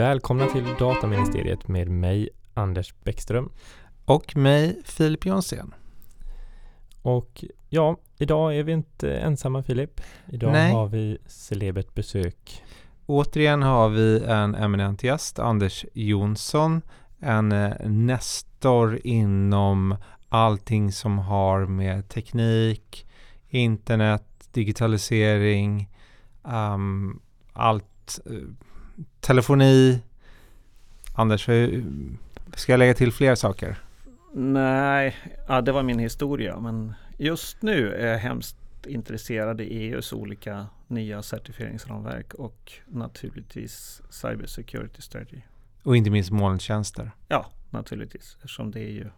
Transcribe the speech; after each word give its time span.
Välkomna 0.00 0.46
till 0.46 0.64
Dataministeriet 0.78 1.68
med 1.68 1.88
mig 1.88 2.28
Anders 2.54 2.94
Bäckström. 3.04 3.52
Och 4.04 4.36
mig 4.36 4.82
Filip 4.84 5.26
Jonsén. 5.26 5.74
Och 7.02 7.44
ja, 7.68 7.96
idag 8.18 8.56
är 8.56 8.62
vi 8.62 8.72
inte 8.72 9.16
ensamma 9.16 9.62
Filip. 9.62 10.00
Idag 10.28 10.52
Nej. 10.52 10.72
har 10.72 10.86
vi 10.86 11.18
celebert 11.26 11.94
besök. 11.94 12.62
Återigen 13.06 13.62
har 13.62 13.88
vi 13.88 14.24
en 14.24 14.54
eminent 14.54 15.02
gäst, 15.02 15.38
Anders 15.38 15.84
Jonsson. 15.92 16.82
En 17.18 17.52
eh, 17.52 17.72
nestor 17.88 19.00
inom 19.04 19.96
allting 20.28 20.92
som 20.92 21.18
har 21.18 21.66
med 21.66 22.08
teknik, 22.08 23.06
internet, 23.48 24.48
digitalisering, 24.52 25.88
um, 26.42 27.20
allt, 27.52 28.18
uh, 28.30 28.48
telefoni. 29.20 30.00
Anders, 31.14 31.48
ska 32.54 32.72
jag 32.72 32.78
lägga 32.78 32.94
till 32.94 33.12
fler 33.12 33.34
saker? 33.34 33.78
Nej, 34.34 35.16
ja, 35.48 35.60
det 35.60 35.72
var 35.72 35.82
min 35.82 35.98
historia. 35.98 36.60
Men 36.60 36.94
just 37.18 37.62
nu 37.62 37.94
är 37.94 38.06
jag 38.06 38.18
hemskt 38.18 38.56
intresserad 38.86 39.60
i 39.60 39.64
EUs 39.64 40.12
olika 40.12 40.66
nya 40.86 41.22
certifieringsramverk 41.22 42.34
och 42.34 42.72
naturligtvis 42.86 44.02
Cyber 44.10 44.46
Security 44.46 45.02
Strategy. 45.02 45.42
Och 45.82 45.96
inte 45.96 46.10
minst 46.10 46.30
molntjänster. 46.30 47.10
Ja, 47.28 47.46
naturligtvis, 47.70 48.36
eftersom 48.36 48.70
det 48.70 48.80
är 48.80 48.92
ju 48.92 49.10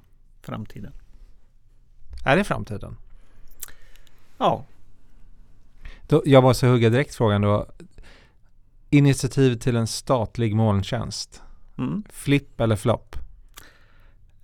framtiden. 0.42 0.92
Är 2.24 2.36
det 2.36 2.44
framtiden? 2.44 2.96
Ja. 4.38 4.64
Då, 6.08 6.22
jag 6.24 6.42
måste 6.42 6.66
hugga 6.66 6.90
direkt 6.90 7.14
frågan 7.14 7.42
då. 7.42 7.66
Initiativ 8.94 9.54
till 9.54 9.76
en 9.76 9.86
statlig 9.86 10.56
molntjänst. 10.56 11.42
Mm. 11.78 12.04
Flipp 12.10 12.60
eller 12.60 12.76
flopp? 12.76 13.16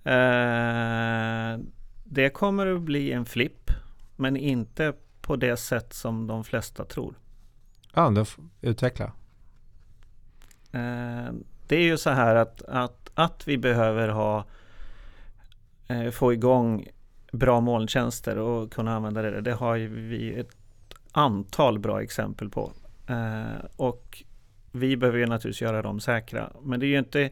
Eh, 0.03 1.65
det 2.03 2.29
kommer 2.29 2.67
att 2.67 2.81
bli 2.81 3.11
en 3.11 3.25
flipp, 3.25 3.71
men 4.15 4.37
inte 4.37 4.93
på 5.21 5.35
det 5.35 5.57
sätt 5.57 5.93
som 5.93 6.27
de 6.27 6.43
flesta 6.43 6.85
tror. 6.85 7.15
Ja, 7.93 8.09
då 8.09 8.25
utveckla. 8.61 9.05
Eh, 10.71 11.33
det 11.67 11.75
är 11.75 11.83
ju 11.83 11.97
så 11.97 12.09
här 12.09 12.35
att, 12.35 12.61
att, 12.61 13.11
att 13.13 13.47
vi 13.47 13.57
behöver 13.57 14.09
ha 14.09 14.45
eh, 15.87 16.11
få 16.11 16.33
igång 16.33 16.87
bra 17.31 17.59
molntjänster 17.61 18.37
och 18.37 18.73
kunna 18.73 18.95
använda 18.95 19.21
det. 19.21 19.41
Det 19.41 19.53
har 19.53 19.77
vi 19.77 20.33
ett 20.33 20.55
antal 21.11 21.79
bra 21.79 22.01
exempel 22.01 22.49
på. 22.49 22.71
Eh, 23.07 23.65
och 23.75 24.23
vi 24.71 24.97
behöver 24.97 25.19
ju 25.19 25.25
naturligtvis 25.25 25.61
göra 25.61 25.81
dem 25.81 25.99
säkra. 25.99 26.51
Men 26.61 26.79
det 26.79 26.85
är 26.85 26.87
ju 26.87 26.99
inte 26.99 27.29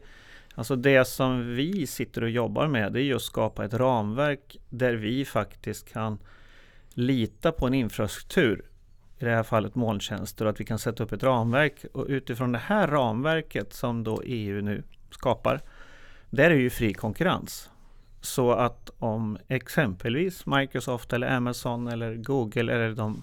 Alltså 0.54 0.76
det 0.76 1.04
som 1.04 1.54
vi 1.54 1.86
sitter 1.86 2.22
och 2.22 2.30
jobbar 2.30 2.66
med 2.66 2.92
det 2.92 3.00
är 3.00 3.04
ju 3.04 3.16
att 3.16 3.22
skapa 3.22 3.64
ett 3.64 3.74
ramverk 3.74 4.56
där 4.68 4.94
vi 4.94 5.24
faktiskt 5.24 5.92
kan 5.92 6.18
lita 6.94 7.52
på 7.52 7.66
en 7.66 7.74
infrastruktur 7.74 8.64
i 9.18 9.24
det 9.24 9.30
här 9.30 9.42
fallet 9.42 9.74
molntjänster 9.74 10.44
och 10.44 10.50
att 10.50 10.60
vi 10.60 10.64
kan 10.64 10.78
sätta 10.78 11.04
upp 11.04 11.12
ett 11.12 11.22
ramverk 11.22 11.84
och 11.92 12.06
utifrån 12.08 12.52
det 12.52 12.58
här 12.58 12.88
ramverket 12.88 13.72
som 13.72 14.04
då 14.04 14.22
EU 14.24 14.60
nu 14.60 14.82
skapar 15.10 15.60
där 16.30 16.50
är 16.50 16.54
ju 16.54 16.70
fri 16.70 16.94
konkurrens. 16.94 17.70
Så 18.20 18.52
att 18.52 18.90
om 18.98 19.38
exempelvis 19.48 20.46
Microsoft 20.46 21.12
eller 21.12 21.36
Amazon 21.36 21.88
eller 21.88 22.14
Google 22.14 22.72
eller, 22.72 22.92
de, 22.92 23.22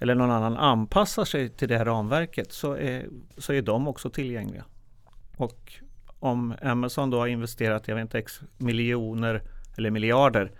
eller 0.00 0.14
någon 0.14 0.30
annan 0.30 0.56
anpassar 0.56 1.24
sig 1.24 1.48
till 1.48 1.68
det 1.68 1.78
här 1.78 1.84
ramverket 1.84 2.52
så 2.52 2.72
är, 2.72 3.08
så 3.38 3.52
är 3.52 3.62
de 3.62 3.88
också 3.88 4.10
tillgängliga. 4.10 4.64
Och 5.36 5.72
om 6.18 6.54
Amazon 6.62 7.10
då 7.10 7.18
har 7.18 7.26
investerat, 7.26 7.88
jag 7.88 7.94
vet 7.94 8.02
inte, 8.02 8.18
x 8.18 8.40
miljoner 8.58 9.42
eller 9.78 9.90
miljarder 9.90 10.52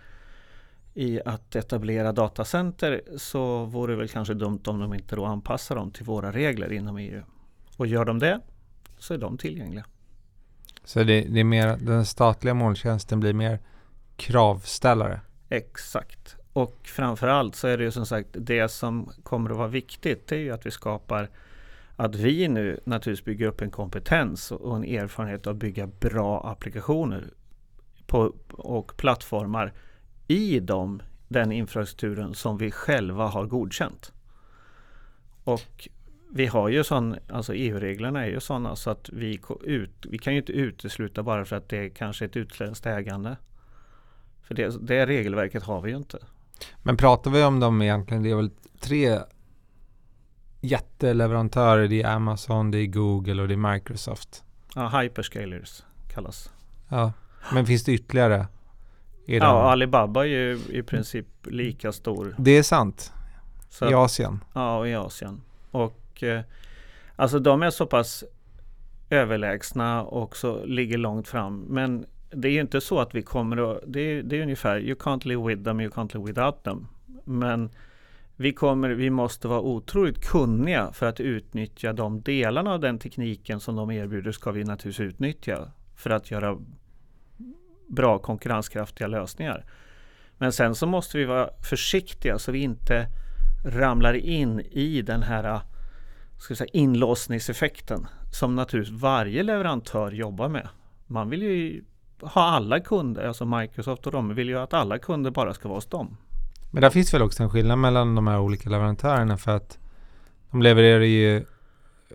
i 0.95 1.21
att 1.25 1.57
etablera 1.57 2.13
datacenter 2.13 3.03
så 3.17 3.65
vore 3.65 3.93
det 3.93 3.97
väl 3.97 4.09
kanske 4.09 4.35
dumt 4.35 4.63
om 4.67 4.81
de 4.81 4.95
inte 4.95 5.17
då 5.17 5.25
anpassar 5.25 5.77
dem 5.77 5.91
till 5.91 6.05
våra 6.05 6.33
regler 6.33 6.73
inom 6.73 6.97
EU. 6.97 7.23
Och 7.77 7.87
gör 7.87 8.05
de 8.05 8.19
det 8.19 8.41
så 8.99 9.15
är 9.15 9.19
de 9.19 9.39
tillgängliga. 9.39 9.85
Så 10.85 10.99
det, 10.99 11.21
det 11.21 11.41
är 11.41 11.45
mer, 11.45 11.77
den 11.77 12.07
statliga 12.07 12.55
molntjänsten 12.55 13.21
blir 13.21 13.33
mer 13.33 13.59
kravställare. 14.17 15.21
Exakt. 15.49 16.37
Och 16.61 16.77
framförallt 16.83 17.55
så 17.55 17.69
är 17.69 17.79
det 17.79 17.85
ju 17.85 17.91
som 17.91 18.07
sagt 18.07 18.29
det 18.33 18.69
som 18.69 19.11
kommer 19.23 19.51
att 19.51 19.57
vara 19.57 19.69
viktigt. 19.69 20.27
Det 20.27 20.37
är 20.37 20.41
ju 20.41 20.51
att 20.51 20.67
vi 20.67 20.71
skapar 20.71 21.29
att 21.97 22.15
vi 22.15 22.49
nu 22.49 22.81
naturligtvis 22.85 23.25
bygger 23.25 23.47
upp 23.47 23.61
en 23.61 23.71
kompetens 23.71 24.53
och 24.53 24.77
en 24.77 24.85
erfarenhet 24.85 25.47
av 25.47 25.51
att 25.51 25.57
bygga 25.57 25.87
bra 25.87 26.51
applikationer 26.51 27.25
på, 28.07 28.35
och 28.51 28.97
plattformar 28.97 29.73
i 30.29 30.61
dem, 30.61 31.03
den 31.29 31.53
infrastrukturen 31.53 32.35
som 32.35 32.59
vi 32.59 32.71
själva 32.71 33.27
har 33.27 33.47
godkänt. 33.47 34.13
Och 35.45 35.89
vi 36.31 36.47
har 36.47 36.69
ju 36.69 36.85
sån, 36.85 37.17
alltså 37.29 37.55
EU-reglerna 37.55 38.25
är 38.25 38.31
ju 38.31 38.41
sådana 38.41 38.77
så 38.77 38.91
att 38.91 39.09
vi, 39.13 39.41
ut, 39.65 40.07
vi 40.09 40.19
kan 40.19 40.33
ju 40.33 40.39
inte 40.39 40.53
utesluta 40.53 41.23
bara 41.23 41.45
för 41.45 41.57
att 41.57 41.69
det 41.69 41.79
är 41.79 41.89
kanske 41.89 42.25
ett 42.25 42.37
utländskt 42.37 42.87
ägande. 42.87 43.37
För 44.43 44.55
det, 44.55 44.87
det 44.87 45.07
regelverket 45.07 45.63
har 45.63 45.81
vi 45.81 45.91
ju 45.91 45.97
inte. 45.97 46.19
Men 46.83 46.97
pratar 46.97 47.31
vi 47.31 47.45
om 47.45 47.61
dem 47.61 47.83
egentligen, 47.83 48.23
det 48.23 48.31
är 48.31 48.37
väl 48.37 48.51
tre 48.81 49.19
jätteleverantörer. 50.61 51.89
Det 51.89 52.03
är 52.03 52.09
Amazon, 52.09 52.71
det 52.71 52.79
är 52.79 52.87
Google 52.87 53.43
och 53.43 53.49
det 53.49 53.55
är 53.55 53.73
Microsoft. 53.73 54.45
Ja, 54.75 55.01
hyperscalers 55.01 55.83
kallas. 56.15 56.51
Ja, 56.89 57.13
men 57.53 57.67
finns 57.67 57.85
det 57.85 57.93
ytterligare? 57.93 58.47
Ja, 59.25 59.71
Alibaba 59.71 60.21
är 60.25 60.29
ju 60.29 60.59
i 60.69 60.83
princip 60.83 61.27
lika 61.43 61.93
stor. 61.93 62.35
Det 62.39 62.51
är 62.51 62.63
sant. 62.63 63.13
Så 63.69 63.91
I 63.91 63.95
Asien. 63.95 64.45
Ja, 64.53 64.79
och 64.79 64.89
i 64.89 64.95
Asien. 64.95 65.43
Och 65.71 66.23
eh, 66.23 66.43
alltså 67.17 67.39
de 67.39 67.63
är 67.63 67.71
så 67.71 67.87
pass 67.87 68.25
överlägsna 69.11 70.03
och 70.03 70.37
så 70.37 70.65
ligger 70.65 70.99
långt 70.99 71.29
fram. 71.29 71.61
Men 71.69 72.07
det 72.31 72.49
är 72.49 72.53
ju 72.53 72.61
inte 72.61 72.81
så 72.81 73.01
att 73.01 73.15
vi 73.15 73.23
kommer 73.23 73.73
att, 73.73 73.83
det 73.87 74.01
är, 74.01 74.23
det 74.23 74.39
är 74.39 74.43
ungefär 74.43 74.81
you 74.81 74.95
can't 74.99 75.27
live 75.27 75.49
with 75.49 75.65
them, 75.65 75.81
you 75.81 75.91
can't 75.91 76.15
live 76.15 76.27
without 76.27 76.65
them. 76.65 76.87
Men 77.25 77.71
vi, 78.37 78.53
kommer, 78.53 78.91
vi 78.91 79.11
måste 79.11 79.49
vara 79.49 79.61
otroligt 79.61 80.25
kunniga 80.25 80.93
för 80.93 81.07
att 81.07 81.21
utnyttja 81.21 81.93
de 81.93 82.23
delarna 82.23 82.73
av 82.73 82.81
den 82.81 82.99
tekniken 82.99 83.61
som 83.61 83.77
de 83.77 83.91
erbjuder 83.91 84.33
ska 84.33 84.51
vi 84.51 84.65
naturligtvis 84.65 85.09
utnyttja 85.09 85.73
för 85.97 86.11
att 86.11 86.31
göra 86.31 86.59
bra 87.89 88.19
konkurrenskraftiga 88.19 89.07
lösningar. 89.07 89.65
Men 90.39 90.53
sen 90.53 90.75
så 90.75 90.87
måste 90.87 91.19
vi 91.19 91.25
vara 91.25 91.51
försiktiga 91.71 92.39
så 92.39 92.53
vi 92.53 92.59
inte 92.59 93.07
ramlar 93.65 94.15
in 94.15 94.61
i 94.61 95.03
den 95.03 95.23
här 95.23 95.61
ska 96.39 96.55
säga, 96.55 96.71
inlåsningseffekten 96.73 98.07
som 98.33 98.57
naturligtvis 98.57 99.01
varje 99.03 99.43
leverantör 99.43 100.13
jobbar 100.13 100.49
med. 100.49 100.69
Man 101.07 101.31
vill 101.31 101.43
ju 101.43 101.85
ha 102.23 102.43
alla 102.43 102.81
kunder, 102.81 103.27
alltså 103.29 103.45
Microsoft 103.45 104.07
och 104.07 104.13
de 104.13 104.35
vill 104.35 104.49
ju 104.49 104.59
att 104.59 104.75
alla 104.75 104.99
kunder 104.99 105.31
bara 105.31 105.55
ska 105.55 105.69
vara 105.69 105.77
hos 105.77 105.87
dem. 105.87 106.17
Men 106.71 106.83
där 106.83 106.91
finns 106.91 107.15
väl 107.15 107.23
också 107.23 107.43
en 107.43 107.51
skillnad 107.51 107.79
mellan 107.79 108.15
de 108.15 108.27
här 108.27 108.41
olika 108.41 108.71
leverantörerna 108.71 109.37
för 109.37 109.57
att 109.57 109.79
de 110.51 110.63
levererar 110.63 111.05
ju 111.05 111.45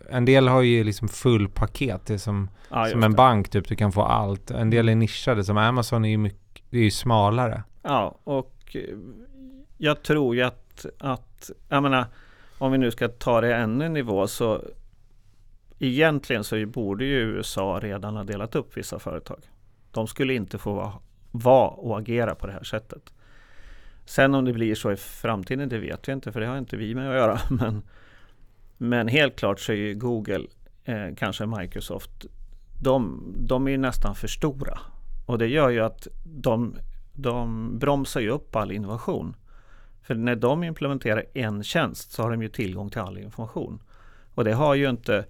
en 0.09 0.25
del 0.25 0.47
har 0.47 0.61
ju 0.61 0.83
liksom 0.83 1.07
full 1.07 1.49
paket. 1.49 2.05
Det 2.05 2.13
är 2.13 2.17
som, 2.17 2.49
Ja, 2.69 2.85
som 2.85 3.03
en 3.03 3.11
det. 3.11 3.17
bank 3.17 3.49
typ. 3.49 3.67
Du 3.67 3.75
kan 3.75 3.91
få 3.91 4.01
allt. 4.01 4.51
En 4.51 4.69
del 4.69 4.89
är 4.89 4.95
nischade. 4.95 5.43
Som 5.43 5.57
Amazon 5.57 6.05
är 6.05 6.09
ju 6.09 6.17
mycket, 6.17 6.63
är 6.73 6.77
ju 6.77 6.91
smalare. 6.91 7.63
Ja, 7.81 8.17
och 8.23 8.75
eh, 8.75 8.81
jag 9.77 10.03
tror 10.03 10.35
ju 10.35 10.41
att, 10.41 10.85
att 10.99 11.51
jag 11.69 11.83
menar, 11.83 12.05
om 12.57 12.71
vi 12.71 12.77
nu 12.77 12.91
ska 12.91 13.07
ta 13.07 13.41
det 13.41 13.55
ännu 13.55 13.85
en 13.85 13.93
nivå 13.93 14.27
så 14.27 14.61
egentligen 15.79 16.43
så 16.43 16.65
borde 16.65 17.05
ju 17.05 17.17
USA 17.19 17.79
redan 17.81 18.15
ha 18.15 18.23
delat 18.23 18.55
upp 18.55 18.77
vissa 18.77 18.99
företag. 18.99 19.39
De 19.95 20.07
skulle 20.07 20.33
inte 20.33 20.57
få 20.57 20.73
vara, 20.73 20.93
vara 21.31 21.69
och 21.69 21.99
agera 21.99 22.35
på 22.35 22.47
det 22.47 22.53
här 22.53 22.63
sättet. 22.63 23.13
Sen 24.05 24.35
om 24.35 24.45
det 24.45 24.53
blir 24.53 24.75
så 24.75 24.91
i 24.91 24.95
framtiden, 24.95 25.69
det 25.69 25.77
vet 25.77 26.07
jag 26.07 26.17
inte, 26.17 26.31
för 26.31 26.39
det 26.39 26.47
har 26.47 26.57
inte 26.57 26.77
vi 26.77 26.95
med 26.95 27.09
att 27.09 27.15
göra. 27.15 27.39
Men, 27.49 27.81
men 28.77 29.07
helt 29.07 29.35
klart 29.35 29.59
så 29.59 29.71
är 29.71 29.75
ju 29.75 29.93
Google, 29.93 30.47
eh, 30.83 31.15
kanske 31.17 31.45
Microsoft, 31.45 32.25
de, 32.81 33.23
de 33.37 33.67
är 33.67 33.71
ju 33.71 33.77
nästan 33.77 34.15
för 34.15 34.27
stora. 34.27 34.79
Och 35.25 35.37
det 35.37 35.47
gör 35.47 35.69
ju 35.69 35.79
att 35.79 36.07
de, 36.23 36.75
de 37.13 37.69
bromsar 37.79 38.21
ju 38.21 38.29
upp 38.29 38.55
all 38.55 38.71
innovation. 38.71 39.35
För 40.01 40.15
när 40.15 40.35
de 40.35 40.63
implementerar 40.63 41.25
en 41.33 41.63
tjänst 41.63 42.11
så 42.11 42.23
har 42.23 42.31
de 42.31 42.41
ju 42.41 42.49
tillgång 42.49 42.89
till 42.89 43.01
all 43.01 43.17
information. 43.17 43.79
Och 44.35 44.43
det 44.43 44.53
har 44.53 44.75
ju 44.75 44.89
inte 44.89 45.25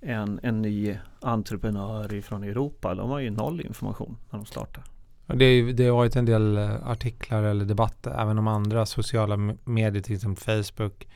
en, 0.00 0.40
en 0.42 0.62
ny 0.62 0.96
entreprenör 1.20 2.20
från 2.20 2.44
Europa. 2.44 2.94
De 2.94 3.10
har 3.10 3.18
ju 3.18 3.30
noll 3.30 3.60
information 3.60 4.16
när 4.30 4.38
de 4.38 4.46
startar. 4.46 4.84
Det, 5.26 5.72
det 5.72 5.86
har 5.86 5.96
varit 5.96 6.16
en 6.16 6.24
del 6.24 6.56
eh, 6.56 6.88
artiklar 6.88 7.42
eller 7.42 7.64
debatter 7.64 8.20
även 8.20 8.38
om 8.38 8.46
andra 8.46 8.86
sociala 8.86 9.36
medier, 9.64 10.02
till 10.02 10.14
exempel 10.14 10.64
Facebook. 10.64 11.08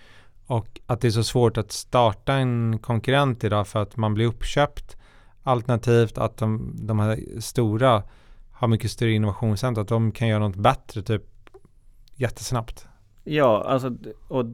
Och 0.46 0.80
att 0.86 1.00
det 1.00 1.08
är 1.08 1.10
så 1.10 1.24
svårt 1.24 1.58
att 1.58 1.72
starta 1.72 2.34
en 2.34 2.78
konkurrent 2.78 3.44
idag 3.44 3.68
för 3.68 3.82
att 3.82 3.96
man 3.96 4.14
blir 4.14 4.26
uppköpt. 4.26 4.96
Alternativt 5.42 6.18
att 6.18 6.36
de, 6.36 6.76
de 6.80 6.98
här 6.98 7.40
stora 7.40 8.02
har 8.50 8.68
mycket 8.68 8.90
större 8.90 9.12
innovationscenter, 9.12 9.82
att 9.82 9.88
de 9.88 10.12
kan 10.12 10.28
göra 10.28 10.48
något 10.48 10.56
bättre 10.56 11.02
typ 11.02 11.22
jättesnabbt. 12.14 12.86
Ja, 13.24 13.64
alltså, 13.68 13.96
och 14.28 14.44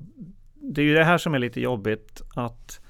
det 0.55 0.81
är 0.81 0.85
ju 0.85 0.95
det 0.95 1.05
här 1.05 1.19
som 1.19 1.35
är 1.35 1.39
lite 1.39 1.61
jobbigt 1.61 2.23
att 2.35 2.81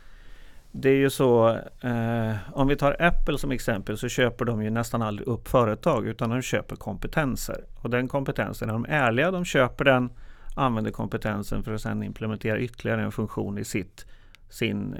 det 0.73 0.89
är 0.89 0.97
ju 0.97 1.11
så, 1.11 1.49
eh, 1.81 2.35
om 2.53 2.69
vi 2.69 2.77
tar 2.77 3.03
Apple 3.03 3.39
som 3.39 3.51
exempel 3.51 3.99
så 3.99 4.09
köper 4.09 4.45
de 4.45 4.63
ju 4.63 4.71
nästan 4.71 5.03
aldrig 5.03 5.29
upp 5.29 5.49
företag 5.49 6.07
utan 6.07 6.31
de 6.31 6.43
köper 6.43 6.77
kompetenser. 6.77 7.65
Och 7.77 7.91
den 7.91 8.09
kompetensen, 8.09 8.69
är 8.69 8.73
de 8.73 8.87
ärliga, 8.89 9.31
de 9.31 9.45
köper 9.45 9.85
den, 9.85 10.11
använder 10.55 10.91
kompetensen 10.91 11.63
för 11.63 11.75
att 11.75 11.81
sedan 11.81 12.03
implementera 12.03 12.61
ytterligare 12.61 13.03
en 13.03 13.13
funktion 13.13 13.59
i 13.59 13.65
sitt, 13.65 14.07
sin 14.49 14.95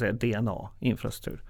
eh, 0.00 0.12
DNA, 0.12 0.68
infrastruktur. 0.80 1.42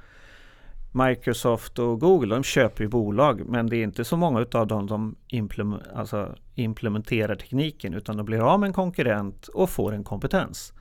Microsoft 0.95 1.79
och 1.79 2.01
Google 2.01 2.35
de 2.35 2.43
köper 2.43 2.85
ju 2.85 2.89
bolag 2.89 3.43
men 3.47 3.67
det 3.67 3.77
är 3.77 3.83
inte 3.83 4.05
så 4.05 4.17
många 4.17 4.47
av 4.53 4.67
dem 4.67 4.89
som 4.89 5.17
implement, 5.29 5.83
alltså 5.95 6.35
implementerar 6.55 7.35
tekniken 7.35 7.95
utan 7.95 8.17
de 8.17 8.27
blir 8.27 8.41
av 8.53 8.61
med 8.61 8.67
en 8.67 8.73
konkurrent 8.73 9.49
och 9.49 9.71
får 9.71 9.93
en 9.93 10.05
kompetens. 10.05 10.73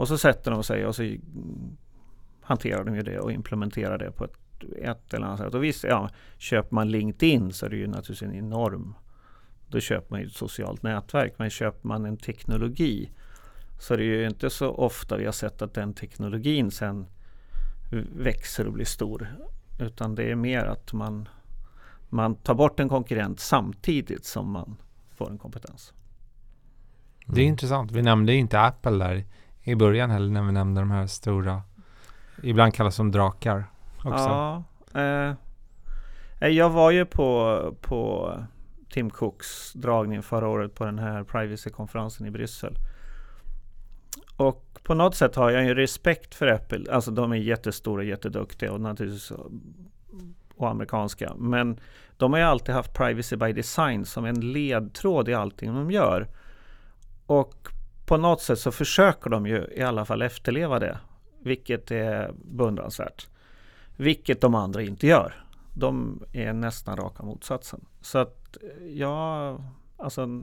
Och 0.00 0.08
så 0.08 0.18
sätter 0.18 0.50
de 0.50 0.64
sig 0.64 0.86
och 0.86 0.96
så 0.96 1.16
hanterar 2.42 2.84
de 2.84 2.96
ju 2.96 3.02
det 3.02 3.18
och 3.18 3.32
implementerar 3.32 3.98
det 3.98 4.10
på 4.10 4.24
ett, 4.24 4.36
ett 4.82 5.14
eller 5.14 5.26
annat 5.26 5.38
sätt. 5.38 5.54
Och 5.54 5.64
visst, 5.64 5.84
ja, 5.84 6.10
köper 6.38 6.74
man 6.74 6.90
LinkedIn 6.90 7.52
så 7.52 7.66
är 7.66 7.70
det 7.70 7.76
ju 7.76 7.86
naturligtvis 7.86 8.22
en 8.22 8.34
enorm 8.34 8.94
då 9.68 9.80
köper 9.80 10.10
man 10.10 10.20
ju 10.20 10.26
ett 10.26 10.32
socialt 10.32 10.82
nätverk. 10.82 11.34
Men 11.36 11.50
köper 11.50 11.88
man 11.88 12.04
en 12.04 12.16
teknologi 12.16 13.10
så 13.80 13.94
är 13.94 13.98
det 13.98 14.04
ju 14.04 14.26
inte 14.26 14.50
så 14.50 14.70
ofta 14.70 15.16
vi 15.16 15.24
har 15.24 15.32
sett 15.32 15.62
att 15.62 15.74
den 15.74 15.94
teknologin 15.94 16.70
sen 16.70 17.06
växer 18.16 18.66
och 18.66 18.72
blir 18.72 18.84
stor. 18.84 19.36
Utan 19.80 20.14
det 20.14 20.30
är 20.30 20.34
mer 20.34 20.64
att 20.64 20.92
man, 20.92 21.28
man 22.08 22.34
tar 22.34 22.54
bort 22.54 22.80
en 22.80 22.88
konkurrent 22.88 23.40
samtidigt 23.40 24.24
som 24.24 24.50
man 24.50 24.76
får 25.16 25.30
en 25.30 25.38
kompetens. 25.38 25.92
Det 27.26 27.40
är 27.40 27.46
intressant. 27.46 27.92
Vi 27.92 28.02
nämnde 28.02 28.34
inte 28.34 28.60
Apple 28.60 29.04
där 29.04 29.24
i 29.70 29.76
början 29.76 30.10
heller 30.10 30.30
när 30.30 30.42
vi 30.42 30.52
nämnde 30.52 30.80
de 30.80 30.90
här 30.90 31.06
stora, 31.06 31.62
ibland 32.42 32.74
kallas 32.74 32.96
de 32.96 33.10
drakar 33.10 33.64
också. 33.96 34.10
Ja, 34.10 34.64
eh, 34.94 35.34
eh, 36.40 36.48
jag 36.48 36.70
var 36.70 36.90
ju 36.90 37.06
på, 37.06 37.60
på 37.80 38.32
Tim 38.90 39.10
Cooks 39.10 39.72
dragning 39.72 40.22
förra 40.22 40.48
året 40.48 40.74
på 40.74 40.84
den 40.84 40.98
här 40.98 41.24
privacy-konferensen 41.24 42.26
i 42.26 42.30
Bryssel. 42.30 42.74
Och 44.36 44.78
på 44.82 44.94
något 44.94 45.14
sätt 45.14 45.36
har 45.36 45.50
jag 45.50 45.64
ju 45.64 45.74
respekt 45.74 46.34
för 46.34 46.46
Apple. 46.46 46.92
Alltså 46.92 47.10
de 47.10 47.32
är 47.32 47.36
jättestora, 47.36 48.02
jätteduktiga 48.02 48.72
och 48.72 48.80
naturligtvis 48.80 49.32
och 50.56 50.68
amerikanska. 50.68 51.34
Men 51.36 51.80
de 52.16 52.32
har 52.32 52.40
ju 52.40 52.46
alltid 52.46 52.74
haft 52.74 52.94
privacy 52.94 53.36
by 53.36 53.52
design 53.52 54.04
som 54.04 54.24
en 54.24 54.52
ledtråd 54.52 55.28
i 55.28 55.34
allting 55.34 55.74
de 55.74 55.90
gör. 55.90 56.28
Och 57.26 57.68
på 58.10 58.16
något 58.16 58.42
sätt 58.42 58.58
så 58.58 58.72
försöker 58.72 59.30
de 59.30 59.46
ju 59.46 59.66
i 59.76 59.82
alla 59.82 60.04
fall 60.04 60.22
efterleva 60.22 60.78
det. 60.78 60.98
Vilket 61.42 61.90
är 61.90 62.32
beundransvärt. 62.44 63.28
Vilket 63.96 64.40
de 64.40 64.54
andra 64.54 64.82
inte 64.82 65.06
gör. 65.06 65.44
De 65.74 66.22
är 66.32 66.52
nästan 66.52 66.96
raka 66.96 67.22
motsatsen. 67.22 67.84
Så 68.00 68.18
att 68.18 68.56
ja, 68.96 69.58
alltså 69.96 70.42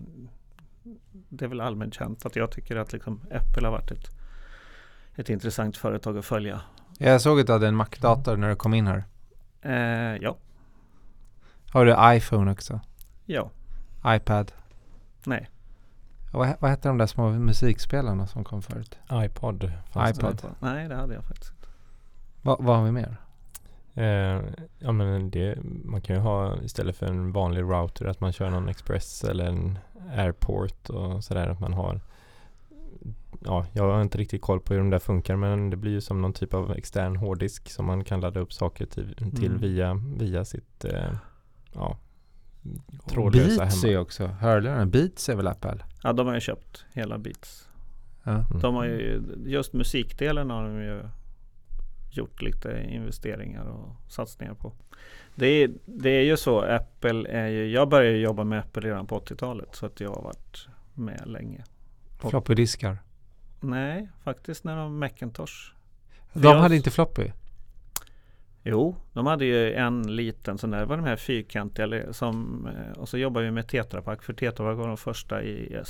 det 1.29 1.45
är 1.45 1.49
väl 1.49 1.61
allmänt 1.61 1.93
känt 1.93 2.25
att 2.25 2.35
jag 2.35 2.51
tycker 2.51 2.75
att 2.75 2.93
liksom 2.93 3.21
Apple 3.31 3.67
har 3.67 3.71
varit 3.71 3.91
ett 3.91 4.09
ett 5.15 5.29
intressant 5.29 5.77
företag 5.77 6.17
att 6.17 6.25
följa. 6.25 6.61
Jag 6.97 7.21
såg 7.21 7.39
att 7.39 7.47
du 7.47 7.53
hade 7.53 7.67
en 7.67 7.75
Mac-dator 7.75 8.37
när 8.37 8.49
du 8.49 8.55
kom 8.55 8.73
in 8.73 8.87
här. 8.87 9.03
Eh, 9.61 10.17
ja. 10.21 10.37
Har 11.71 11.85
du 11.85 12.15
iPhone 12.17 12.51
också? 12.51 12.79
Ja. 13.25 13.51
iPad? 14.05 14.51
Nej. 15.23 15.49
Vad, 16.31 16.53
vad 16.59 16.69
hette 16.69 16.87
de 16.87 16.97
där 16.97 17.07
små 17.07 17.29
musikspelarna 17.29 18.27
som 18.27 18.43
kom 18.43 18.61
förut? 18.61 18.99
iPod. 19.13 19.71
iPod. 19.97 20.41
Nej, 20.59 20.87
det 20.87 20.95
hade 20.95 21.13
jag 21.13 21.23
faktiskt 21.23 21.51
inte. 21.51 21.67
Va, 22.41 22.57
vad 22.59 22.77
har 22.77 22.85
vi 22.85 22.91
mer? 22.91 23.17
Eh, 23.93 24.41
ja 24.79 24.91
men 24.91 25.29
det, 25.29 25.57
man 25.85 26.01
kan 26.01 26.15
ju 26.15 26.21
ha 26.21 26.61
istället 26.61 26.97
för 26.97 27.05
en 27.05 27.31
vanlig 27.31 27.61
router 27.61 28.05
att 28.05 28.19
man 28.19 28.33
kör 28.33 28.49
någon 28.49 28.69
Express 28.69 29.23
eller 29.23 29.45
en 29.45 29.79
Airport 30.15 30.89
och 30.89 31.23
sådär. 31.23 31.47
Att 31.47 31.59
man 31.59 31.73
har 31.73 32.01
ja, 33.39 33.65
jag 33.73 33.91
har 33.91 34.01
inte 34.01 34.17
riktigt 34.17 34.41
koll 34.41 34.59
på 34.59 34.73
hur 34.73 34.79
de 34.79 34.89
där 34.89 34.99
funkar 34.99 35.35
men 35.35 35.69
det 35.69 35.77
blir 35.77 35.91
ju 35.91 36.01
som 36.01 36.21
någon 36.21 36.33
typ 36.33 36.53
av 36.53 36.71
extern 36.71 37.15
hårddisk 37.15 37.69
som 37.69 37.85
man 37.85 38.03
kan 38.03 38.21
ladda 38.21 38.39
upp 38.39 38.53
saker 38.53 38.85
till, 38.85 39.15
till 39.15 39.51
mm. 39.51 39.61
via, 39.61 40.01
via 40.17 40.45
sitt 40.45 40.85
eh, 40.85 41.11
ja, 41.73 41.97
trådlösa 43.09 43.61
Beats 43.61 43.83
hemma. 43.83 43.93
är 43.93 43.97
också, 43.97 44.27
hörlurarna, 44.27 44.85
Beats 44.85 45.29
är 45.29 45.35
väl 45.35 45.47
Apple? 45.47 45.77
Ja, 46.03 46.13
de 46.13 46.27
har 46.27 46.33
ju 46.33 46.39
köpt 46.39 46.85
hela 46.93 47.17
Beats. 47.17 47.69
Ja. 48.23 48.31
Mm. 48.31 48.59
De 48.59 48.75
har 48.75 48.85
ju, 48.85 49.21
just 49.45 49.73
musikdelen 49.73 50.49
har 50.49 50.63
de 50.63 50.81
ju 50.81 51.01
gjort 52.11 52.41
lite 52.41 52.87
investeringar 52.89 53.65
och 53.65 54.11
satsningar 54.11 54.53
på. 54.53 54.73
Det 55.35 55.47
är, 55.47 55.71
det 55.85 56.09
är 56.09 56.23
ju 56.23 56.37
så, 56.37 56.61
Apple 56.61 57.29
är 57.29 57.47
ju, 57.47 57.71
jag 57.71 57.89
började 57.89 58.17
jobba 58.17 58.43
med 58.43 58.59
Apple 58.59 58.81
redan 58.81 59.07
på 59.07 59.19
80-talet 59.19 59.75
så 59.75 59.85
att 59.85 59.99
jag 59.99 60.09
har 60.09 60.21
varit 60.21 60.67
med 60.93 61.23
länge. 61.25 61.63
Floppy 62.19 62.55
diskar? 62.55 62.97
Nej, 63.59 64.09
faktiskt 64.23 64.63
när 64.63 64.77
de 64.77 64.99
Macintosh. 64.99 65.73
De 66.33 66.57
hade 66.57 66.75
inte 66.75 66.91
floppy? 66.91 67.31
Jo, 68.69 68.95
de 69.13 69.25
hade 69.25 69.45
ju 69.45 69.73
en 69.73 70.15
liten 70.15 70.57
sån 70.57 70.71
där, 70.71 70.85
var 70.85 70.97
de 70.97 71.05
här 71.05 71.15
fyrkantiga 71.15 72.13
som, 72.13 72.67
eh, 72.67 72.99
och 72.99 73.09
så 73.09 73.17
jobbar 73.17 73.41
vi 73.41 73.51
med 73.51 73.67
Tetra 73.67 74.01
Pak 74.01 74.23
för 74.23 74.33
Tetra 74.33 74.65
Pak 74.65 74.77
var 74.77 74.87
de 74.87 74.97
första 74.97 75.43
i 75.43 75.81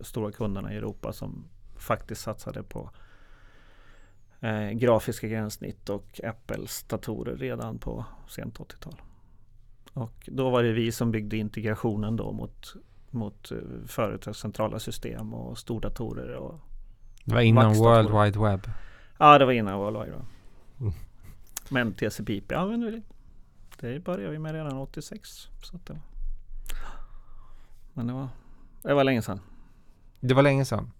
stora 0.00 0.32
kunderna 0.32 0.72
i 0.72 0.76
Europa 0.76 1.12
som 1.12 1.44
faktiskt 1.76 2.20
satsade 2.20 2.62
på 2.62 2.90
eh, 4.40 4.70
grafiska 4.70 5.28
gränssnitt 5.28 5.88
och 5.88 6.20
Apples 6.24 6.82
datorer 6.82 7.36
redan 7.36 7.78
på 7.78 8.04
sent 8.28 8.58
80-tal. 8.58 8.94
Och 9.92 10.28
då 10.32 10.50
var 10.50 10.62
det 10.62 10.72
vi 10.72 10.92
som 10.92 11.10
byggde 11.10 11.36
integrationen 11.36 12.16
då 12.16 12.32
mot, 12.32 12.74
mot 13.10 13.52
eh, 13.52 13.58
företagscentrala 13.86 14.78
system 14.78 15.34
och 15.34 15.58
stordatorer 15.58 16.34
och 16.34 16.60
det 17.24 17.34
var 17.34 17.40
innan 17.40 17.74
World 17.74 18.10
Wide 18.10 18.38
Web? 18.38 18.60
Ja, 19.18 19.38
det 19.38 19.44
var 19.44 19.52
innan 19.52 19.78
World 19.78 19.96
Wide 19.96 20.10
Web. 20.10 20.26
Mm. 20.80 20.92
Men 21.72 21.92
TCP/IP 21.94 22.52
använder 22.52 22.90
vi. 22.90 23.02
Det 23.80 24.04
började 24.04 24.32
vi 24.32 24.38
med 24.38 24.52
redan 24.52 24.78
86. 24.78 25.48
Så 25.62 25.78
det 25.84 25.92
var. 25.92 26.00
Men 27.92 28.06
det 28.06 28.12
var, 28.12 28.28
det 28.82 28.94
var 28.94 29.04
länge 29.04 29.22
sedan. 29.22 29.40
Det 30.20 30.34
var 30.34 30.42
länge 30.42 30.64
sedan. 30.64 30.90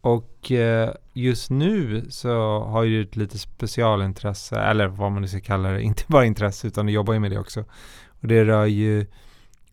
Och 0.00 0.52
eh, 0.52 0.94
just 1.12 1.50
nu 1.50 2.06
så 2.10 2.60
har 2.60 2.82
ju 2.82 3.02
ett 3.02 3.16
lite 3.16 3.38
specialintresse, 3.38 4.56
eller 4.56 4.86
vad 4.86 5.12
man 5.12 5.22
nu 5.22 5.28
ska 5.28 5.40
kalla 5.40 5.70
det, 5.70 5.82
inte 5.90 6.02
bara 6.06 6.24
intresse 6.24 6.66
utan 6.66 6.86
du 6.86 6.92
jobbar 6.92 7.14
ju 7.14 7.20
med 7.20 7.30
det 7.30 7.38
också. 7.38 7.64
Och 8.08 8.28
det 8.28 8.44
rör 8.44 8.66
ju, 8.66 9.06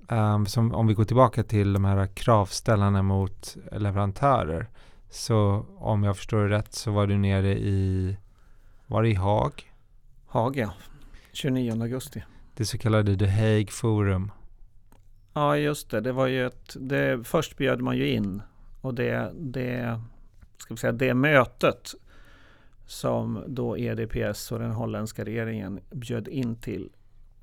um, 0.08 0.46
som 0.46 0.74
om 0.74 0.88
vi 0.88 0.94
går 0.94 1.06
tillbaka 1.06 1.44
till 1.44 1.74
de 1.74 1.86
här 1.86 2.08
kravställarna 2.08 3.02
mot 3.02 3.58
leverantörer. 3.72 4.70
Så 5.10 5.66
om 5.78 6.04
jag 6.04 6.18
förstår 6.18 6.44
det 6.44 6.58
rätt 6.58 6.74
så 6.74 6.92
var 6.92 7.08
du 7.08 7.18
nere 7.18 7.58
i, 7.60 8.18
var 8.88 9.04
det 9.04 9.10
i 9.10 9.14
Haag? 9.14 9.72
Haag 10.28 10.58
ja, 10.58 10.74
29 11.32 11.82
augusti. 11.82 12.24
Det 12.56 12.66
så 12.66 12.78
kallade 12.78 13.18
The 13.18 13.28
Hague 13.28 13.72
Forum. 13.72 14.32
Ja 15.34 15.58
just 15.58 15.90
det, 15.90 16.02
det 16.02 16.12
var 16.12 16.28
ju 16.28 16.46
ett, 16.46 16.76
det, 16.80 17.28
först 17.28 17.58
bjöd 17.58 17.82
man 17.82 17.98
ju 17.98 18.10
in 18.10 18.42
och 18.82 18.94
det, 18.94 19.32
det, 19.36 20.02
ska 20.58 20.74
vi 20.74 20.78
säga, 20.78 20.92
det 20.92 21.14
mötet 21.14 21.92
som 22.86 23.44
då 23.48 23.78
EDPS 23.78 24.52
och 24.52 24.60
den 24.60 24.72
holländska 24.72 25.26
regeringen 25.26 25.80
bjöd 25.92 26.28
in 26.28 26.56
till 26.56 26.90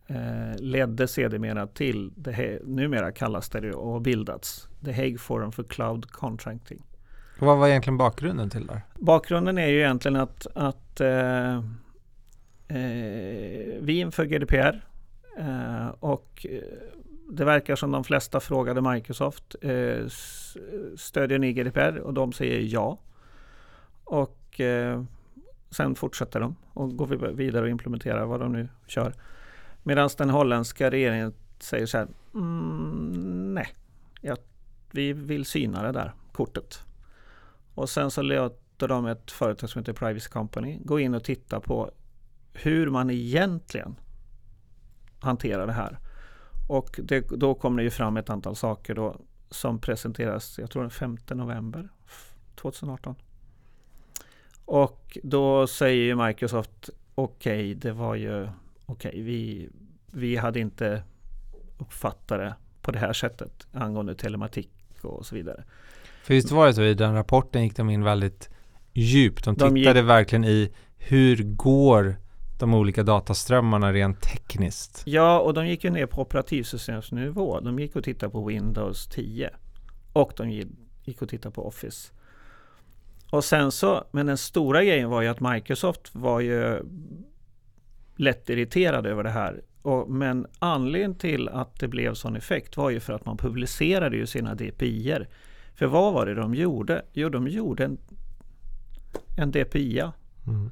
eh, 0.07 0.57
ledde 0.59 1.09
sedermera 1.09 1.67
till, 1.67 2.13
det, 2.17 2.61
numera 2.65 3.13
kallas 3.13 3.49
det 3.49 3.73
och 3.73 4.03
bildats, 4.03 4.69
The 4.85 4.93
Hague 4.93 5.19
Forum 5.19 5.53
for 5.53 5.63
Cloud 5.63 6.11
Contracting. 6.11 6.83
Vad 7.39 7.59
var 7.59 7.69
egentligen 7.69 7.97
bakgrunden 7.97 8.51
till 8.51 8.67
det? 8.67 8.83
Bakgrunden 8.95 9.59
är 9.59 9.67
ju 9.67 9.79
egentligen 9.79 10.17
att, 10.17 10.47
att 10.55 11.01
eh, 11.01 11.63
eh, 12.69 13.81
vi 13.81 13.99
inför 13.99 14.25
GDPR 14.25 14.81
eh, 15.39 15.89
och 16.01 16.47
eh, 16.51 16.63
det 17.29 17.45
verkar 17.45 17.77
som 17.77 17.91
de 17.91 18.05
flesta 18.05 18.41
frågade 18.41 18.81
Microsoft 18.81 19.57
eh, 19.61 20.07
stödjer 20.97 21.39
ni 21.39 21.53
GDPR 21.53 21.99
och 21.99 22.15
de 22.15 22.33
säger 22.33 22.61
ja. 22.61 22.99
Och 24.05 24.61
eh, 24.61 25.03
sen 25.71 25.95
fortsätter 25.95 26.41
de 26.41 26.57
och 26.73 26.97
går 26.97 27.07
vidare 27.33 27.63
och 27.63 27.69
implementerar 27.69 28.27
vad 28.27 28.41
de 28.41 28.53
nu 28.53 28.69
kör. 28.87 29.15
Medan 29.83 30.11
den 30.19 30.31
holländska 30.31 30.91
regeringen 30.91 31.35
säger 31.59 31.87
så 31.87 31.99
här, 31.99 32.09
mm, 32.35 33.55
nej, 33.55 33.67
ja, 34.21 34.37
vi 34.91 35.13
vill 35.13 35.45
syna 35.45 35.83
det 35.83 35.93
där 35.93 36.13
kortet. 36.33 36.83
Och 37.75 37.91
sen 37.91 38.11
så 38.11 38.23
låter 38.23 38.89
de 38.89 39.07
ett 39.07 39.31
företag 39.31 39.71
som 39.71 39.79
heter 39.79 39.93
Privacy 39.93 40.29
Company 40.29 40.79
gå 40.85 41.01
in 41.01 41.15
och 41.15 41.25
titta 41.25 41.61
på 41.61 41.91
hur 42.55 42.91
man 42.91 43.11
egentligen 43.11 43.97
hanterar 45.21 45.67
det 45.67 45.73
här. 45.73 45.99
Och 46.69 47.01
det, 47.03 47.21
då 47.21 47.55
kom 47.55 47.77
det 47.77 47.83
ju 47.83 47.91
fram 47.91 48.17
ett 48.17 48.31
antal 48.31 48.57
saker 48.57 48.95
då 48.95 49.17
som 49.51 49.79
presenteras, 49.79 50.59
jag 50.59 50.71
tror 50.71 50.83
den 50.83 50.91
5 50.91 51.19
november 51.31 51.89
2018. 52.55 53.15
Och 54.65 55.19
då 55.23 55.67
säger 55.67 56.05
ju 56.05 56.27
Microsoft 56.27 56.91
okej, 57.15 57.55
okay, 57.55 57.75
det 57.75 57.93
var 57.93 58.15
ju 58.15 58.49
okej, 58.87 59.09
okay, 59.11 59.23
vi, 59.23 59.69
vi 60.07 60.37
hade 60.37 60.61
inte 60.61 61.03
uppfattat 61.79 62.39
det 62.39 62.55
på 62.83 62.91
det 62.91 62.99
här 62.99 63.13
sättet 63.13 63.67
angående 63.73 64.15
telematik 64.15 64.71
och 65.03 65.27
så 65.27 65.35
vidare. 65.35 65.65
För 66.23 66.35
just 66.35 66.51
var 66.51 66.67
det 66.67 66.75
så, 66.75 66.83
i 66.83 66.95
den 66.95 67.15
rapporten 67.15 67.63
gick 67.63 67.77
de 67.77 67.91
in 67.91 68.05
väldigt 68.05 68.51
djupt. 68.93 69.45
De 69.45 69.55
tittade 69.55 69.93
de 69.93 69.97
gick, 70.01 70.09
verkligen 70.09 70.45
i 70.45 70.73
hur 70.97 71.37
går 71.43 72.17
de 72.59 72.75
olika 72.75 73.03
dataströmmarna 73.03 73.93
rent 73.93 74.21
tekniskt? 74.21 75.03
Ja, 75.07 75.41
och 75.41 75.55
de 75.55 75.67
gick 75.67 75.85
ju 75.85 75.91
ner 75.91 76.07
på 76.07 76.23
operativsystemsnivå. 76.23 77.61
De 77.61 77.79
gick 77.79 77.97
och 77.97 78.05
tittade 78.05 78.33
på 78.33 78.45
Windows 78.45 79.07
10 79.07 79.51
och 80.13 80.33
de 80.37 80.51
gick 81.05 81.23
och 81.23 81.29
tittade 81.29 81.55
på 81.55 81.67
Office. 81.67 82.13
Och 83.31 83.45
sen 83.45 83.73
så, 83.73 84.05
men 84.11 84.27
den 84.27 84.39
stora 84.39 84.85
grejen 84.85 85.11
var 85.11 85.23
ju 85.23 85.29
att 85.29 85.41
Microsoft 85.41 86.15
var 86.15 86.41
ju 86.41 86.83
lätt 88.17 88.51
irriterad 88.51 89.07
över 89.07 89.23
det 89.23 89.31
här. 89.31 89.63
Och, 89.83 90.11
men 90.11 90.47
anledningen 90.59 91.15
till 91.15 91.49
att 91.49 91.81
det 91.81 91.89
blev 91.89 92.15
sån 92.15 92.37
effekt 92.37 92.77
var 92.77 92.91
ju 92.91 93.01
för 93.01 93.13
att 93.13 93.27
man 93.27 93.37
publicerade 93.37 94.17
ju 94.17 94.27
sina 94.27 94.55
DPI-er. 94.55 95.29
För 95.75 95.87
vad 95.87 96.13
var 96.13 96.27
det 96.27 96.35
de 96.35 96.55
gjorde? 96.55 97.05
Jo, 97.13 97.29
de 97.29 97.49
gjorde 97.49 97.85
en, 97.85 97.99
en 99.37 99.51
DPI. 99.51 100.03
Mm. 100.47 100.71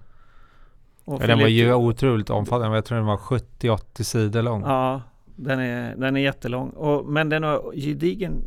Ja, 1.04 1.18
den 1.18 1.38
var 1.38 1.48
ju 1.48 1.74
otroligt 1.74 2.30
omfattande. 2.30 2.76
Jag 2.76 2.84
tror 2.84 2.98
den 2.98 3.06
var 3.06 3.16
70-80 3.16 4.02
sidor 4.02 4.42
lång. 4.42 4.62
Ja, 4.62 5.02
den 5.36 5.60
är, 5.60 5.96
den 5.96 6.16
är 6.16 6.20
jättelång. 6.20 6.70
Och, 6.70 7.06
men 7.06 7.28
den 7.28 7.42
har 7.42 7.72
gedigen 7.74 8.44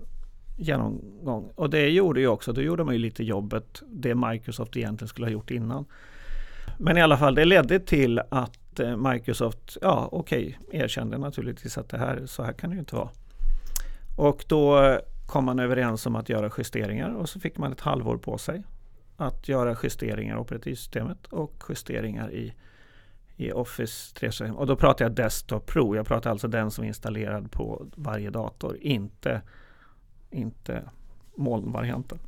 genomgång. 0.57 1.51
Och 1.55 1.69
det 1.69 1.89
gjorde 1.89 2.19
ju 2.19 2.27
också, 2.27 2.53
då 2.53 2.61
gjorde 2.61 2.83
man 2.83 2.93
ju 2.93 2.99
lite 2.99 3.23
jobbet, 3.23 3.81
det 3.87 4.15
Microsoft 4.15 4.77
egentligen 4.77 5.07
skulle 5.07 5.27
ha 5.27 5.31
gjort 5.31 5.51
innan. 5.51 5.85
Men 6.77 6.97
i 6.97 7.01
alla 7.01 7.17
fall, 7.17 7.35
det 7.35 7.45
ledde 7.45 7.79
till 7.79 8.21
att 8.29 8.79
eh, 8.79 8.97
Microsoft, 8.97 9.77
ja 9.81 10.09
okej, 10.11 10.57
okay, 10.67 10.79
erkände 10.79 11.17
naturligtvis 11.17 11.77
att 11.77 11.89
det 11.89 11.97
här, 11.97 12.25
så 12.25 12.43
här 12.43 12.53
kan 12.53 12.69
det 12.69 12.73
ju 12.73 12.79
inte 12.79 12.95
vara. 12.95 13.09
Och 14.17 14.45
då 14.47 14.97
kom 15.25 15.45
man 15.45 15.59
överens 15.59 16.05
om 16.05 16.15
att 16.15 16.29
göra 16.29 16.51
justeringar 16.57 17.15
och 17.15 17.29
så 17.29 17.39
fick 17.39 17.57
man 17.57 17.71
ett 17.71 17.81
halvår 17.81 18.17
på 18.17 18.37
sig 18.37 18.63
att 19.17 19.49
göra 19.49 19.77
justeringar 19.83 20.35
i 20.35 20.39
operativsystemet 20.39 21.25
och 21.25 21.63
justeringar 21.69 22.31
i, 22.31 22.53
i 23.35 23.51
Office 23.51 24.15
365. 24.15 24.55
Och 24.55 24.67
då 24.67 24.75
pratar 24.75 25.05
jag 25.05 25.11
Desktop 25.11 25.65
Pro. 25.65 25.95
Jag 25.95 26.07
pratar 26.07 26.29
alltså 26.29 26.47
den 26.47 26.71
som 26.71 26.83
är 26.83 26.87
installerad 26.87 27.51
på 27.51 27.85
varje 27.95 28.29
dator, 28.29 28.77
inte, 28.81 29.41
inte 30.31 30.89
molnvarianten. 31.35 32.19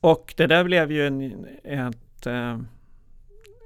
Och 0.00 0.34
det 0.36 0.46
där 0.46 0.64
blev 0.64 0.92
ju 0.92 1.06
en, 1.06 1.46
ett, 1.64 2.26
eh, 2.26 2.58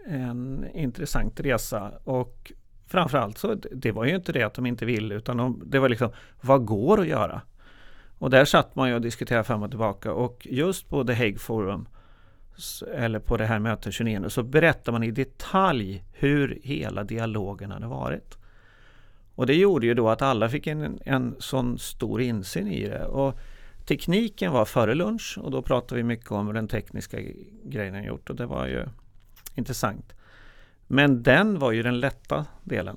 en 0.06 0.66
intressant 0.74 1.40
resa. 1.40 1.92
Och 2.04 2.52
framförallt 2.86 3.38
så 3.38 3.54
det 3.54 3.92
var 3.92 4.04
ju 4.04 4.14
inte 4.14 4.32
det 4.32 4.42
att 4.42 4.54
de 4.54 4.66
inte 4.66 4.84
ville 4.84 5.14
utan 5.14 5.36
de, 5.36 5.62
det 5.66 5.78
var 5.78 5.88
liksom 5.88 6.10
vad 6.40 6.64
går 6.64 7.00
att 7.00 7.06
göra? 7.06 7.42
Och 8.24 8.30
där 8.30 8.44
satt 8.44 8.74
man 8.76 8.88
ju 8.88 8.94
och 8.94 9.00
diskuterade 9.00 9.44
fram 9.44 9.62
och 9.62 9.70
tillbaka 9.70 10.12
och 10.12 10.46
just 10.50 10.88
på 10.88 11.04
The 11.04 11.14
Hague 11.14 11.38
Forum 11.38 11.88
eller 12.94 13.18
på 13.18 13.36
det 13.36 13.46
här 13.46 13.58
mötet 13.58 13.94
29 13.94 14.28
så 14.28 14.42
berättar 14.42 14.92
man 14.92 15.02
i 15.02 15.10
detalj 15.10 16.04
hur 16.12 16.58
hela 16.62 17.04
dialogen 17.04 17.70
hade 17.70 17.86
varit. 17.86 18.38
Och 19.34 19.46
det 19.46 19.54
gjorde 19.54 19.86
ju 19.86 19.94
då 19.94 20.08
att 20.08 20.22
alla 20.22 20.48
fick 20.48 20.66
en, 20.66 20.98
en 21.04 21.36
sån 21.38 21.78
stor 21.78 22.20
insyn 22.20 22.68
i 22.68 22.88
det. 22.88 23.04
Och 23.04 23.38
tekniken 23.86 24.52
var 24.52 24.64
före 24.64 24.94
lunch 24.94 25.38
och 25.42 25.50
då 25.50 25.62
pratade 25.62 25.96
vi 25.96 26.02
mycket 26.02 26.30
om 26.30 26.52
den 26.52 26.68
tekniska 26.68 27.18
grejen 27.64 28.04
gjort 28.04 28.30
och 28.30 28.36
det 28.36 28.46
var 28.46 28.66
ju 28.66 28.84
intressant. 29.54 30.14
Men 30.86 31.22
den 31.22 31.58
var 31.58 31.72
ju 31.72 31.82
den 31.82 32.00
lätta 32.00 32.46
delen. 32.62 32.96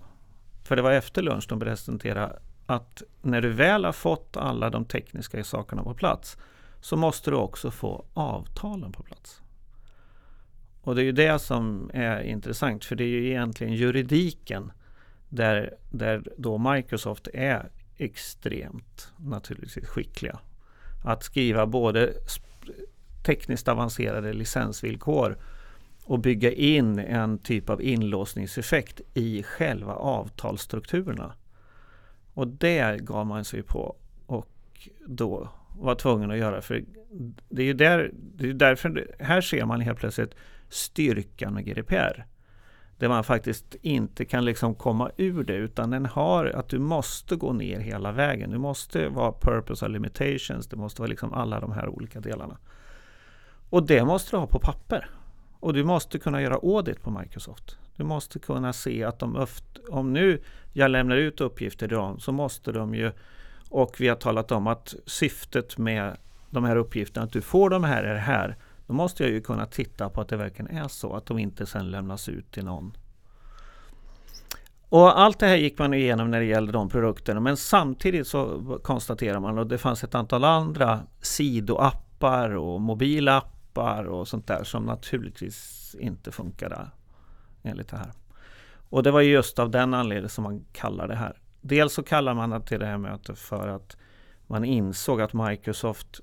För 0.63 0.75
det 0.75 0.81
var 0.81 0.91
efter 0.91 1.22
lunch 1.22 1.46
de 1.50 1.60
presenterade 1.60 2.39
att 2.68 3.04
när 3.22 3.42
du 3.42 3.50
väl 3.50 3.86
har 3.86 3.92
fått 3.92 4.38
alla 4.38 4.70
de 4.70 4.86
tekniska 4.86 5.44
sakerna 5.44 5.84
på 5.84 5.94
plats 5.94 6.38
så 6.82 6.96
måste 6.98 7.32
du 7.32 7.36
också 7.36 7.72
få 7.72 8.06
avtalen 8.14 8.92
på 8.92 9.04
plats. 9.04 9.42
Och 10.82 10.96
det 10.96 11.02
är 11.02 11.06
ju 11.06 11.12
det 11.12 11.40
som 11.40 11.92
är 11.94 12.22
intressant 12.22 12.86
för 12.86 12.96
det 12.96 13.04
är 13.04 13.08
ju 13.08 13.28
egentligen 13.28 13.74
juridiken 13.74 14.72
där, 15.30 15.74
där 15.90 16.24
då 16.38 16.58
Microsoft 16.58 17.28
är 17.34 17.70
extremt 17.98 19.12
naturligtvis 19.18 19.88
skickliga. 19.88 20.40
Att 21.04 21.24
skriva 21.24 21.66
både 21.66 22.14
tekniskt 23.26 23.68
avancerade 23.68 24.34
licensvillkor 24.34 25.38
och 26.04 26.20
bygga 26.20 26.52
in 26.52 27.00
en 27.00 27.38
typ 27.38 27.70
av 27.70 27.82
inlåsningseffekt 27.82 29.02
i 29.14 29.44
själva 29.44 29.94
avtalsstrukturerna. 29.94 31.34
Och 32.38 32.48
det 32.48 32.98
gav 33.01 33.25
man 33.25 33.46
sig 33.46 33.63
på 33.63 33.96
och 34.25 34.89
då 35.06 35.50
var 35.77 35.96
tvungen 35.96 36.32
att 36.32 36.38
göra. 36.38 36.62
För 36.62 36.84
det 37.50 37.62
är 37.62 37.65
ju 37.65 37.74
där, 37.74 38.12
det 38.13 38.50
är 38.50 38.53
därför, 38.53 39.15
här 39.20 39.41
ser 39.41 39.65
man 39.65 39.82
helt 39.82 40.00
plötsligt 40.00 40.36
styrkan 40.70 41.53
med 41.53 41.65
GDPR. 41.65 42.25
Där 42.98 43.10
man 43.10 43.24
faktiskt 43.24 43.75
inte 43.82 44.25
kan 44.25 44.46
liksom 44.46 44.75
komma 44.75 45.12
ur 45.17 45.44
det 45.44 45.56
utan 45.56 45.89
den 45.89 46.06
har 46.06 46.46
att 46.46 46.70
du 46.70 46.79
måste 46.79 47.36
gå 47.36 47.53
ner 47.53 47.79
hela 47.79 48.12
vägen. 48.12 48.51
Du 48.51 48.58
måste 48.58 49.10
vara 49.10 49.32
purpose 49.32 49.86
och 49.86 49.91
limitations. 49.91 50.67
Det 50.67 50.75
måste 50.75 51.01
vara 51.01 51.10
liksom 51.10 51.34
alla 51.34 51.60
de 51.60 51.72
här 51.72 51.88
olika 51.89 52.20
delarna. 52.20 52.58
Och 53.70 53.86
det 53.86 54.06
måste 54.06 54.36
du 54.36 54.39
ha 54.39 54.48
på 54.48 54.60
papper. 54.60 55.10
Och 55.60 55.74
du 55.74 55.84
måste 55.84 56.20
kunna 56.20 56.42
göra 56.42 56.56
audit 56.56 57.04
på 57.04 57.12
Microsoft. 57.12 57.78
Du 57.96 58.04
måste 58.04 58.40
kunna 58.40 58.74
se 58.74 59.04
att 59.04 59.20
de, 59.20 59.48
om 59.90 60.14
nu 60.14 60.42
jag 60.74 60.92
lämnar 60.92 61.16
ut 61.16 61.42
uppgifter 61.42 61.88
till 61.88 61.98
dem 61.98 62.20
så 62.20 62.32
måste 62.32 62.72
de 62.72 62.96
ju, 62.96 63.12
och 63.70 63.96
vi 64.00 64.08
har 64.08 64.16
talat 64.16 64.52
om 64.52 64.68
att 64.68 64.96
syftet 65.06 65.78
med 65.78 66.18
de 66.50 66.64
här 66.64 66.76
uppgifterna, 66.76 67.26
att 67.26 67.34
du 67.34 67.42
får 67.42 67.70
de 67.70 67.84
här 67.84 68.04
är 68.04 68.14
det 68.14 68.20
här. 68.20 68.56
Då 68.88 68.94
måste 68.94 69.24
jag 69.24 69.32
ju 69.32 69.42
kunna 69.42 69.66
titta 69.66 70.10
på 70.10 70.22
att 70.22 70.30
det 70.30 70.38
verkligen 70.38 70.78
är 70.78 70.88
så, 70.88 71.16
att 71.16 71.26
de 71.26 71.40
inte 71.40 71.66
sen 71.66 71.92
lämnas 71.92 72.30
ut 72.30 72.52
till 72.52 72.66
någon. 72.66 72.98
Och 74.90 75.20
allt 75.20 75.40
det 75.40 75.48
här 75.48 75.56
gick 75.56 75.80
man 75.80 75.94
igenom 75.94 76.32
när 76.32 76.40
det 76.40 76.46
gällde 76.46 76.72
de 76.72 76.90
produkterna 76.90 77.40
men 77.40 77.58
samtidigt 77.58 78.28
så 78.28 78.62
konstaterar 78.84 79.40
man 79.40 79.58
och 79.58 79.68
det 79.68 79.78
fanns 79.78 80.04
ett 80.04 80.16
antal 80.16 80.44
andra 80.44 81.00
sidoappar 81.22 82.50
och 82.50 82.82
mobilappar 83.77 84.05
och 84.05 84.27
sånt 84.27 84.48
där 84.48 84.63
som 84.63 84.86
naturligtvis 84.86 85.96
inte 86.00 86.31
funkade 86.31 86.91
enligt 87.63 87.89
det 87.89 87.98
här. 87.98 88.12
Och 88.89 89.03
det 89.03 89.12
var 89.12 89.22
just 89.22 89.60
av 89.60 89.69
den 89.69 89.93
anledningen 89.93 90.29
som 90.29 90.43
man 90.43 90.65
kallar 90.74 91.07
det 91.07 91.15
här. 91.15 91.39
Dels 91.62 91.93
så 91.93 92.03
kallar 92.03 92.34
man 92.34 92.50
det 92.50 92.62
till 92.62 92.79
det 92.79 92.86
här 92.86 92.98
mötet 92.98 93.39
för 93.39 93.67
att 93.67 93.98
man 94.48 94.65
insåg 94.65 95.22
att 95.22 95.34
Microsoft, 95.34 96.19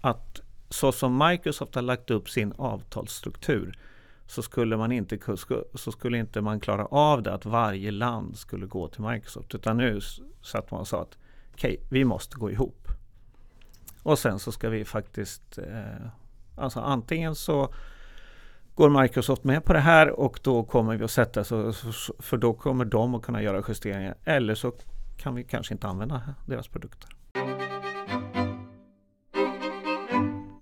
att 0.00 0.40
så 0.68 0.92
som 0.92 1.18
Microsoft 1.18 1.74
har 1.74 1.82
lagt 1.82 2.10
upp 2.10 2.28
sin 2.28 2.52
avtalsstruktur 2.58 3.78
så 4.26 4.42
skulle 4.42 4.76
man 4.76 4.92
inte, 4.92 5.18
så 5.74 5.92
skulle 5.92 6.18
inte 6.18 6.40
man 6.40 6.60
klara 6.60 6.86
av 6.86 7.22
det 7.22 7.34
att 7.34 7.46
varje 7.46 7.90
land 7.90 8.36
skulle 8.36 8.66
gå 8.66 8.88
till 8.88 9.02
Microsoft. 9.02 9.54
Utan 9.54 9.76
nu 9.76 10.00
satt 10.42 10.70
man 10.70 10.80
och 10.80 10.88
sa 10.88 11.02
att 11.02 11.18
okej, 11.52 11.74
okay, 11.74 11.86
vi 11.90 12.04
måste 12.04 12.36
gå 12.36 12.50
ihop. 12.50 12.88
Och 14.06 14.18
sen 14.18 14.38
så 14.38 14.52
ska 14.52 14.68
vi 14.68 14.84
faktiskt, 14.84 15.58
eh, 15.58 16.06
alltså 16.56 16.80
antingen 16.80 17.34
så 17.34 17.74
går 18.74 19.02
Microsoft 19.02 19.44
med 19.44 19.64
på 19.64 19.72
det 19.72 19.80
här 19.80 20.10
och 20.10 20.40
då 20.42 20.62
kommer 20.64 20.96
vi 20.96 21.04
att 21.04 21.10
sätta 21.10 21.44
så 21.44 21.72
för 22.18 22.36
då 22.36 22.54
kommer 22.54 22.84
de 22.84 23.14
att 23.14 23.22
kunna 23.22 23.42
göra 23.42 23.62
justeringar. 23.68 24.14
Eller 24.24 24.54
så 24.54 24.72
kan 25.16 25.34
vi 25.34 25.44
kanske 25.44 25.74
inte 25.74 25.86
använda 25.86 26.22
deras 26.46 26.68
produkter. 26.68 27.10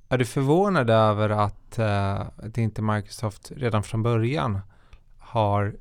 Är 0.08 0.18
du 0.18 0.24
förvånad 0.24 0.90
över 0.90 1.30
att, 1.30 1.78
uh, 1.78 2.20
att 2.20 2.58
inte 2.58 2.82
Microsoft 2.82 3.52
redan 3.56 3.82
från 3.82 4.02
början 4.02 4.60
har 5.18 5.76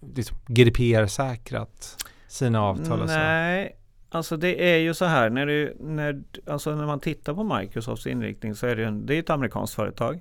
liksom, 0.00 0.36
GDPR-säkrat 0.46 2.04
sina 2.28 2.62
avtal? 2.62 3.06
Nej, 3.06 3.76
alltså 4.14 4.36
det 4.36 4.74
är 4.74 4.78
ju 4.78 4.94
så 4.94 5.04
här 5.04 5.30
när, 5.30 5.46
du, 5.46 5.76
när, 5.80 6.22
alltså 6.46 6.74
när 6.74 6.86
man 6.86 7.00
tittar 7.00 7.34
på 7.34 7.58
Microsofts 7.58 8.06
inriktning 8.06 8.54
så 8.54 8.66
är 8.66 8.76
det, 8.76 8.84
en, 8.84 9.06
det 9.06 9.14
är 9.14 9.18
ett 9.18 9.30
amerikanskt 9.30 9.74
företag. 9.74 10.20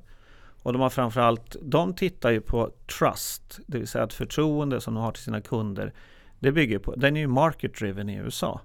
Och 0.64 0.74
de 0.74 0.82
har 0.82 0.90
framförallt, 0.90 1.56
de 1.62 1.96
tittar 1.96 2.32
ju 2.32 2.42
på 2.42 2.72
trust, 3.00 3.60
det 3.68 3.78
vill 3.78 3.88
säga 3.88 4.04
att 4.04 4.14
förtroende 4.14 4.82
som 4.82 4.94
de 4.94 5.04
har 5.04 5.12
till 5.12 5.24
sina 5.24 5.42
kunder, 5.42 5.94
det 6.40 6.52
bygger 6.52 6.80
på, 6.80 6.96
den 6.96 7.18
är 7.18 7.22
ju 7.22 7.28
market 7.28 7.76
driven 7.76 8.10
i 8.10 8.18
USA. 8.18 8.62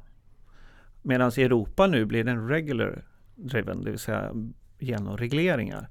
Medan 1.03 1.33
i 1.37 1.43
Europa 1.43 1.87
nu 1.87 2.05
blir 2.05 2.25
den 2.25 2.49
regular 2.49 3.05
driven, 3.35 3.85
det 3.85 3.91
vill 3.91 3.99
säga 3.99 4.33
genom 4.79 5.17
regleringar. 5.17 5.89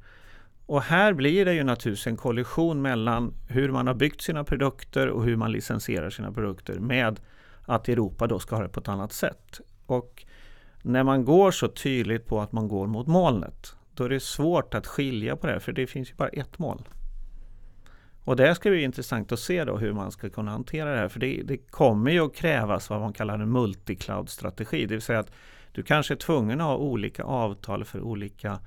Och 0.65 0.81
här 0.81 1.13
blir 1.13 1.45
det 1.45 1.53
ju 1.53 1.63
naturligtvis 1.63 2.07
en 2.07 2.17
kollision 2.17 2.81
mellan 2.81 3.33
hur 3.47 3.71
man 3.71 3.87
har 3.87 3.93
byggt 3.93 4.21
sina 4.21 4.43
produkter 4.43 5.07
och 5.07 5.23
hur 5.23 5.35
man 5.35 5.51
licensierar 5.51 6.09
sina 6.09 6.31
produkter 6.31 6.79
med 6.79 7.19
att 7.67 7.89
Europa 7.89 8.27
då 8.27 8.39
ska 8.39 8.55
ha 8.55 8.63
det 8.63 8.69
på 8.69 8.79
ett 8.79 8.87
annat 8.87 9.13
sätt. 9.13 9.61
Och 9.85 10.25
när 10.81 11.03
man 11.03 11.25
går 11.25 11.51
så 11.51 11.67
tydligt 11.67 12.25
på 12.25 12.41
att 12.41 12.51
man 12.51 12.67
går 12.67 12.87
mot 12.87 13.07
molnet, 13.07 13.75
då 13.93 14.03
är 14.03 14.09
det 14.09 14.19
svårt 14.19 14.73
att 14.73 14.87
skilja 14.87 15.35
på 15.35 15.47
det, 15.47 15.59
för 15.59 15.71
det 15.71 15.87
finns 15.87 16.09
ju 16.09 16.15
bara 16.15 16.29
ett 16.29 16.59
moln. 16.59 16.83
Och 18.23 18.35
det 18.35 18.55
ska 18.55 18.69
bli 18.69 18.83
intressant 18.83 19.31
att 19.31 19.39
se 19.39 19.65
då 19.65 19.77
hur 19.77 19.93
man 19.93 20.11
ska 20.11 20.29
kunna 20.29 20.51
hantera 20.51 20.91
det 20.91 20.97
här, 20.97 21.07
för 21.07 21.19
det, 21.19 21.41
det 21.43 21.57
kommer 21.57 22.11
ju 22.11 22.25
att 22.25 22.35
krävas 22.35 22.89
vad 22.89 22.99
man 22.99 23.13
kallar 23.13 23.39
en 23.39 23.49
multicloud-strategi, 23.49 24.85
det 24.85 24.95
vill 24.95 25.01
säga 25.01 25.19
att 25.19 25.31
du 25.71 25.83
kanske 25.83 26.13
är 26.13 26.15
tvungen 26.15 26.61
att 26.61 26.67
ha 26.67 26.77
olika 26.77 27.23
avtal 27.23 27.85
för 27.85 28.01
olika 28.01 28.59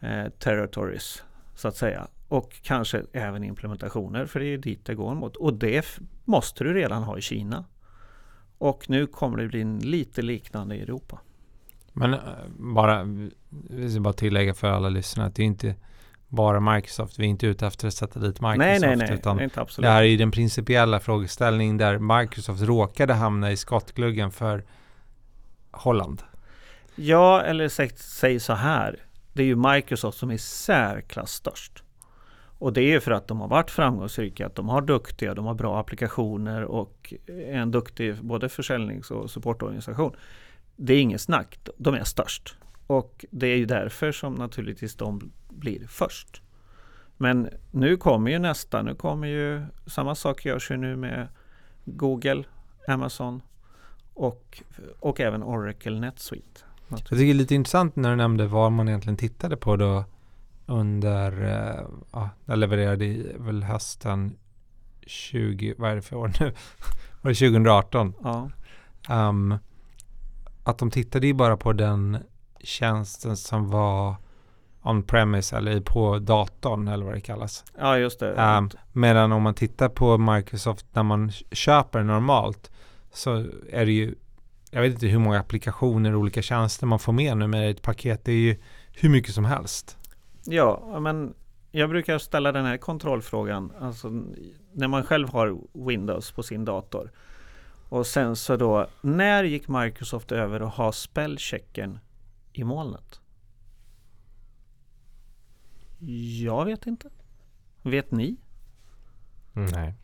eh, 0.00 0.28
territories, 0.28 1.24
så 1.54 1.68
att 1.68 1.76
säga. 1.76 2.08
Och 2.28 2.52
kanske 2.62 3.02
även 3.12 3.44
implementationer, 3.44 4.26
för 4.26 4.40
det 4.40 4.46
är 4.46 4.58
dit 4.58 4.84
det 4.84 4.94
går 4.94 5.14
mot. 5.14 5.36
Och 5.36 5.54
det 5.54 6.00
måste 6.24 6.64
du 6.64 6.74
redan 6.74 7.02
ha 7.02 7.18
i 7.18 7.20
Kina. 7.20 7.64
Och 8.58 8.90
nu 8.90 9.06
kommer 9.06 9.38
det 9.38 9.48
bli 9.48 9.64
lite 9.64 10.22
liknande 10.22 10.76
i 10.76 10.80
Europa. 10.80 11.18
Men 11.92 12.14
äh, 12.14 12.20
bara, 12.56 13.06
vi 13.50 13.90
ska 13.90 14.00
bara 14.00 14.12
tillägga 14.12 14.54
för 14.54 14.68
alla 14.68 14.88
lyssnare 14.88 15.26
att 15.26 15.34
det 15.34 15.42
är 15.42 15.46
inte 15.46 15.74
bara 16.28 16.60
Microsoft. 16.60 17.18
Vi 17.18 17.24
är 17.24 17.28
inte 17.28 17.46
ute 17.46 17.66
efter 17.66 17.88
att 17.88 17.94
sätta 17.94 18.20
dit 18.20 18.40
Microsoft. 18.40 18.58
Nej, 18.58 18.80
nej, 18.80 18.96
nej. 18.96 19.12
Utan 19.12 19.40
inte 19.40 19.60
absolut. 19.60 19.84
det 19.84 19.90
här 19.90 20.02
är 20.02 20.18
den 20.18 20.30
principiella 20.30 21.00
frågeställningen 21.00 21.76
där 21.76 22.20
Microsoft 22.20 22.62
råkade 22.62 23.14
hamna 23.14 23.52
i 23.52 23.56
skottgluggen 23.56 24.30
för 24.30 24.64
Holland. 25.70 26.22
Ja, 26.94 27.42
eller 27.42 27.68
säg, 27.68 27.90
säg 27.96 28.40
så 28.40 28.52
här. 28.52 28.96
Det 29.32 29.42
är 29.42 29.46
ju 29.46 29.56
Microsoft 29.56 30.18
som 30.18 30.30
är 30.30 30.36
särklass 30.36 31.32
störst. 31.32 31.82
Och 32.58 32.72
det 32.72 32.82
är 32.82 33.00
för 33.00 33.10
att 33.10 33.28
de 33.28 33.40
har 33.40 33.48
varit 33.48 33.70
framgångsrika, 33.70 34.46
att 34.46 34.54
de 34.54 34.68
har 34.68 34.82
duktiga, 34.82 35.34
de 35.34 35.46
har 35.46 35.54
bra 35.54 35.80
applikationer 35.80 36.64
och 36.64 37.14
en 37.26 37.70
duktig 37.70 38.24
både 38.24 38.48
försäljnings 38.48 39.10
och 39.10 39.30
supportorganisation. 39.30 40.12
Det 40.76 40.94
är 40.94 41.00
inget 41.00 41.20
snack, 41.20 41.58
de 41.76 41.94
är 41.94 42.04
störst. 42.04 42.56
Och 42.86 43.24
det 43.30 43.46
är 43.46 43.56
ju 43.56 43.66
därför 43.66 44.12
som 44.12 44.34
naturligtvis 44.34 44.94
de 44.94 45.30
blir 45.48 45.86
först. 45.88 46.42
Men 47.16 47.48
nu 47.70 47.96
kommer 47.96 48.30
ju 48.30 48.38
nästa, 48.38 48.82
nu 48.82 48.94
kommer 48.94 49.28
ju 49.28 49.62
samma 49.86 50.14
sak 50.14 50.44
görs 50.44 50.70
ju 50.70 50.76
nu 50.76 50.96
med 50.96 51.28
Google, 51.84 52.44
Amazon 52.88 53.42
och, 54.14 54.62
och 55.00 55.20
även 55.20 55.42
Oracle 55.42 56.00
NetSuite. 56.00 56.60
Jag 56.88 56.98
tycker 56.98 57.16
det 57.16 57.30
är 57.30 57.34
lite 57.34 57.54
intressant 57.54 57.96
när 57.96 58.10
du 58.10 58.16
nämnde 58.16 58.46
vad 58.46 58.72
man 58.72 58.88
egentligen 58.88 59.16
tittade 59.16 59.56
på 59.56 59.76
då 59.76 60.04
under, 60.68 61.42
uh, 61.42 61.88
ja, 62.12 62.30
jag 62.44 62.58
levererade 62.58 63.04
i 63.04 63.36
väl 63.38 63.62
hösten 63.62 64.36
20, 65.06 65.74
vad 65.78 65.90
är 65.90 65.96
det 65.96 66.02
för 66.02 66.16
år 66.16 66.32
nu? 66.40 66.46
Var 67.20 67.30
det 67.30 67.34
2018? 67.34 68.14
Ja. 68.22 68.50
Um, 69.28 69.58
att 70.64 70.78
de 70.78 70.90
tittade 70.90 71.26
ju 71.26 71.34
bara 71.34 71.56
på 71.56 71.72
den 71.72 72.18
tjänsten 72.60 73.36
som 73.36 73.70
var 73.70 74.16
on-premise 74.82 75.56
eller 75.56 75.80
på 75.80 76.18
datorn 76.18 76.88
eller 76.88 77.04
vad 77.04 77.14
det 77.14 77.20
kallas. 77.20 77.64
Ja, 77.78 77.98
just 77.98 78.20
det. 78.20 78.32
Um, 78.32 78.70
medan 78.92 79.32
om 79.32 79.42
man 79.42 79.54
tittar 79.54 79.88
på 79.88 80.18
Microsoft 80.18 80.86
när 80.92 81.02
man 81.02 81.30
köper 81.52 82.02
normalt 82.02 82.70
så 83.12 83.46
är 83.70 83.86
det 83.86 83.92
ju, 83.92 84.14
jag 84.70 84.82
vet 84.82 84.92
inte 84.92 85.06
hur 85.06 85.18
många 85.18 85.40
applikationer 85.40 86.14
och 86.14 86.20
olika 86.20 86.42
tjänster 86.42 86.86
man 86.86 86.98
får 86.98 87.12
med 87.12 87.36
nu 87.36 87.46
med 87.46 87.70
ett 87.70 87.82
paket. 87.82 88.24
Det 88.24 88.32
är 88.32 88.36
ju 88.36 88.56
hur 88.92 89.08
mycket 89.08 89.34
som 89.34 89.44
helst. 89.44 89.97
Ja, 90.44 91.00
men 91.00 91.34
jag 91.70 91.90
brukar 91.90 92.18
ställa 92.18 92.52
den 92.52 92.64
här 92.64 92.76
kontrollfrågan. 92.76 93.72
Alltså 93.80 94.22
när 94.72 94.88
man 94.88 95.04
själv 95.04 95.28
har 95.28 95.58
Windows 95.72 96.32
på 96.32 96.42
sin 96.42 96.64
dator. 96.64 97.10
Och 97.88 98.06
sen 98.06 98.36
så 98.36 98.56
då, 98.56 98.88
när 99.00 99.44
gick 99.44 99.68
Microsoft 99.68 100.32
över 100.32 100.60
att 100.60 100.74
ha 100.74 100.92
spellchecken 100.92 101.98
i 102.52 102.64
molnet? 102.64 103.20
Jag 106.40 106.64
vet 106.64 106.86
inte. 106.86 107.10
Vet 107.82 108.10
ni? 108.10 108.36
Nej. 109.52 109.94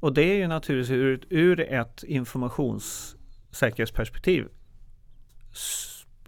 Och 0.00 0.12
det 0.12 0.22
är 0.22 0.36
ju 0.36 0.46
naturligtvis 0.46 0.90
ur, 0.90 1.26
ur 1.30 1.60
ett 1.60 2.02
informationssäkerhetsperspektiv 2.02 4.48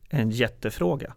en 0.09 0.31
jättefråga. 0.31 1.15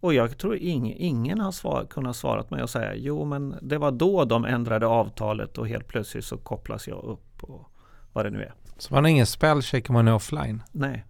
Och 0.00 0.14
jag 0.14 0.38
tror 0.38 0.56
ingen, 0.56 0.96
ingen 0.98 1.40
har 1.40 1.52
svar, 1.52 1.86
kunnat 1.90 2.16
svara 2.16 2.44
mig 2.48 2.62
och 2.62 2.70
säga 2.70 2.94
jo 2.94 3.24
men 3.24 3.56
det 3.62 3.78
var 3.78 3.90
då 3.90 4.24
de 4.24 4.44
ändrade 4.44 4.86
avtalet 4.86 5.58
och 5.58 5.68
helt 5.68 5.88
plötsligt 5.88 6.24
så 6.24 6.36
kopplas 6.36 6.88
jag 6.88 7.04
upp 7.04 7.44
och 7.44 7.70
vad 8.12 8.24
det 8.24 8.30
nu 8.30 8.42
är. 8.42 8.54
Så 8.78 8.94
man 8.94 9.04
har 9.04 9.10
ingen 9.10 9.26
spellcheck 9.26 9.90
om 9.90 9.94
man 9.94 10.08
är 10.08 10.14
offline? 10.14 10.62
Nej, 10.72 11.04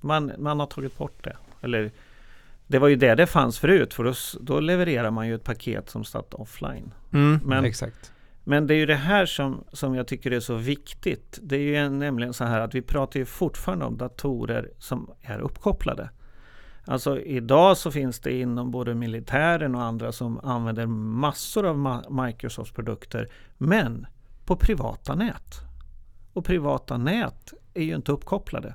man, 0.00 0.32
man 0.38 0.60
har 0.60 0.66
tagit 0.66 0.98
bort 0.98 1.24
det. 1.24 1.36
Eller 1.60 1.90
det 2.66 2.78
var 2.78 2.88
ju 2.88 2.96
det 2.96 3.14
det 3.14 3.26
fanns 3.26 3.58
förut 3.58 3.94
för 3.94 4.04
då, 4.04 4.12
då 4.40 4.60
levererar 4.60 5.10
man 5.10 5.28
ju 5.28 5.34
ett 5.34 5.44
paket 5.44 5.90
som 5.90 6.04
satt 6.04 6.34
offline. 6.34 6.94
Mm, 7.12 7.40
men, 7.44 7.64
exakt. 7.64 8.12
Men 8.44 8.66
det 8.66 8.74
är 8.74 8.78
ju 8.78 8.86
det 8.86 8.94
här 8.94 9.26
som, 9.26 9.64
som 9.72 9.94
jag 9.94 10.06
tycker 10.06 10.30
är 10.30 10.40
så 10.40 10.54
viktigt. 10.54 11.38
Det 11.42 11.56
är 11.56 11.60
ju 11.60 11.88
nämligen 11.88 12.32
så 12.32 12.44
här 12.44 12.60
att 12.60 12.74
vi 12.74 12.82
pratar 12.82 13.20
ju 13.20 13.26
fortfarande 13.26 13.84
om 13.84 13.96
datorer 13.96 14.70
som 14.78 15.10
är 15.20 15.40
uppkopplade. 15.40 16.10
Alltså 16.90 17.20
idag 17.20 17.76
så 17.76 17.90
finns 17.90 18.20
det 18.20 18.40
inom 18.40 18.70
både 18.70 18.94
militären 18.94 19.74
och 19.74 19.82
andra 19.82 20.12
som 20.12 20.40
använder 20.42 20.86
massor 20.86 21.66
av 21.66 22.02
Microsofts 22.10 22.72
produkter 22.72 23.28
men 23.58 24.06
på 24.44 24.56
privata 24.56 25.14
nät. 25.14 25.60
Och 26.32 26.44
privata 26.44 26.96
nät 26.96 27.52
är 27.74 27.82
ju 27.82 27.94
inte 27.94 28.12
uppkopplade. 28.12 28.74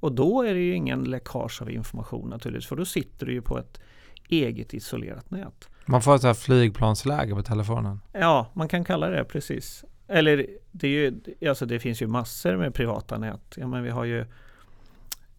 Och 0.00 0.12
då 0.12 0.42
är 0.42 0.54
det 0.54 0.60
ju 0.60 0.74
ingen 0.74 1.04
läckage 1.04 1.62
av 1.62 1.70
information 1.70 2.30
naturligtvis 2.30 2.68
för 2.68 2.76
då 2.76 2.84
sitter 2.84 3.26
du 3.26 3.32
ju 3.32 3.42
på 3.42 3.58
ett 3.58 3.80
eget 4.28 4.74
isolerat 4.74 5.30
nät. 5.30 5.68
Man 5.86 6.02
får 6.02 6.16
ett 6.16 6.22
här 6.22 6.34
flygplansläge 6.34 7.34
på 7.34 7.42
telefonen? 7.42 8.00
Ja, 8.12 8.46
man 8.52 8.68
kan 8.68 8.84
kalla 8.84 9.08
det 9.08 9.24
precis. 9.24 9.84
Eller 10.08 10.46
det, 10.72 10.86
är 10.86 10.90
ju, 10.90 11.20
alltså 11.48 11.66
det 11.66 11.78
finns 11.78 12.02
ju 12.02 12.06
massor 12.06 12.56
med 12.56 12.74
privata 12.74 13.18
nät. 13.18 13.54
Ja, 13.56 13.66
men 13.66 13.82
vi 13.82 13.90
har 13.90 14.04
ju 14.04 14.26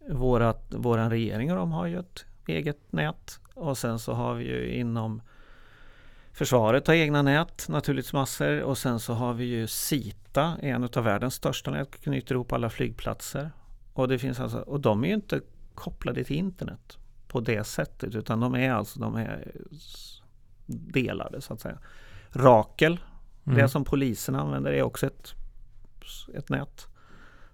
vårat, 0.10 0.66
våran 0.70 1.10
regering 1.10 1.52
och 1.52 1.58
de 1.58 1.72
har 1.72 1.86
ju 1.86 2.00
ett 2.00 2.26
eget 2.48 2.92
nät. 2.92 3.40
Och 3.54 3.78
sen 3.78 4.00
så 4.00 4.14
har 4.14 4.34
vi 4.34 4.46
ju 4.46 4.76
inom 4.76 5.22
Försvaret 6.34 6.88
har 6.88 6.94
egna 6.94 7.22
nät, 7.22 7.66
naturligtvis 7.70 8.14
massor. 8.14 8.62
Och 8.62 8.78
sen 8.78 9.00
så 9.00 9.14
har 9.14 9.34
vi 9.34 9.46
ju 9.46 9.68
Sita, 9.68 10.58
en 10.62 10.84
av 10.84 11.04
världens 11.04 11.34
största 11.34 11.72
nät, 11.72 12.02
knyter 12.02 12.36
ihop 12.36 12.54
alla 12.54 12.70
flygplatser. 12.70 13.52
Och, 13.94 14.08
det 14.08 14.20
finns 14.20 14.40
alltså, 14.40 14.60
och 14.60 14.80
de 14.80 15.04
är 15.04 15.08
ju 15.08 15.14
inte 15.14 15.42
kopplade 15.76 16.24
till 16.24 16.36
internet 16.36 16.98
på 17.28 17.40
det 17.40 17.64
sättet 17.64 18.16
utan 18.16 18.40
de 18.40 18.56
är 18.56 18.72
alltså 18.72 19.00
de 19.00 19.16
är 19.16 19.52
delade 20.66 21.42
så 21.42 21.54
att 21.54 21.62
säga. 21.62 21.78
Rakel, 22.30 23.00
mm. 23.44 23.58
det 23.58 23.70
som 23.70 23.86
polisen 23.86 24.36
använder 24.36 24.72
är 24.72 24.84
också 24.84 25.08
ett, 25.08 25.34
ett 26.34 26.50
nät 26.50 26.88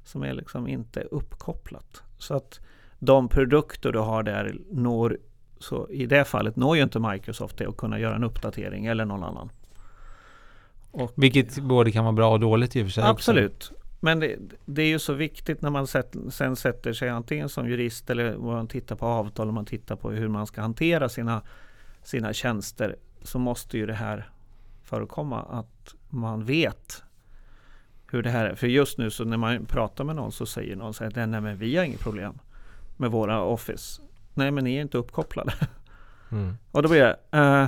som 0.03 0.23
är 0.23 0.33
liksom 0.33 0.67
inte 0.67 1.01
uppkopplat. 1.01 2.03
Så 2.19 2.35
att 2.35 2.59
de 2.99 3.29
produkter 3.29 3.91
du 3.91 3.99
har 3.99 4.23
där 4.23 4.55
når, 4.71 5.17
så 5.59 5.89
i 5.89 6.05
det 6.05 6.25
fallet 6.25 6.55
når 6.55 6.77
ju 6.77 6.83
inte 6.83 6.99
Microsoft 6.99 7.57
det 7.57 7.65
att 7.65 7.77
kunna 7.77 7.99
göra 7.99 8.15
en 8.15 8.23
uppdatering 8.23 8.85
eller 8.85 9.05
någon 9.05 9.23
annan. 9.23 9.49
Och, 10.91 11.13
Vilket 11.15 11.59
både 11.59 11.91
kan 11.91 12.03
vara 12.03 12.13
bra 12.13 12.31
och 12.31 12.39
dåligt 12.39 12.75
i 12.75 12.81
och 12.81 12.85
för 12.85 12.91
sig. 12.91 13.03
Absolut. 13.03 13.55
Också. 13.55 13.73
Men 13.99 14.19
det, 14.19 14.35
det, 14.65 14.81
är 14.81 14.87
ju 14.87 14.99
så 14.99 15.13
viktigt 15.13 15.61
när 15.61 15.69
man 15.69 15.87
sätt, 15.87 16.15
sen 16.29 16.55
sätter 16.55 16.93
sig 16.93 17.09
antingen 17.09 17.49
som 17.49 17.69
jurist 17.69 18.09
eller 18.09 18.37
man 18.37 18.67
tittar 18.67 18.95
på 18.95 19.05
avtal 19.05 19.47
och 19.47 19.53
man 19.53 19.65
tittar 19.65 19.95
på 19.95 20.11
hur 20.11 20.27
man 20.27 20.47
ska 20.47 20.61
hantera 20.61 21.09
sina, 21.09 21.41
sina 22.03 22.33
tjänster 22.33 22.95
så 23.21 23.39
måste 23.39 23.77
ju 23.77 23.85
det 23.85 23.93
här 23.93 24.29
förekomma 24.83 25.41
att 25.41 25.95
man 26.09 26.45
vet 26.45 27.03
hur 28.11 28.23
det 28.23 28.29
här 28.29 28.45
är. 28.45 28.55
För 28.55 28.67
just 28.67 28.97
nu 28.97 29.09
så 29.09 29.25
när 29.25 29.37
man 29.37 29.65
pratar 29.65 30.03
med 30.03 30.15
någon 30.15 30.31
så 30.31 30.45
säger 30.45 30.75
någon 30.75 30.93
så 30.93 31.03
här, 31.03 31.27
nej 31.27 31.41
men 31.41 31.57
vi 31.57 31.77
har 31.77 31.83
inget 31.83 31.99
problem 31.99 32.39
med 32.97 33.11
våra 33.11 33.41
Office. 33.43 34.01
Nej 34.33 34.51
men 34.51 34.63
ni 34.63 34.75
är 34.75 34.81
inte 34.81 34.97
uppkopplade. 34.97 35.53
Mm. 36.31 36.57
Och 36.71 36.83
då 36.83 36.89
blir 36.89 37.01
det, 37.01 37.37
uh, 37.37 37.67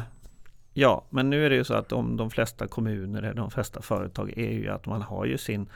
ja 0.74 1.06
men 1.10 1.30
nu 1.30 1.46
är 1.46 1.50
det 1.50 1.56
ju 1.56 1.64
så 1.64 1.74
att 1.74 1.92
om 1.92 2.18
de 2.18 2.30
flesta 2.30 2.68
kommuner, 2.68 3.34
de 3.34 3.52
flesta 3.52 3.82
företag 3.82 4.34
är 4.38 4.52
ju 4.52 4.70
att 4.70 4.86
man 4.86 5.02
har 5.02 5.26
ju 5.26 5.38
sin 5.38 5.70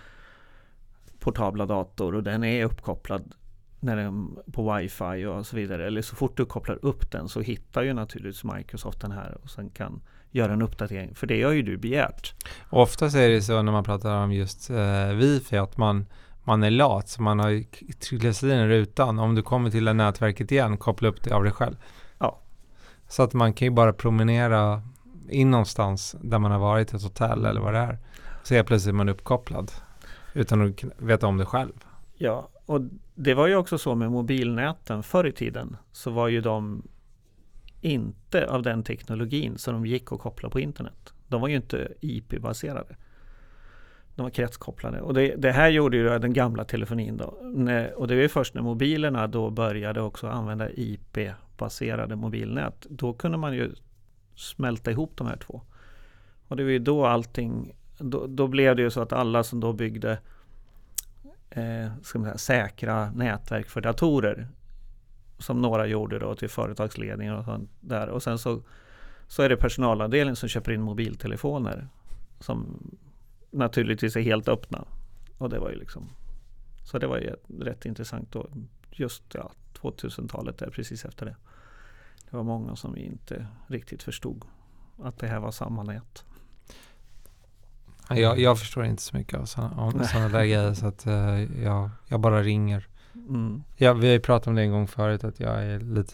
portabla 1.20 1.66
dator 1.66 2.16
och 2.16 2.24
den 2.24 2.44
är 2.44 2.66
uppkopplad 2.66 3.36
när 3.80 3.96
den, 3.96 4.38
på 4.52 4.74
wifi 4.74 5.26
och 5.26 5.46
så 5.46 5.56
vidare. 5.56 5.88
Eller 5.88 6.02
så 6.02 6.16
fort 6.16 6.38
du 6.38 6.46
kopplar 6.46 6.80
upp 6.82 7.12
den 7.12 7.30
så 7.30 7.42
hittar 7.42 7.84
ju 7.84 7.94
naturligtvis 7.94 8.44
Microsoft 8.44 9.02
den 9.02 9.12
här 9.12 9.38
och 9.44 9.50
sen 9.50 9.70
kan 9.70 10.02
göra 10.32 10.54
en 10.54 10.62
uppdatering. 10.62 11.16
För 11.16 11.28
det 11.28 11.44
har 11.44 11.52
ju 11.52 11.62
du 11.62 11.78
begärt. 11.78 12.34
Oftast 12.70 13.16
är 13.16 13.30
det 13.30 13.42
så 13.42 13.62
när 13.62 13.72
man 13.72 13.84
pratar 13.84 14.24
om 14.24 14.32
just 14.32 14.70
eh, 14.70 15.08
wifi 15.08 15.58
att 15.58 15.78
man, 15.78 16.06
man 16.44 16.64
är 16.64 16.72
lat. 16.72 17.10
Så 17.10 17.22
man 17.22 17.40
har 17.40 17.64
trillat 18.00 18.44
in 18.44 18.68
rutan. 18.68 19.20
Om 19.20 19.36
du 19.36 19.42
kommer 19.42 19.70
till 19.70 19.86
det 19.86 19.94
nätverket 19.94 20.52
igen, 20.52 20.78
koppla 20.78 21.08
upp 21.08 21.24
det 21.24 21.32
av 21.32 21.44
dig 21.44 21.52
själv. 21.52 21.76
Ja. 22.18 22.40
Så 23.08 23.24
att 23.24 23.34
man 23.34 23.54
kan 23.54 23.66
ju 23.66 23.72
bara 23.72 23.94
promenera 23.94 24.82
in 25.30 25.52
någonstans 25.52 26.16
där 26.22 26.40
man 26.40 26.52
har 26.52 26.60
varit, 26.60 26.94
ett 26.94 27.04
hotell 27.04 27.46
eller 27.46 27.62
vad 27.62 27.74
det 27.74 27.80
är. 27.80 27.98
Så 28.44 28.54
helt 28.54 28.68
plötsligt 28.68 28.94
är 28.94 28.98
man 28.98 29.10
uppkopplad 29.10 29.72
utan 30.34 30.70
att 30.70 30.84
veta 30.98 31.28
om 31.28 31.38
det 31.38 31.46
själv. 31.46 31.74
Ja, 32.16 32.50
och 32.66 32.82
det 33.16 33.34
var 33.34 33.48
ju 33.48 33.56
också 33.56 33.78
så 33.78 33.96
med 33.96 34.12
mobilnäten 34.12 35.04
förr 35.04 35.28
i 35.28 35.32
tiden 35.32 35.78
så 35.92 36.12
var 36.12 36.28
ju 36.28 36.42
de 36.42 36.84
inte 37.82 38.48
av 38.50 38.62
den 38.62 38.84
teknologin 38.84 39.58
så 39.58 39.72
de 39.72 39.86
gick 39.86 40.12
att 40.12 40.20
koppla 40.20 40.50
på 40.50 40.60
internet. 40.60 41.14
De 41.28 41.42
var 41.42 41.48
ju 41.48 41.56
inte 41.56 41.94
IP-baserade. 42.02 42.96
De 44.16 44.24
var 44.24 44.30
kretskopplade 44.30 45.02
och 45.02 45.14
det, 45.14 45.36
det 45.36 45.52
här 45.52 45.70
gjorde 45.70 45.98
ju 45.98 46.20
den 46.20 46.34
gamla 46.34 46.64
telefonin 46.64 47.18
då. 47.18 47.26
Och 47.96 48.08
det 48.08 48.16
var 48.16 48.22
ju 48.22 48.30
först 48.30 48.54
när 48.54 48.62
mobilerna 48.62 49.28
då 49.28 49.50
började 49.50 50.02
också 50.02 50.28
använda 50.28 50.70
IP-baserade 50.70 52.16
mobilnät. 52.16 52.86
Då 52.90 53.14
kunde 53.14 53.38
man 53.38 53.54
ju 53.54 53.72
smälta 54.36 54.92
ihop 54.92 55.12
de 55.16 55.28
här 55.28 55.38
två. 55.38 55.62
Och 56.48 56.56
det 56.56 56.64
var 56.64 56.72
ju 56.72 56.80
då 56.80 57.06
allting, 57.06 57.76
då, 57.98 58.28
då 58.28 58.48
blev 58.48 58.76
det 58.76 58.82
ju 58.82 58.90
så 58.90 59.02
att 59.02 59.14
alla 59.14 59.44
som 59.44 59.60
då 59.60 59.74
byggde 59.74 60.12
eh, 60.12 60.18
Eh, 61.50 61.88
ska 62.02 62.20
man 62.20 62.28
säga, 62.28 62.38
säkra 62.38 63.12
nätverk 63.12 63.70
för 63.70 63.82
datorer. 63.82 64.48
Som 65.38 65.62
några 65.62 65.88
gjorde 65.88 66.20
då 66.20 66.36
till 66.36 66.50
företagsledningar 66.50 67.34
och 67.34 67.46
sånt 67.46 67.70
där. 67.80 68.10
Och 68.10 68.24
sen 68.24 68.38
så, 68.38 68.62
så 69.28 69.44
är 69.44 69.50
det 69.50 69.58
personalavdelningen 69.58 70.36
som 70.36 70.50
köper 70.50 70.72
in 70.72 70.82
mobiltelefoner. 70.82 71.88
Som 72.40 72.80
naturligtvis 73.52 74.16
är 74.16 74.22
helt 74.22 74.48
öppna. 74.48 74.86
Och 75.38 75.50
det 75.50 75.60
var 75.60 75.70
ju 75.70 75.76
liksom 75.76 76.10
Så 76.84 77.00
det 77.00 77.08
var 77.08 77.18
ju 77.18 77.36
rätt 77.60 77.86
intressant 77.86 78.32
då. 78.32 78.48
Just 78.92 79.24
ja, 79.34 79.52
2000-talet 79.74 80.58
där 80.58 80.70
precis 80.70 81.06
efter 81.06 81.26
det. 81.26 81.36
Det 82.30 82.38
var 82.38 82.44
många 82.44 82.76
som 82.76 82.98
inte 82.98 83.48
riktigt 83.68 84.04
förstod 84.04 84.46
att 85.04 85.18
det 85.18 85.28
här 85.28 85.40
var 85.40 85.52
samma 85.52 85.84
nät. 85.84 86.26
Jag, 88.10 88.40
jag 88.40 88.60
förstår 88.60 88.86
inte 88.86 89.02
så 89.02 89.18
mycket 89.18 89.40
av 89.40 89.46
sådana, 89.46 90.30
där 90.30 90.30
grejer 90.30 90.74
så 90.74 90.88
att 90.88 91.06
eh, 91.06 91.64
jag, 91.64 91.90
jag 92.08 92.20
bara 92.20 92.44
ringer. 92.44 92.88
Mm. 93.30 93.64
Ja, 93.76 93.94
vi 93.94 94.08
har 94.08 94.14
ju 94.14 94.20
pratat 94.20 94.48
om 94.48 94.56
det 94.56 94.62
en 94.62 94.72
gång 94.72 94.88
förut 94.88 95.24
att 95.24 95.40
jag 95.40 95.64
är 95.64 95.80
lite 95.80 96.14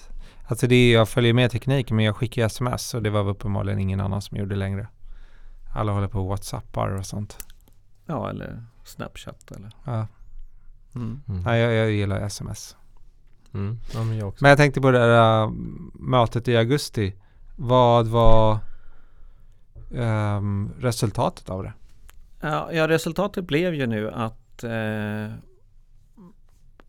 Alltså 0.52 0.68
det 0.68 0.76
är, 0.76 0.94
jag 0.94 1.10
följer 1.10 1.34
med 1.34 1.52
tekniken 1.52 1.96
men 1.96 2.06
jag 2.06 2.16
skickar 2.16 2.46
sms 2.46 2.94
och 2.94 3.04
det 3.04 3.10
var 3.10 3.30
uppenbarligen 3.30 3.80
ingen 3.80 4.02
annan 4.02 4.22
som 4.22 4.38
gjorde 4.38 4.56
längre. 4.56 4.88
Alla 5.74 5.92
håller 5.92 6.08
på 6.08 6.24
whatsappar 6.24 6.90
och 6.90 7.06
sånt. 7.06 7.38
Ja, 8.06 8.30
eller 8.30 8.64
Snapchat 8.84 9.52
eller. 9.52 9.72
Ja. 9.86 10.08
Mm. 10.96 11.22
Mm. 11.28 11.42
Nej, 11.44 11.62
jag, 11.62 11.74
jag 11.74 11.92
gillar 11.92 12.22
sms. 12.22 12.76
Mm. 13.54 13.80
Ja, 13.94 14.04
men 14.04 14.18
jag 14.18 14.28
också. 14.28 14.44
Men 14.44 14.50
jag 14.50 14.58
tänkte 14.58 14.82
på 14.82 14.92
det 14.92 15.00
där 15.00 15.44
äh, 15.44 15.52
mötet 15.94 16.48
i 16.48 16.58
augusti. 16.58 17.16
Vad 17.56 18.08
var 18.08 18.60
ehm, 19.96 20.72
resultatet 20.80 21.50
av 21.50 21.64
det? 21.64 21.74
Ja, 22.42 22.74
ja, 22.74 22.88
resultatet 22.88 23.46
blev 23.46 23.74
ju 23.74 23.88
nu 23.88 24.12
att, 24.12 24.64
eh, 24.64 25.34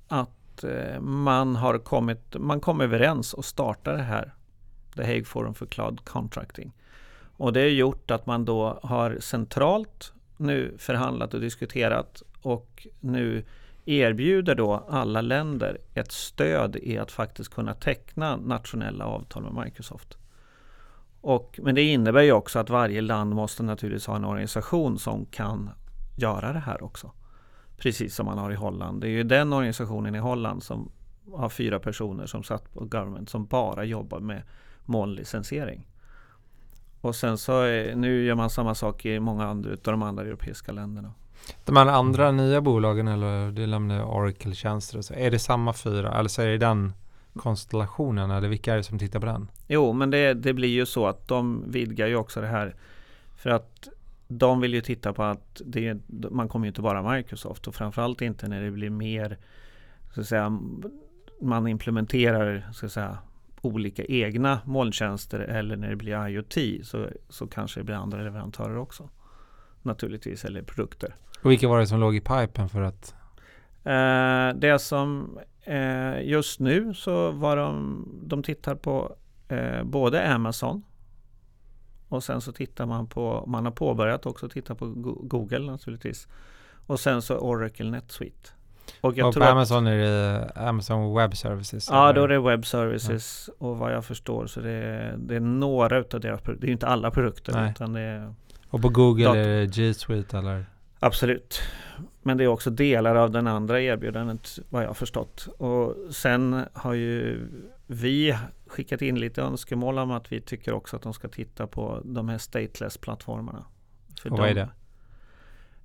att 0.09 0.65
eh, 0.65 1.01
man 1.01 1.57
har 1.57 1.79
kommit, 1.79 2.37
man 2.39 2.61
kom 2.61 2.81
överens 2.81 3.35
och 3.35 3.45
startade 3.45 3.97
det 3.97 4.03
här, 4.03 4.35
The 4.97 5.03
Hague 5.03 5.25
Forum 5.25 5.55
for 5.55 5.67
Cloud 5.67 6.05
Contracting. 6.05 6.73
Och 7.37 7.53
det 7.53 7.61
har 7.61 7.69
gjort 7.69 8.11
att 8.11 8.27
man 8.27 8.45
då 8.45 8.81
har 8.83 9.19
centralt 9.21 10.13
nu 10.37 10.75
förhandlat 10.79 11.35
och 11.35 11.41
diskuterat 11.41 12.23
och 12.43 12.87
nu 13.01 13.45
erbjuder 13.85 14.55
då 14.55 14.85
alla 14.89 15.21
länder 15.21 15.79
ett 15.95 16.13
stöd 16.13 16.77
i 16.77 16.99
att 16.99 17.13
faktiskt 17.13 17.55
kunna 17.55 17.75
teckna 17.75 18.37
nationella 18.37 19.05
avtal 19.05 19.43
med 19.43 19.65
Microsoft. 19.65 20.19
Och, 21.23 21.61
men 21.63 21.75
det 21.75 21.83
innebär 21.83 22.23
ju 22.23 22.33
också 22.33 22.59
att 22.59 22.71
varje 22.71 23.01
land 23.01 23.35
måste 23.35 23.63
naturligtvis 23.63 24.07
ha 24.07 24.17
en 24.17 24.25
organisation 24.25 24.99
som 24.99 25.27
kan 25.27 25.71
göra 26.17 26.53
det 26.53 26.59
här 26.59 26.85
också. 26.85 27.11
Precis 27.77 28.15
som 28.15 28.27
man 28.27 28.39
har 28.39 28.51
i 28.51 28.55
Holland. 28.55 29.01
Det 29.01 29.07
är 29.07 29.11
ju 29.11 29.23
den 29.23 29.53
organisationen 29.53 30.15
i 30.15 30.19
Holland 30.19 30.63
som 30.63 30.91
har 31.35 31.49
fyra 31.49 31.79
personer 31.79 32.27
som 32.27 32.43
satt 32.43 32.73
på 32.73 32.85
government 32.85 33.31
som 33.31 33.47
bara 33.47 33.85
jobbar 33.85 34.21
med 34.21 34.43
molnlicensiering. 34.85 35.89
Och 37.01 37.17
sen 37.17 37.39
så 37.39 37.61
är, 37.61 37.95
nu 37.95 38.25
gör 38.25 38.35
man 38.35 38.51
samma 38.51 38.75
sak 38.75 39.07
i 39.07 39.21
många 39.21 39.47
andra 39.47 39.71
av 39.71 39.77
de 39.83 40.03
andra 40.03 40.25
europeiska 40.25 40.73
länderna. 40.73 41.13
De 41.65 41.77
här 41.77 41.87
andra 41.87 42.31
nya 42.31 42.61
bolagen 42.61 43.09
eller 43.09 43.51
det 43.51 43.67
lämnar 43.67 44.05
Oracle-tjänster 44.05 45.03
så. 45.03 45.15
Är 45.15 45.31
det 45.31 45.39
samma 45.39 45.73
fyra 45.73 46.19
eller 46.19 46.29
så 46.29 46.43
är 46.43 46.47
det 46.47 46.59
den 46.59 46.93
konstellationen 47.37 48.31
eller 48.31 48.49
vilka 48.49 48.73
är 48.73 48.77
det 48.77 48.83
som 48.83 48.99
tittar 48.99 49.21
på 49.21 49.27
den? 49.27 49.51
Jo, 49.69 49.93
men 49.93 50.11
det, 50.11 50.35
det 50.35 50.53
blir 50.53 50.69
ju 50.69 50.87
så 50.87 51.07
att 51.07 51.29
de 51.29 51.65
vidgar 51.71 52.07
ju 52.07 52.17
också 52.17 52.41
det 52.41 52.47
här. 52.47 52.75
För 53.37 53.51
att 53.51 53.89
de 54.29 54.61
vill 54.61 54.75
ju 54.75 54.81
titta 54.81 55.13
på 55.13 55.23
att 55.23 55.63
det, 55.65 55.97
man 56.31 56.49
kommer 56.49 56.67
ju 56.67 56.69
inte 56.69 56.83
bara 56.83 57.13
Microsoft 57.13 57.69
och 57.69 57.75
framförallt 57.75 58.23
inte 58.23 58.49
när 58.49 58.63
det 58.63 58.71
blir 58.71 58.91
mer 58.91 59.39
så 60.15 60.21
att 60.21 60.27
säga, 60.27 60.59
man 61.41 61.67
implementerar 61.67 62.69
så 62.73 62.87
att 62.87 62.93
säga, 62.93 63.19
olika 63.61 64.05
egna 64.05 64.61
molntjänster 64.65 65.39
eller 65.39 65.77
när 65.77 65.91
det 65.91 65.97
blir 65.97 66.29
IoT 66.29 66.87
så, 66.87 67.09
så 67.29 67.47
kanske 67.47 67.81
det 67.81 67.85
blir 67.85 67.95
andra 67.95 68.23
leverantörer 68.23 68.77
också. 68.77 69.09
Naturligtvis, 69.83 70.45
eller 70.45 70.63
produkter. 70.63 71.15
Och 71.43 71.51
vilka 71.51 71.69
var 71.69 71.79
det 71.79 71.87
som 71.87 72.01
låg 72.01 72.17
i 72.17 72.21
pipen 72.21 72.69
för 72.69 72.83
att 72.83 73.15
Eh, 73.85 74.55
det 74.55 74.79
som 74.79 75.39
eh, 75.65 76.23
just 76.23 76.61
nu 76.61 76.95
så 76.95 77.31
var 77.31 77.57
de, 77.57 78.05
de 78.23 78.43
tittar 78.43 78.75
på 78.75 79.17
eh, 79.49 79.85
både 79.85 80.29
Amazon 80.35 80.83
och 82.09 82.25
sen 82.25 82.41
så 82.41 82.53
tittar 82.53 82.87
man 82.87 83.07
på, 83.07 83.45
man 83.47 83.65
har 83.65 83.73
påbörjat 83.73 84.27
också 84.27 84.49
titta 84.49 84.75
på 84.75 84.87
Go- 84.87 85.21
Google 85.23 85.59
naturligtvis. 85.59 86.29
Och 86.87 87.01
sen 87.01 87.23
så 87.23 87.37
Oracle 87.39 87.91
NetSuite. 87.91 88.51
Och 89.01 89.17
jag 89.17 89.29
och 89.29 89.35
tror 89.35 89.41
på 89.43 89.47
att, 89.49 89.53
Amazon 89.53 89.87
är 89.87 89.99
det 89.99 90.51
Amazon 90.57 91.15
Web 91.17 91.37
Services? 91.37 91.89
Ja, 91.91 92.05
eller? 92.05 92.15
då 92.15 92.25
är 92.25 92.29
det 92.29 92.41
Web 92.41 92.67
Services 92.67 93.51
och 93.59 93.79
vad 93.79 93.93
jag 93.93 94.05
förstår 94.05 94.47
så 94.47 94.61
det 94.61 94.71
är, 94.71 95.15
det 95.19 95.37
är 95.37 95.41
några 95.41 95.99
utav 95.99 96.21
deras 96.21 96.41
produkter. 96.41 96.61
Det 96.61 96.67
är 96.67 96.69
ju 96.69 96.73
inte 96.73 96.87
alla 96.87 97.11
produkter 97.11 97.53
Nej. 97.53 97.71
utan 97.71 97.93
det 97.93 98.01
är 98.01 98.35
Och 98.71 98.83
på 98.83 98.89
Google 98.89 99.25
Dator. 99.25 99.39
är 99.39 99.61
det 99.61 99.67
G 99.67 99.95
Suite 99.95 100.39
eller? 100.39 100.65
Absolut. 101.03 101.61
Men 102.23 102.37
det 102.37 102.45
är 102.45 102.49
också 102.49 102.71
delar 102.71 103.15
av 103.15 103.31
den 103.31 103.47
andra 103.47 103.81
erbjudandet 103.81 104.59
vad 104.69 104.83
jag 104.83 104.89
har 104.89 104.95
förstått. 104.95 105.49
Och 105.59 105.97
sen 106.15 106.65
har 106.73 106.95
ju 106.95 107.47
vi 107.87 108.39
skickat 108.67 109.03
in 109.03 109.21
lite 109.21 109.43
önskemål 109.43 109.99
om 109.99 110.11
att 110.11 110.33
vi 110.33 110.41
tycker 110.41 110.73
också 110.73 110.97
att 110.97 111.03
de 111.03 111.15
ska 111.15 111.29
titta 111.29 111.67
på 111.67 112.01
de 112.05 112.29
här 112.29 112.39
stateless-plattformarna. 112.39 113.65
För 114.23 114.33
Och 114.33 114.39
vad 114.39 114.49
är 114.49 114.55
de- 114.55 114.61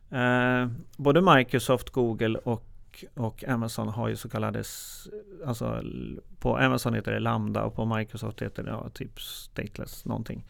det? 0.10 0.18
Eh, 0.18 0.68
både 0.98 1.22
Microsoft, 1.36 1.90
Google 1.90 2.40
och, 2.40 3.06
och 3.14 3.44
Amazon 3.48 3.88
har 3.88 4.08
ju 4.08 4.16
så 4.16 4.30
kallade, 4.30 4.64
alltså 5.46 5.84
på 6.40 6.58
Amazon 6.58 6.94
heter 6.94 7.12
det 7.12 7.20
Lambda 7.20 7.64
och 7.64 7.76
på 7.76 7.86
Microsoft 7.86 8.42
heter 8.42 8.64
det 8.64 8.70
ja, 8.70 8.90
typ 8.90 9.22
stateless 9.22 10.06
någonting. 10.06 10.46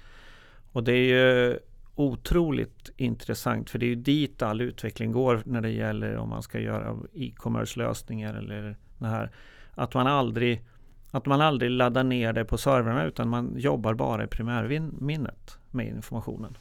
Och 0.72 0.84
det 0.84 0.92
är 0.92 1.08
ju 1.08 1.60
otroligt 1.98 2.90
intressant 2.98 3.70
för 3.70 3.80
det 3.80 3.86
är 3.86 3.88
ju 3.88 3.96
dit 3.96 4.42
all 4.42 4.62
utveckling 4.62 5.12
går 5.12 5.42
när 5.46 5.62
det 5.62 5.70
gäller 5.70 6.18
om 6.18 6.30
man 6.30 6.44
ska 6.44 6.60
göra 6.60 6.98
e-commerce 7.14 7.80
lösningar 7.80 8.34
eller 8.34 8.76
det 8.98 9.08
här. 9.08 9.32
Att 9.74 9.94
man 9.94 10.08
aldrig 10.08 10.64
att 11.12 11.26
man 11.26 11.42
aldrig 11.42 11.72
laddar 11.72 12.04
ner 12.04 12.34
det 12.34 12.46
på 12.46 12.58
servrarna 12.58 13.06
utan 13.06 13.30
man 13.30 13.54
jobbar 13.58 13.94
bara 13.94 14.24
i 14.24 14.28
primärminnet 14.28 15.60
med 15.72 15.88
informationen. 15.88 16.58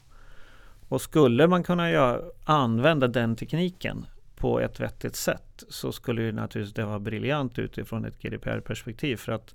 Och 0.88 1.00
skulle 1.00 1.46
man 1.46 1.62
kunna 1.62 1.90
göra, 1.90 2.20
använda 2.44 3.08
den 3.08 3.36
tekniken 3.36 4.06
på 4.36 4.60
ett 4.60 4.80
vettigt 4.80 5.16
sätt 5.16 5.64
så 5.68 5.92
skulle 5.92 6.22
ju 6.22 6.32
naturligtvis 6.32 6.74
det 6.74 6.84
vara 6.84 6.98
briljant 6.98 7.58
utifrån 7.58 8.04
ett 8.04 8.22
GDPR-perspektiv. 8.22 9.16
För 9.16 9.32
att 9.32 9.54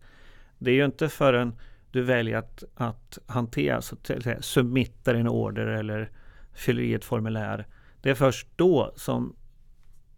det 0.57 0.71
är 0.71 0.75
ju 0.75 0.85
inte 0.85 1.09
förrän 1.09 1.55
du 1.91 2.01
väljer 2.01 2.37
att, 2.37 2.63
att 2.75 3.19
hantera, 3.25 3.81
så 3.81 3.95
till, 3.95 4.23
till, 4.23 4.35
submittar 4.39 5.15
en 5.15 5.27
order 5.27 5.67
eller 5.67 6.11
fyller 6.53 6.83
i 6.83 6.93
ett 6.93 7.05
formulär. 7.05 7.67
Det 8.01 8.09
är 8.09 8.15
först 8.15 8.47
då 8.55 8.93
som 8.95 9.35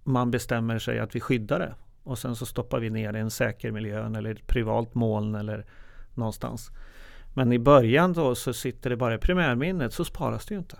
man 0.03 0.31
bestämmer 0.31 0.79
sig 0.79 0.99
att 0.99 1.15
vi 1.15 1.19
skyddar 1.19 1.59
det. 1.59 1.75
Och 2.03 2.17
sen 2.17 2.35
så 2.35 2.45
stoppar 2.45 2.79
vi 2.79 2.89
ner 2.89 3.11
det 3.11 3.17
i 3.17 3.21
en 3.21 3.31
säker 3.31 3.71
miljö 3.71 4.05
eller 4.05 4.31
ett 4.31 4.47
privat 4.47 4.95
moln 4.95 5.35
eller 5.35 5.65
någonstans. 6.13 6.71
Men 7.33 7.53
i 7.53 7.59
början 7.59 8.13
då 8.13 8.35
så 8.35 8.53
sitter 8.53 8.89
det 8.89 8.95
bara 8.97 9.15
i 9.15 9.17
primärminnet 9.17 9.93
så 9.93 10.05
sparas 10.05 10.45
det 10.45 10.53
ju 10.53 10.59
inte. 10.59 10.77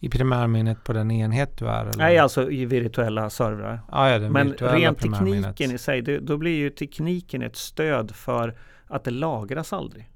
I 0.00 0.08
primärminnet 0.08 0.84
på 0.84 0.92
den 0.92 1.10
enhet 1.10 1.58
du 1.58 1.68
är? 1.68 1.80
Eller? 1.80 1.96
Nej, 1.96 2.18
alltså 2.18 2.50
i 2.50 2.64
virtuella 2.64 3.30
servrar. 3.30 3.80
ah, 3.88 4.08
ja, 4.08 4.30
Men 4.30 4.52
rent 4.52 4.98
tekniken 4.98 5.72
i 5.72 5.78
sig, 5.78 6.02
det, 6.02 6.18
då 6.18 6.36
blir 6.36 6.56
ju 6.56 6.70
tekniken 6.70 7.42
ett 7.42 7.56
stöd 7.56 8.14
för 8.14 8.58
att 8.86 9.04
det 9.04 9.10
lagras 9.10 9.72
aldrig. 9.72 10.10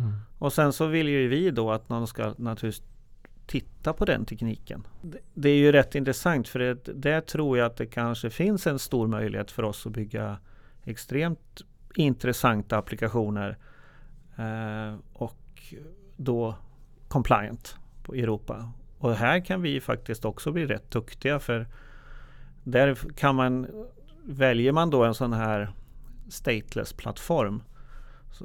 Mm. 0.00 0.12
Och 0.38 0.52
sen 0.52 0.72
så 0.72 0.86
vill 0.86 1.08
ju 1.08 1.28
vi 1.28 1.50
då 1.50 1.70
att 1.70 1.88
någon 1.88 2.06
ska 2.06 2.34
naturligtvis 2.38 2.86
titta 3.46 3.92
på 3.92 4.04
den 4.04 4.24
tekniken. 4.24 4.86
Det, 5.34 5.48
är 5.48 5.56
ju 5.56 5.72
rätt 5.72 5.94
intressant 5.94 6.48
för 6.48 6.58
det, 6.58 6.74
där 6.84 7.20
tror 7.20 7.58
jag 7.58 7.66
att 7.66 7.76
det 7.76 7.86
kanske 7.86 8.30
finns 8.30 8.66
en 8.66 8.78
stor 8.78 9.06
möjlighet 9.06 9.50
för 9.50 9.62
oss 9.62 9.86
att 9.86 9.92
bygga 9.92 10.38
extremt 10.84 11.62
intressanta 11.94 12.78
applikationer 12.78 13.58
eh, 14.36 14.98
och 15.12 15.74
då 16.16 16.54
compliant 17.08 17.76
på 18.02 18.14
Europa. 18.14 18.72
Och 18.98 19.14
här 19.14 19.44
kan 19.44 19.62
vi 19.62 19.80
faktiskt 19.80 20.24
också 20.24 20.52
bli 20.52 20.66
rätt 20.66 20.90
duktiga 20.90 21.38
för 21.38 21.66
där 22.64 22.94
kan 22.94 23.34
man 23.34 23.66
Väljer 24.22 24.72
man 24.72 24.90
då 24.90 25.04
en 25.04 25.14
sån 25.14 25.32
här 25.32 25.72
stateless 26.28 26.92
plattform 26.92 27.62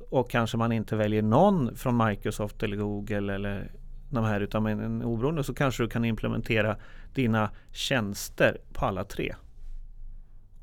och 0.10 0.30
kanske 0.30 0.58
man 0.58 0.72
inte 0.72 0.96
väljer 0.96 1.22
någon 1.22 1.76
från 1.76 2.08
Microsoft 2.08 2.64
eller 2.64 2.78
Google 2.78 3.34
eller 3.34 3.72
de 4.10 4.24
här 4.24 4.42
utan 4.42 4.66
en 4.66 5.04
oberoende 5.04 5.44
så 5.44 5.54
kanske 5.54 5.84
du 5.84 5.90
kan 5.90 6.06
implementera 6.06 6.76
dina 7.14 7.50
tjänster 7.72 8.58
på 8.74 8.86
alla 8.86 9.04
tre. 9.04 9.36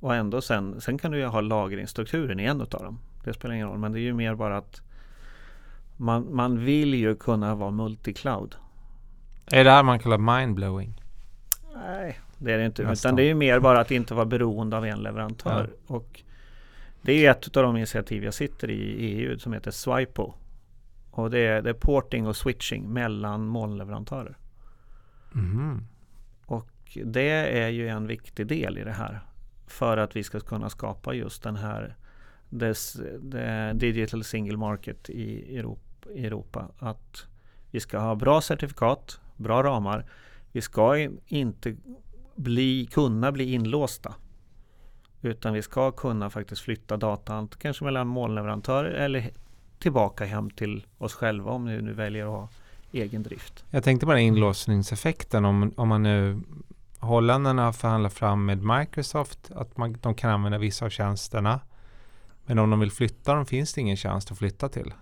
Och 0.00 0.14
ändå 0.14 0.40
sen, 0.40 0.80
sen 0.80 0.98
kan 0.98 1.10
du 1.10 1.18
ju 1.18 1.26
ha 1.26 1.40
lagringsstrukturen 1.40 2.40
i 2.40 2.44
en 2.44 2.60
av 2.60 2.66
dem. 2.66 2.98
Det 3.24 3.32
spelar 3.32 3.54
ingen 3.54 3.68
roll 3.68 3.78
men 3.78 3.92
det 3.92 3.98
är 3.98 4.02
ju 4.02 4.12
mer 4.12 4.34
bara 4.34 4.56
att 4.56 4.82
man, 5.96 6.34
man 6.34 6.64
vill 6.64 6.94
ju 6.94 7.14
kunna 7.14 7.54
vara 7.54 7.70
multicloud. 7.70 8.54
Är 9.46 9.64
det 9.64 9.70
här 9.70 9.82
man 9.82 9.98
kallar 9.98 10.18
mindblowing? 10.18 11.02
Nej, 11.74 12.18
det 12.38 12.52
är 12.52 12.58
det 12.58 12.66
inte. 12.66 12.82
Nästan. 12.82 13.08
Utan 13.08 13.16
det 13.16 13.30
är 13.30 13.34
mer 13.34 13.60
bara 13.60 13.80
att 13.80 13.90
inte 13.90 14.14
vara 14.14 14.26
beroende 14.26 14.76
av 14.76 14.86
en 14.86 14.98
leverantör. 14.98 15.70
Ja. 15.86 15.94
Och 15.94 16.22
det 17.02 17.26
är 17.26 17.30
ett 17.30 17.56
av 17.56 17.62
de 17.62 17.76
initiativ 17.76 18.24
jag 18.24 18.34
sitter 18.34 18.70
i 18.70 18.80
EU 18.80 19.38
som 19.38 19.52
heter 19.52 19.70
Swipo. 19.70 20.34
Och 21.10 21.30
det 21.30 21.38
är, 21.38 21.62
det 21.62 21.70
är 21.70 21.74
porting 21.74 22.26
och 22.26 22.36
switching 22.36 22.92
mellan 22.92 23.46
molnleverantörer. 23.46 24.36
Mm. 25.34 25.80
Och 26.46 26.98
det 27.04 27.62
är 27.62 27.68
ju 27.68 27.88
en 27.88 28.06
viktig 28.06 28.46
del 28.46 28.78
i 28.78 28.84
det 28.84 28.92
här. 28.92 29.20
För 29.66 29.96
att 29.96 30.16
vi 30.16 30.24
ska 30.24 30.40
kunna 30.40 30.70
skapa 30.70 31.14
just 31.14 31.42
den 31.42 31.56
här 31.56 31.96
this, 32.60 33.00
digital 33.74 34.24
single 34.24 34.56
market 34.56 35.10
i 35.10 35.58
Europa, 35.58 36.10
Europa. 36.14 36.68
Att 36.78 37.26
vi 37.70 37.80
ska 37.80 37.98
ha 37.98 38.14
bra 38.14 38.40
certifikat, 38.40 39.20
bra 39.36 39.62
ramar. 39.62 40.06
Vi 40.52 40.60
ska 40.60 41.08
inte 41.26 41.76
bli, 42.34 42.88
kunna 42.92 43.32
bli 43.32 43.52
inlåsta. 43.52 44.14
Utan 45.22 45.52
vi 45.52 45.62
ska 45.62 45.90
kunna 45.90 46.30
faktiskt 46.30 46.62
flytta 46.62 46.96
datan 46.96 47.48
kanske 47.58 47.84
mellan 47.84 48.06
molnleverantörer 48.06 48.90
eller 48.90 49.30
tillbaka 49.78 50.24
hem 50.24 50.50
till 50.50 50.86
oss 50.98 51.14
själva 51.14 51.50
om 51.50 51.66
vi 51.66 51.82
nu 51.82 51.92
väljer 51.92 52.24
att 52.24 52.30
ha 52.30 52.48
egen 52.92 53.22
drift. 53.22 53.64
Jag 53.70 53.84
tänkte 53.84 54.06
bara 54.06 54.20
inlåsningseffekten 54.20 55.44
om, 55.44 55.72
om 55.76 55.88
man 55.88 56.02
nu 56.02 56.40
Holländarna 56.98 57.64
har 57.64 57.72
förhandlat 57.72 58.12
fram 58.12 58.46
med 58.46 58.62
Microsoft 58.62 59.50
att 59.54 59.76
man, 59.76 59.96
de 60.00 60.14
kan 60.14 60.30
använda 60.30 60.58
vissa 60.58 60.84
av 60.84 60.90
tjänsterna. 60.90 61.60
Men 62.46 62.58
om 62.58 62.70
de 62.70 62.80
vill 62.80 62.90
flytta 62.90 63.34
dem 63.34 63.46
finns 63.46 63.74
det 63.74 63.80
ingen 63.80 63.96
tjänst 63.96 64.32
att 64.32 64.38
flytta 64.38 64.68
till. 64.68 64.92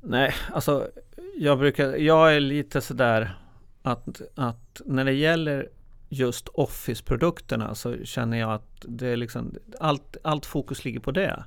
Nej, 0.00 0.34
alltså 0.52 0.88
jag 1.36 1.58
brukar, 1.58 1.96
jag 1.96 2.36
är 2.36 2.40
lite 2.40 2.80
sådär 2.80 3.38
att, 3.82 4.20
att 4.34 4.80
när 4.86 5.04
det 5.04 5.12
gäller 5.12 5.68
just 6.14 6.48
Office-produkterna 6.48 7.74
så 7.74 8.04
känner 8.04 8.38
jag 8.38 8.52
att 8.52 8.84
det 8.88 9.08
är 9.08 9.16
liksom, 9.16 9.54
allt, 9.80 10.16
allt 10.24 10.46
fokus 10.46 10.84
ligger 10.84 11.00
på 11.00 11.10
det. 11.10 11.44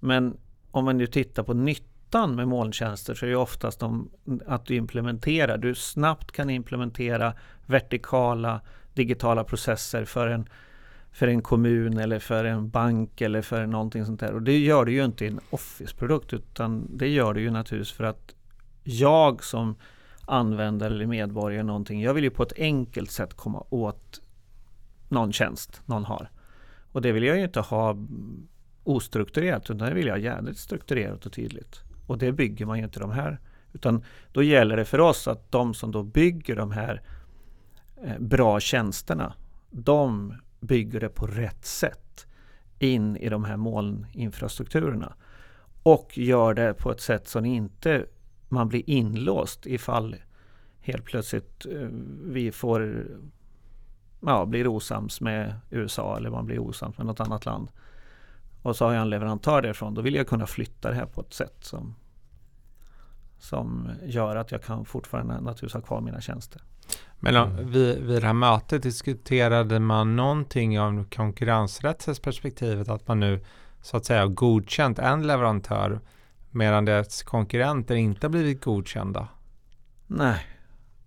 Men 0.00 0.36
om 0.70 0.84
man 0.84 0.98
nu 0.98 1.06
tittar 1.06 1.42
på 1.42 1.54
nyttan 1.54 2.34
med 2.34 2.48
molntjänster 2.48 3.14
så 3.14 3.26
är 3.26 3.30
det 3.30 3.36
oftast 3.36 3.80
de, 3.80 4.10
att 4.46 4.66
du 4.66 4.74
implementerar, 4.74 5.58
du 5.58 5.74
snabbt 5.74 6.32
kan 6.32 6.50
implementera 6.50 7.34
vertikala 7.66 8.60
digitala 8.94 9.44
processer 9.44 10.04
för 10.04 10.28
en, 10.28 10.48
för 11.12 11.28
en 11.28 11.42
kommun 11.42 11.98
eller 11.98 12.18
för 12.18 12.44
en 12.44 12.70
bank 12.70 13.20
eller 13.20 13.42
för 13.42 13.66
någonting 13.66 14.04
sånt 14.06 14.20
där. 14.20 14.32
Och 14.32 14.42
det 14.42 14.58
gör 14.58 14.84
du 14.84 14.92
ju 14.92 15.04
inte 15.04 15.24
i 15.24 15.28
en 15.28 15.40
Office-produkt 15.50 16.32
utan 16.32 16.96
det 16.96 17.08
gör 17.08 17.34
du 17.34 17.40
ju 17.40 17.50
naturligtvis 17.50 17.96
för 17.96 18.04
att 18.04 18.34
jag 18.84 19.44
som 19.44 19.76
användare 20.32 20.94
eller 20.94 21.06
medborgare 21.06 21.62
någonting. 21.62 22.02
Jag 22.02 22.14
vill 22.14 22.24
ju 22.24 22.30
på 22.30 22.42
ett 22.42 22.52
enkelt 22.56 23.10
sätt 23.10 23.34
komma 23.34 23.64
åt 23.70 24.20
någon 25.08 25.32
tjänst 25.32 25.82
någon 25.86 26.04
har. 26.04 26.30
Och 26.92 27.02
det 27.02 27.12
vill 27.12 27.22
jag 27.22 27.36
ju 27.36 27.44
inte 27.44 27.60
ha 27.60 27.96
ostrukturerat 28.84 29.70
utan 29.70 29.88
det 29.88 29.94
vill 29.94 30.06
jag 30.06 30.14
ha 30.14 30.20
jävligt 30.20 30.58
strukturerat 30.58 31.26
och 31.26 31.32
tydligt. 31.32 31.80
Och 32.06 32.18
det 32.18 32.32
bygger 32.32 32.66
man 32.66 32.78
ju 32.78 32.84
inte 32.84 33.00
de 33.00 33.10
här. 33.10 33.40
Utan 33.72 34.04
då 34.32 34.42
gäller 34.42 34.76
det 34.76 34.84
för 34.84 35.00
oss 35.00 35.28
att 35.28 35.52
de 35.52 35.74
som 35.74 35.92
då 35.92 36.02
bygger 36.02 36.56
de 36.56 36.70
här 36.70 37.02
eh, 38.04 38.18
bra 38.18 38.60
tjänsterna, 38.60 39.34
de 39.70 40.34
bygger 40.60 41.00
det 41.00 41.08
på 41.08 41.26
rätt 41.26 41.64
sätt 41.64 42.26
in 42.78 43.16
i 43.16 43.28
de 43.28 43.44
här 43.44 43.56
molninfrastrukturerna. 43.56 45.14
Och 45.82 46.18
gör 46.18 46.54
det 46.54 46.74
på 46.74 46.90
ett 46.92 47.00
sätt 47.00 47.28
som 47.28 47.44
inte 47.44 48.06
man 48.52 48.68
blir 48.68 48.90
inlåst 48.90 49.66
ifall 49.66 50.16
helt 50.80 51.04
plötsligt 51.04 51.66
eh, 51.66 51.88
vi 52.24 52.52
får 52.52 53.06
ja, 54.20 54.46
blir 54.46 54.66
osams 54.66 55.20
med 55.20 55.54
USA 55.70 56.16
eller 56.16 56.30
man 56.30 56.46
blir 56.46 56.58
osams 56.58 56.98
med 56.98 57.06
något 57.06 57.20
annat 57.20 57.44
land. 57.44 57.68
Och 58.62 58.76
så 58.76 58.84
har 58.84 58.92
jag 58.92 59.02
en 59.02 59.10
leverantör 59.10 59.62
därifrån. 59.62 59.94
Då 59.94 60.02
vill 60.02 60.14
jag 60.14 60.28
kunna 60.28 60.46
flytta 60.46 60.88
det 60.88 60.94
här 60.94 61.06
på 61.06 61.20
ett 61.20 61.34
sätt 61.34 61.56
som, 61.60 61.94
som 63.38 63.90
gör 64.04 64.36
att 64.36 64.52
jag 64.52 64.62
kan 64.62 64.84
fortfarande 64.84 65.34
naturligtvis 65.34 65.74
ha 65.74 65.80
kvar 65.80 66.00
mina 66.00 66.20
tjänster. 66.20 66.62
Men 67.20 67.36
mm. 67.36 67.70
vid, 67.70 68.02
vid 68.02 68.22
det 68.22 68.26
här 68.26 68.34
mötet 68.34 68.82
diskuterade 68.82 69.80
man 69.80 70.16
någonting 70.16 70.80
om 70.80 71.04
konkurrensrättsligt 71.04 72.22
perspektivet 72.22 72.88
att 72.88 73.08
man 73.08 73.20
nu 73.20 73.44
så 73.82 73.96
att 73.96 74.04
säga 74.04 74.26
godkänt 74.26 74.98
en 74.98 75.26
leverantör 75.26 76.00
medan 76.52 76.84
dess 76.84 77.22
konkurrenter 77.22 77.94
inte 77.94 78.28
blivit 78.28 78.64
godkända? 78.64 79.28
Nej, 80.06 80.46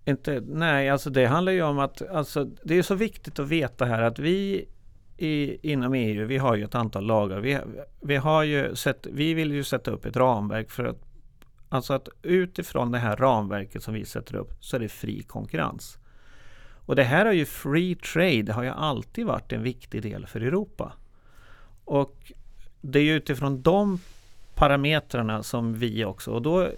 inte, 0.04 0.42
nej, 0.46 0.90
alltså 0.90 1.10
det 1.10 1.26
handlar 1.26 1.52
ju 1.52 1.62
om 1.62 1.78
att 1.78 2.08
alltså, 2.10 2.44
det 2.44 2.78
är 2.78 2.82
så 2.82 2.94
viktigt 2.94 3.38
att 3.38 3.48
veta 3.48 3.84
här 3.84 4.02
att 4.02 4.18
vi 4.18 4.68
i, 5.16 5.58
inom 5.72 5.94
EU, 5.94 6.26
vi 6.26 6.38
har 6.38 6.56
ju 6.56 6.64
ett 6.64 6.74
antal 6.74 7.06
lagar. 7.06 7.40
Vi, 7.40 7.58
vi, 8.00 8.16
har 8.16 8.42
ju 8.42 8.76
sett, 8.76 9.06
vi 9.12 9.34
vill 9.34 9.52
ju 9.52 9.64
sätta 9.64 9.90
upp 9.90 10.04
ett 10.04 10.16
ramverk 10.16 10.70
för 10.70 10.84
att 10.84 11.06
Alltså 11.68 11.92
att 11.92 12.08
utifrån 12.22 12.90
det 12.90 12.98
här 12.98 13.16
ramverket 13.16 13.82
som 13.82 13.94
vi 13.94 14.04
sätter 14.04 14.36
upp 14.36 14.52
så 14.60 14.76
är 14.76 14.80
det 14.80 14.88
fri 14.88 15.22
konkurrens. 15.22 15.98
Och 16.86 16.96
det 16.96 17.04
här 17.04 17.26
har 17.26 17.32
ju 17.32 17.44
free 17.44 17.94
trade 17.94 18.52
har 18.52 18.62
ju 18.62 18.68
alltid 18.68 19.26
varit 19.26 19.52
en 19.52 19.62
viktig 19.62 20.02
del 20.02 20.26
för 20.26 20.40
Europa. 20.40 20.92
Och 21.84 22.32
det 22.80 22.98
är 22.98 23.02
ju 23.02 23.14
utifrån 23.14 23.62
de 23.62 24.00
parametrarna 24.56 25.42
som 25.42 25.74
vi 25.74 26.04
också, 26.04 26.30
och 26.30 26.42
då, 26.42 26.70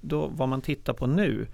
då 0.00 0.26
vad 0.26 0.48
man 0.48 0.62
tittar 0.62 0.92
på 0.92 1.06
nu 1.06 1.46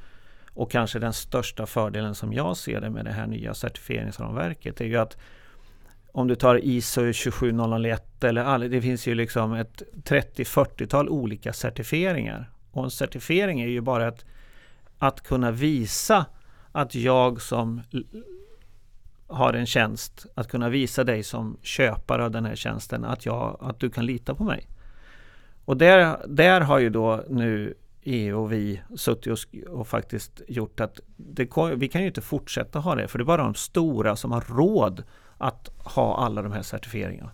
och 0.54 0.70
kanske 0.70 0.98
den 0.98 1.12
största 1.12 1.66
fördelen 1.66 2.14
som 2.14 2.32
jag 2.32 2.56
ser 2.56 2.80
det 2.80 2.90
med 2.90 3.04
det 3.04 3.12
här 3.12 3.26
nya 3.26 3.54
certifieringsramverket 3.54 4.80
är 4.80 4.84
ju 4.84 4.96
att 4.96 5.16
om 6.12 6.28
du 6.28 6.34
tar 6.34 6.64
ISO 6.64 7.12
27001 7.12 8.24
eller 8.24 8.44
all, 8.44 8.70
det 8.70 8.82
finns 8.82 9.06
ju 9.06 9.14
liksom 9.14 9.52
ett 9.52 9.82
30-40-tal 10.04 11.08
olika 11.08 11.52
certifieringar. 11.52 12.50
Och 12.70 12.84
en 12.84 12.90
certifiering 12.90 13.60
är 13.60 13.68
ju 13.68 13.80
bara 13.80 14.06
att, 14.06 14.24
att 14.98 15.20
kunna 15.20 15.50
visa 15.50 16.26
att 16.72 16.94
jag 16.94 17.42
som 17.42 17.82
har 19.26 19.52
en 19.54 19.66
tjänst, 19.66 20.26
att 20.34 20.48
kunna 20.48 20.68
visa 20.68 21.04
dig 21.04 21.22
som 21.22 21.56
köpare 21.62 22.24
av 22.24 22.30
den 22.30 22.44
här 22.44 22.56
tjänsten 22.56 23.04
att, 23.04 23.26
jag, 23.26 23.58
att 23.60 23.80
du 23.80 23.90
kan 23.90 24.06
lita 24.06 24.34
på 24.34 24.44
mig. 24.44 24.68
Och 25.70 25.76
där, 25.76 26.16
där 26.26 26.60
har 26.60 26.78
ju 26.78 26.90
då 26.90 27.24
nu 27.28 27.74
EU 28.02 28.40
och 28.42 28.52
vi 28.52 28.80
suttit 28.96 29.26
och, 29.26 29.78
och 29.78 29.88
faktiskt 29.88 30.42
gjort 30.48 30.80
att 30.80 31.00
det, 31.16 31.48
vi 31.76 31.88
kan 31.88 32.00
ju 32.00 32.06
inte 32.06 32.20
fortsätta 32.20 32.78
ha 32.78 32.94
det 32.94 33.08
för 33.08 33.18
det 33.18 33.22
är 33.22 33.26
bara 33.26 33.42
de 33.42 33.54
stora 33.54 34.16
som 34.16 34.32
har 34.32 34.40
råd 34.40 35.02
att 35.38 35.68
ha 35.78 36.16
alla 36.16 36.42
de 36.42 36.52
här 36.52 36.62
certifieringarna. 36.62 37.30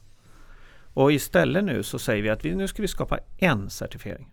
Och 0.95 1.13
istället 1.13 1.65
nu 1.65 1.83
så 1.83 1.99
säger 1.99 2.23
vi 2.23 2.31
att 2.31 2.45
vi, 2.45 2.55
nu 2.55 2.69
ska 2.69 2.83
vi 2.83 2.89
skapa 2.89 3.19
en 3.39 3.71
certifiering 3.71 4.33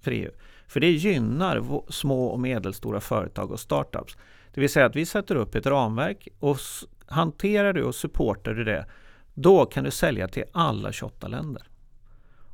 för 0.00 0.10
EU. 0.10 0.30
För 0.66 0.80
det 0.80 0.90
gynnar 0.90 1.82
små 1.92 2.26
och 2.26 2.40
medelstora 2.40 3.00
företag 3.00 3.50
och 3.50 3.60
startups. 3.60 4.16
Det 4.54 4.60
vill 4.60 4.70
säga 4.70 4.86
att 4.86 4.96
vi 4.96 5.06
sätter 5.06 5.36
upp 5.36 5.54
ett 5.54 5.66
ramverk 5.66 6.28
och 6.38 6.58
hanterar 7.06 7.72
du 7.72 7.82
och 7.82 7.94
supportar 7.94 8.54
du 8.54 8.64
det, 8.64 8.86
då 9.34 9.66
kan 9.66 9.84
du 9.84 9.90
sälja 9.90 10.28
till 10.28 10.44
alla 10.52 10.92
28 10.92 11.28
länder. 11.28 11.62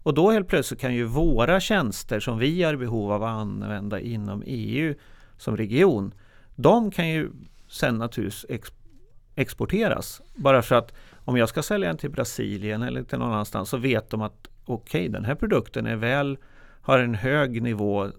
Och 0.02 0.14
då 0.14 0.30
helt 0.30 0.48
plötsligt 0.48 0.80
kan 0.80 0.94
ju 0.94 1.04
våra 1.04 1.60
tjänster 1.60 2.20
som 2.20 2.38
vi 2.38 2.62
har 2.62 2.76
behov 2.76 3.12
av 3.12 3.22
att 3.22 3.28
använda 3.28 4.00
inom 4.00 4.42
EU 4.46 4.94
som 5.36 5.56
region, 5.56 6.14
de 6.54 6.90
kan 6.90 7.08
ju 7.08 7.30
sen 7.68 7.98
naturligtvis 7.98 8.46
ex 8.48 8.72
exporteras. 9.34 10.22
Bara 10.34 10.62
för 10.62 10.74
att 10.74 10.94
om 11.24 11.36
jag 11.36 11.48
ska 11.48 11.62
sälja 11.62 11.88
den 11.88 11.96
till 11.96 12.10
Brasilien 12.10 12.82
eller 12.82 13.02
till 13.02 13.18
någon 13.18 13.32
annanstans 13.32 13.68
så 13.68 13.76
vet 13.76 14.10
de 14.10 14.22
att 14.22 14.48
okej, 14.64 15.00
okay, 15.00 15.08
den 15.08 15.24
här 15.24 15.34
produkten 15.34 15.86
är 15.86 15.96
väl, 15.96 16.38
har 16.82 16.98
en 16.98 17.14
hög 17.14 17.62
nivå, 17.62 18.10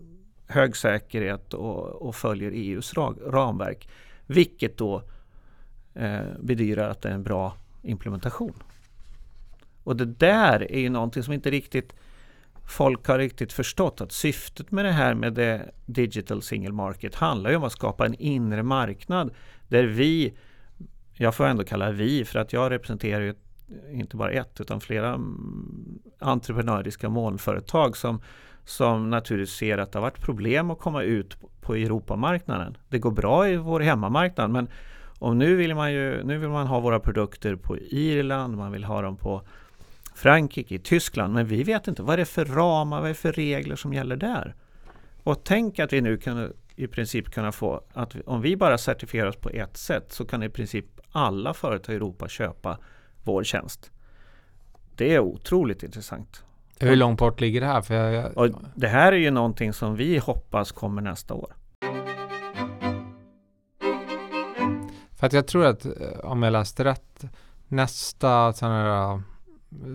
hög 0.47 0.75
säkerhet 0.75 1.53
och, 1.53 2.07
och 2.07 2.15
följer 2.15 2.51
EUs 2.51 2.93
ramverk. 3.27 3.89
Vilket 4.27 4.77
då 4.77 5.03
eh, 5.93 6.19
bedyrar 6.39 6.89
att 6.89 7.01
det 7.01 7.09
är 7.09 7.13
en 7.13 7.23
bra 7.23 7.53
implementation. 7.81 8.63
Och 9.83 9.95
det 9.95 10.05
där 10.05 10.71
är 10.71 10.79
ju 10.79 10.89
någonting 10.89 11.23
som 11.23 11.33
inte 11.33 11.49
riktigt 11.49 11.93
folk 12.71 13.07
har 13.07 13.17
riktigt 13.17 13.53
förstått 13.53 14.01
att 14.01 14.11
syftet 14.11 14.71
med 14.71 14.85
det 14.85 14.91
här 14.91 15.13
med 15.13 15.33
det 15.33 15.71
Digital 15.85 16.41
Single 16.41 16.73
Market 16.73 17.15
handlar 17.15 17.49
ju 17.49 17.55
om 17.55 17.63
att 17.63 17.71
skapa 17.71 18.05
en 18.05 18.15
inre 18.15 18.63
marknad 18.63 19.33
där 19.67 19.83
vi, 19.83 20.33
jag 21.13 21.35
får 21.35 21.45
ändå 21.45 21.63
kalla 21.63 21.91
vi 21.91 22.25
för 22.25 22.39
att 22.39 22.53
jag 22.53 22.71
representerar 22.71 23.21
ju 23.21 23.35
inte 23.91 24.15
bara 24.15 24.31
ett 24.31 24.61
utan 24.61 24.81
flera 24.81 25.19
entreprenöriska 26.19 27.09
molnföretag 27.09 27.97
som, 27.97 28.21
som 28.65 29.09
naturligtvis 29.09 29.57
ser 29.57 29.77
att 29.77 29.91
det 29.91 29.99
har 29.99 30.01
varit 30.01 30.21
problem 30.21 30.71
att 30.71 30.79
komma 30.79 31.01
ut 31.01 31.37
på 31.61 31.75
Europamarknaden. 31.75 32.77
Det 32.89 32.99
går 32.99 33.11
bra 33.11 33.49
i 33.49 33.57
vår 33.57 33.79
hemmamarknad 33.79 34.49
men 34.49 34.67
och 35.19 35.35
nu 35.35 35.55
vill 35.55 35.75
man 35.75 35.93
ju 35.93 36.23
nu 36.23 36.37
vill 36.37 36.49
man 36.49 36.67
ha 36.67 36.79
våra 36.79 36.99
produkter 36.99 37.55
på 37.55 37.77
Irland, 37.77 38.57
man 38.57 38.71
vill 38.71 38.83
ha 38.83 39.01
dem 39.01 39.17
på 39.17 39.41
Frankrike, 40.21 40.75
i 40.75 40.79
Tyskland, 40.79 41.33
men 41.33 41.45
vi 41.45 41.63
vet 41.63 41.87
inte 41.87 42.03
vad 42.03 42.17
det 42.17 42.21
är 42.21 42.25
för 42.25 42.45
ramar, 42.45 42.97
vad 42.97 43.05
är 43.05 43.13
det 43.13 43.19
för 43.19 43.31
regler 43.31 43.75
som 43.75 43.93
gäller 43.93 44.15
där. 44.15 44.55
Och 45.23 45.43
tänk 45.43 45.79
att 45.79 45.93
vi 45.93 46.01
nu 46.01 46.17
kan 46.17 46.53
i 46.75 46.87
princip 46.87 47.31
kunna 47.31 47.51
få 47.51 47.81
att 47.93 48.15
om 48.25 48.41
vi 48.41 48.57
bara 48.57 48.77
certifierar 48.77 49.27
oss 49.27 49.35
på 49.35 49.49
ett 49.49 49.77
sätt 49.77 50.11
så 50.11 50.25
kan 50.25 50.43
i 50.43 50.49
princip 50.49 50.85
alla 51.11 51.53
företag 51.53 51.93
i 51.93 51.95
Europa 51.95 52.27
köpa 52.27 52.77
vår 53.23 53.43
tjänst. 53.43 53.91
Det 54.95 55.15
är 55.15 55.19
otroligt 55.19 55.83
intressant. 55.83 56.43
Hur 56.79 56.95
långt 56.95 57.19
bort 57.19 57.41
ligger 57.41 57.61
det 57.61 57.67
här? 57.67 57.81
För 57.81 57.95
jag, 57.95 58.13
jag... 58.13 58.37
Och 58.37 58.49
det 58.75 58.87
här 58.87 59.11
är 59.11 59.17
ju 59.17 59.31
någonting 59.31 59.73
som 59.73 59.95
vi 59.95 60.17
hoppas 60.17 60.71
kommer 60.71 61.01
nästa 61.01 61.33
år. 61.33 61.55
För 65.19 65.27
att 65.27 65.33
jag 65.33 65.47
tror 65.47 65.65
att 65.65 65.85
eh, 65.85 65.91
om 66.23 66.43
jag 66.43 66.51
läste 66.51 66.83
rätt 66.83 67.25
nästa 67.67 68.53
sån 68.53 68.71
här 68.71 69.21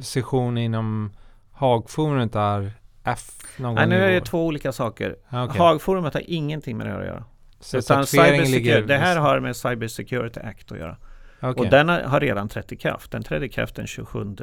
session 0.02 0.58
inom 0.58 1.12
Hagforumet 1.52 2.34
är 2.34 2.72
F 3.04 3.30
någon 3.58 3.74
Nej, 3.74 3.86
nu 3.86 4.04
är 4.04 4.10
det 4.10 4.20
två 4.20 4.46
olika 4.46 4.72
saker. 4.72 5.16
Ah, 5.28 5.44
okej. 5.44 5.58
Hagforumet 5.58 6.14
har 6.14 6.22
ingenting 6.26 6.76
med 6.76 6.86
det 6.86 6.92
här 6.92 7.00
att 7.00 7.06
göra. 7.06 7.24
Så 7.60 7.78
Utan 7.78 8.04
ligger... 8.44 8.82
det 8.82 8.96
här 8.96 9.16
har 9.16 9.40
med 9.40 9.56
Cyber 9.56 9.88
Security 9.88 10.40
Act 10.40 10.72
att 10.72 10.78
göra. 10.78 10.96
Okej. 11.40 11.64
Och 11.64 11.70
den 11.70 11.88
har 11.88 12.00
har 12.00 12.20
redan 12.20 12.48
trätt 12.48 12.72
i 12.72 12.76
kraft. 12.76 13.10
Den 13.10 13.22
trädde 13.22 13.46
i 13.46 13.48
kraft 13.48 13.74
den 13.74 13.86
27 13.86 14.36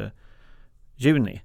juni. 0.95 1.41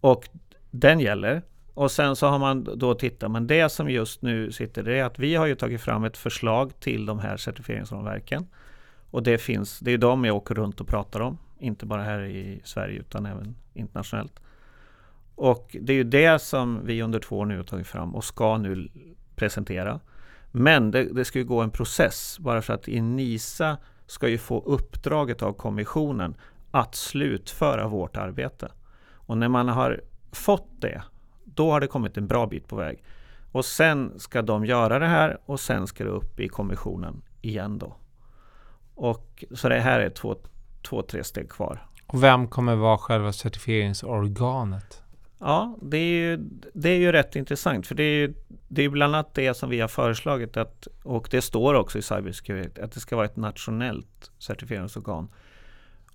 Och 0.00 0.28
den 0.70 1.00
gäller. 1.00 1.42
Och 1.74 1.90
sen 1.90 2.16
så 2.16 2.26
har 2.26 2.38
man 2.38 2.64
då 2.78 2.94
tittat, 2.94 3.30
men 3.30 3.46
det 3.46 3.68
som 3.68 3.90
just 3.90 4.22
nu 4.22 4.52
sitter 4.52 4.82
det 4.82 4.98
är 4.98 5.04
att 5.04 5.18
vi 5.18 5.34
har 5.34 5.46
ju 5.46 5.54
tagit 5.54 5.80
fram 5.80 6.04
ett 6.04 6.16
förslag 6.16 6.80
till 6.80 7.06
de 7.06 7.18
här 7.18 7.36
certifieringsramverken. 7.36 8.46
Och 9.10 9.22
det 9.22 9.38
finns, 9.38 9.78
det 9.78 9.92
är 9.92 9.98
de 9.98 10.24
jag 10.24 10.36
åker 10.36 10.54
runt 10.54 10.80
och 10.80 10.88
pratar 10.88 11.20
om. 11.20 11.38
Inte 11.64 11.86
bara 11.86 12.02
här 12.02 12.20
i 12.20 12.60
Sverige 12.64 12.98
utan 12.98 13.26
även 13.26 13.56
internationellt. 13.74 14.40
Och 15.34 15.76
det 15.80 15.92
är 15.92 15.96
ju 15.96 16.04
det 16.04 16.38
som 16.38 16.80
vi 16.84 17.02
under 17.02 17.20
två 17.20 17.38
år 17.38 17.46
nu 17.46 17.56
har 17.56 17.64
tagit 17.64 17.86
fram 17.86 18.14
och 18.14 18.24
ska 18.24 18.58
nu 18.58 18.88
presentera. 19.36 20.00
Men 20.52 20.90
det, 20.90 21.04
det 21.04 21.24
ska 21.24 21.38
ju 21.38 21.44
gå 21.44 21.60
en 21.60 21.70
process 21.70 22.36
bara 22.40 22.62
för 22.62 22.74
att 22.74 22.88
Enisa 22.88 23.76
ska 24.06 24.28
ju 24.28 24.38
få 24.38 24.60
uppdraget 24.60 25.42
av 25.42 25.52
kommissionen 25.52 26.34
att 26.70 26.94
slutföra 26.94 27.88
vårt 27.88 28.16
arbete. 28.16 28.72
Och 29.12 29.38
när 29.38 29.48
man 29.48 29.68
har 29.68 30.00
fått 30.32 30.68
det, 30.80 31.02
då 31.44 31.70
har 31.70 31.80
det 31.80 31.86
kommit 31.86 32.16
en 32.16 32.26
bra 32.26 32.46
bit 32.46 32.68
på 32.68 32.76
väg. 32.76 33.02
Och 33.52 33.64
sen 33.64 34.12
ska 34.18 34.42
de 34.42 34.64
göra 34.64 34.98
det 34.98 35.06
här 35.06 35.38
och 35.46 35.60
sen 35.60 35.86
ska 35.86 36.04
det 36.04 36.10
upp 36.10 36.40
i 36.40 36.48
kommissionen 36.48 37.22
igen 37.40 37.78
då. 37.78 37.96
Och 38.94 39.44
så 39.50 39.68
det 39.68 39.80
här 39.80 40.00
är 40.00 40.10
två, 40.10 40.36
två 40.84 41.02
tre 41.02 41.24
steg 41.24 41.48
kvar. 41.48 41.86
Och 42.06 42.22
vem 42.22 42.48
kommer 42.48 42.76
vara 42.76 42.98
själva 42.98 43.32
certifieringsorganet? 43.32 45.02
Ja, 45.38 45.78
det 45.82 45.96
är 45.96 46.12
ju, 46.12 46.36
det 46.74 46.90
är 46.90 46.98
ju 46.98 47.12
rätt 47.12 47.36
intressant 47.36 47.86
för 47.86 47.94
det 47.94 48.02
är 48.02 48.14
ju 48.14 48.34
det 48.68 48.82
är 48.82 48.88
bland 48.88 49.14
annat 49.14 49.34
det 49.34 49.54
som 49.54 49.70
vi 49.70 49.80
har 49.80 49.88
föreslagit 49.88 50.56
att, 50.56 50.88
och 51.02 51.28
det 51.30 51.42
står 51.42 51.74
också 51.74 51.98
i 51.98 52.02
Cybersecurity, 52.02 52.80
att 52.80 52.92
det 52.92 53.00
ska 53.00 53.16
vara 53.16 53.26
ett 53.26 53.36
nationellt 53.36 54.30
certifieringsorgan. 54.38 55.28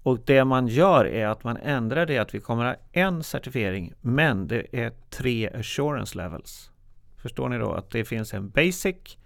Och 0.04 0.20
det 0.26 0.46
man 0.46 0.68
gör 0.68 1.06
är 1.06 1.28
att 1.28 1.44
man 1.44 1.58
ändrar 1.58 2.06
det 2.06 2.18
att 2.18 2.36
vi 2.36 2.40
kommer 2.40 2.66
ha 2.66 2.76
en 2.92 3.24
certifiering 3.24 3.94
men 4.02 4.48
det 4.48 4.66
är 4.72 4.92
tre 5.10 5.50
assurance 5.50 6.18
levels. 6.18 6.72
Förstår 7.18 7.50
ni 7.50 7.58
då 7.58 7.72
att 7.72 7.92
det 7.92 8.06
finns 8.06 8.34
en 8.34 8.50
basic 8.50 9.18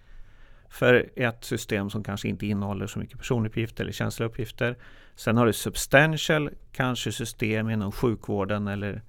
för 0.68 1.10
ett 1.16 1.44
system 1.44 1.90
som 1.90 2.04
kanske 2.04 2.28
inte 2.28 2.46
innehåller 2.46 2.86
så 2.86 2.98
mycket 2.98 3.18
personuppgifter 3.18 3.84
eller 3.84 3.92
känsliga 3.92 4.28
uppgifter. 4.28 4.76
Sen 5.16 5.36
har 5.36 5.46
du 5.46 5.52
substantial, 5.52 6.50
kanske 6.72 7.12
system 7.12 7.70
inom 7.70 7.92
sjukvården 7.92 8.68
eller 8.68 9.02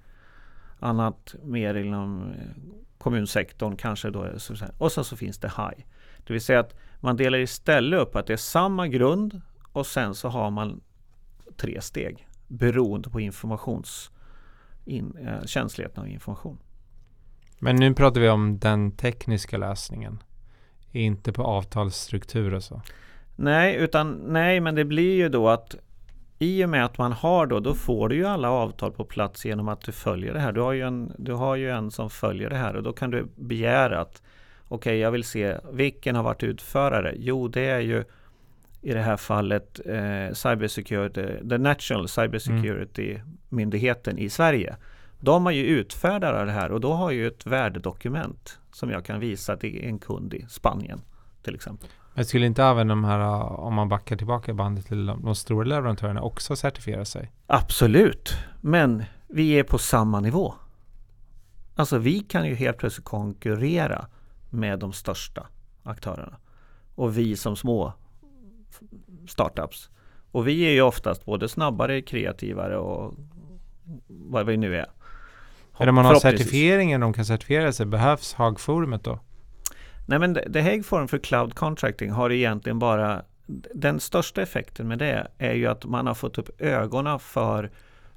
annat 0.78 1.34
mer 1.42 1.74
inom 1.74 2.32
eh, 2.32 2.38
kommunsektorn 2.98 3.76
kanske 3.76 4.10
då. 4.10 4.28
Och 4.78 4.92
sen 4.92 5.04
så 5.04 5.16
finns 5.16 5.38
det 5.38 5.48
high. 5.48 5.86
Det 6.26 6.32
vill 6.32 6.42
säga 6.42 6.60
att 6.60 6.74
man 7.00 7.16
delar 7.16 7.38
istället 7.38 8.00
upp 8.00 8.16
att 8.16 8.26
det 8.26 8.32
är 8.32 8.36
samma 8.36 8.88
grund 8.88 9.40
och 9.72 9.86
sen 9.86 10.14
så 10.14 10.28
har 10.28 10.50
man 10.50 10.80
tre 11.56 11.80
steg 11.80 12.28
beroende 12.46 13.10
på 13.10 13.20
informations 13.20 14.10
in, 14.84 15.28
känsligheten 15.46 16.02
av 16.02 16.08
information. 16.08 16.58
Men 17.58 17.76
nu 17.76 17.94
pratar 17.94 18.20
vi 18.20 18.28
om 18.28 18.58
den 18.58 18.92
tekniska 18.92 19.58
lösningen. 19.58 20.22
Inte 20.92 21.32
på 21.32 21.42
avtalsstruktur 21.42 22.54
och 22.54 22.64
så. 22.64 22.82
Nej, 23.36 23.76
utan 23.76 24.12
nej, 24.12 24.60
men 24.60 24.74
det 24.74 24.84
blir 24.84 25.14
ju 25.14 25.28
då 25.28 25.48
att 25.48 25.76
i 26.38 26.64
och 26.64 26.68
med 26.68 26.84
att 26.84 26.98
man 26.98 27.12
har 27.12 27.46
då, 27.46 27.60
då 27.60 27.74
får 27.74 28.08
du 28.08 28.14
ju 28.14 28.26
alla 28.26 28.50
avtal 28.50 28.92
på 28.92 29.04
plats 29.04 29.44
genom 29.44 29.68
att 29.68 29.80
du 29.80 29.92
följer 29.92 30.32
det 30.32 30.40
här. 30.40 30.52
Du 30.52 30.60
har 30.60 30.72
ju 30.72 30.82
en, 30.82 31.12
du 31.18 31.32
har 31.32 31.56
ju 31.56 31.70
en 31.70 31.90
som 31.90 32.10
följer 32.10 32.50
det 32.50 32.56
här 32.56 32.76
och 32.76 32.82
då 32.82 32.92
kan 32.92 33.10
du 33.10 33.26
begära 33.36 34.00
att 34.00 34.22
okej, 34.68 34.98
jag 34.98 35.10
vill 35.10 35.24
se 35.24 35.56
vilken 35.72 36.16
har 36.16 36.22
varit 36.22 36.42
utförare. 36.42 37.14
Jo, 37.16 37.48
det 37.48 37.68
är 37.68 37.80
ju 37.80 38.04
i 38.82 38.92
det 38.92 39.00
här 39.00 39.16
fallet 39.16 39.80
eh, 39.86 40.32
Cybersecurity, 40.32 41.48
the 41.48 41.58
National 41.58 42.08
Cybersecurity-myndigheten 42.08 44.18
i 44.18 44.30
Sverige. 44.30 44.76
De 45.20 45.44
har 45.44 45.52
ju 45.52 45.66
utfärdat 45.66 46.46
det 46.46 46.52
här 46.52 46.72
och 46.72 46.80
då 46.80 46.92
har 46.92 47.10
ju 47.10 47.26
ett 47.26 47.46
värdedokument 47.46 48.58
som 48.72 48.90
jag 48.90 49.04
kan 49.04 49.20
visa 49.20 49.56
till 49.56 49.84
en 49.84 49.98
kund 49.98 50.34
i 50.34 50.46
Spanien 50.48 51.00
till 51.42 51.54
exempel. 51.54 51.88
Men 52.16 52.24
skulle 52.24 52.46
inte 52.46 52.64
även 52.64 52.88
de 52.88 53.04
här, 53.04 53.20
om 53.60 53.74
man 53.74 53.88
backar 53.88 54.16
tillbaka 54.16 54.54
bandet 54.54 54.86
till 54.86 55.06
de, 55.06 55.22
de 55.22 55.34
stora 55.34 55.64
leverantörerna 55.64 56.22
också 56.22 56.56
certifiera 56.56 57.04
sig? 57.04 57.32
Absolut, 57.46 58.34
men 58.60 59.04
vi 59.28 59.58
är 59.58 59.62
på 59.62 59.78
samma 59.78 60.20
nivå. 60.20 60.54
Alltså 61.74 61.98
vi 61.98 62.20
kan 62.20 62.46
ju 62.46 62.54
helt 62.54 62.78
plötsligt 62.78 63.04
konkurrera 63.04 64.06
med 64.50 64.78
de 64.78 64.92
största 64.92 65.46
aktörerna. 65.82 66.36
Och 66.94 67.18
vi 67.18 67.36
som 67.36 67.56
små 67.56 67.92
startups. 69.28 69.90
Och 70.30 70.48
vi 70.48 70.62
är 70.66 70.70
ju 70.70 70.82
oftast 70.82 71.24
både 71.24 71.48
snabbare, 71.48 72.02
kreativare 72.02 72.78
och 72.78 73.14
vad 74.06 74.46
vi 74.46 74.56
nu 74.56 74.76
är. 74.76 74.90
Eller 75.78 75.92
man 75.92 76.04
har 76.04 76.14
certifieringen 76.14 77.00
de 77.00 77.12
kan 77.12 77.24
certifiera 77.24 77.72
sig, 77.72 77.86
behövs 77.86 78.34
Hagforumet 78.34 79.04
då? 79.04 79.18
Nej 80.06 80.18
men 80.18 80.34
The 80.34 80.60
Hague 80.60 80.82
Forum 80.82 81.08
för 81.08 81.18
Cloud 81.18 81.54
Contracting 81.54 82.10
har 82.10 82.32
egentligen 82.32 82.78
bara 82.78 83.22
Den 83.74 84.00
största 84.00 84.42
effekten 84.42 84.88
med 84.88 84.98
det 84.98 85.28
är 85.38 85.54
ju 85.54 85.66
att 85.66 85.84
man 85.84 86.06
har 86.06 86.14
fått 86.14 86.38
upp 86.38 86.60
ögonen 86.60 87.18
för 87.18 87.70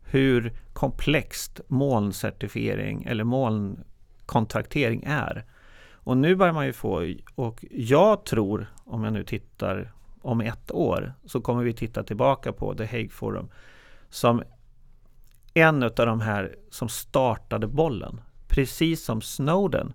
hur 0.03 0.53
komplext 0.73 1.61
molncertifiering 1.67 3.03
eller 3.03 3.23
molnkontraktering 3.23 5.03
är. 5.07 5.45
Och 5.93 6.17
nu 6.17 6.35
börjar 6.35 6.53
man 6.53 6.65
ju 6.65 6.73
få, 6.73 7.13
och 7.35 7.65
jag 7.71 8.25
tror, 8.25 8.67
om 8.85 9.03
jag 9.03 9.13
nu 9.13 9.23
tittar 9.23 9.91
om 10.21 10.41
ett 10.41 10.71
år, 10.71 11.13
så 11.25 11.41
kommer 11.41 11.63
vi 11.63 11.73
titta 11.73 12.03
tillbaka 12.03 12.53
på 12.53 12.75
The 12.75 12.85
Hague 12.85 13.09
Forum 13.09 13.49
som 14.09 14.43
en 15.53 15.83
av 15.83 15.91
de 15.95 16.21
här 16.21 16.55
som 16.69 16.89
startade 16.89 17.67
bollen. 17.67 18.21
Precis 18.47 19.03
som 19.03 19.21
Snowden 19.21 19.93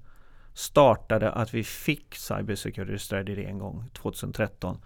startade 0.54 1.30
att 1.30 1.54
vi 1.54 1.64
fick 1.64 2.14
Cyber 2.14 2.54
Security 2.54 2.98
Strategy 2.98 3.44
en 3.44 3.58
gång 3.58 3.90
2013. 3.92 4.78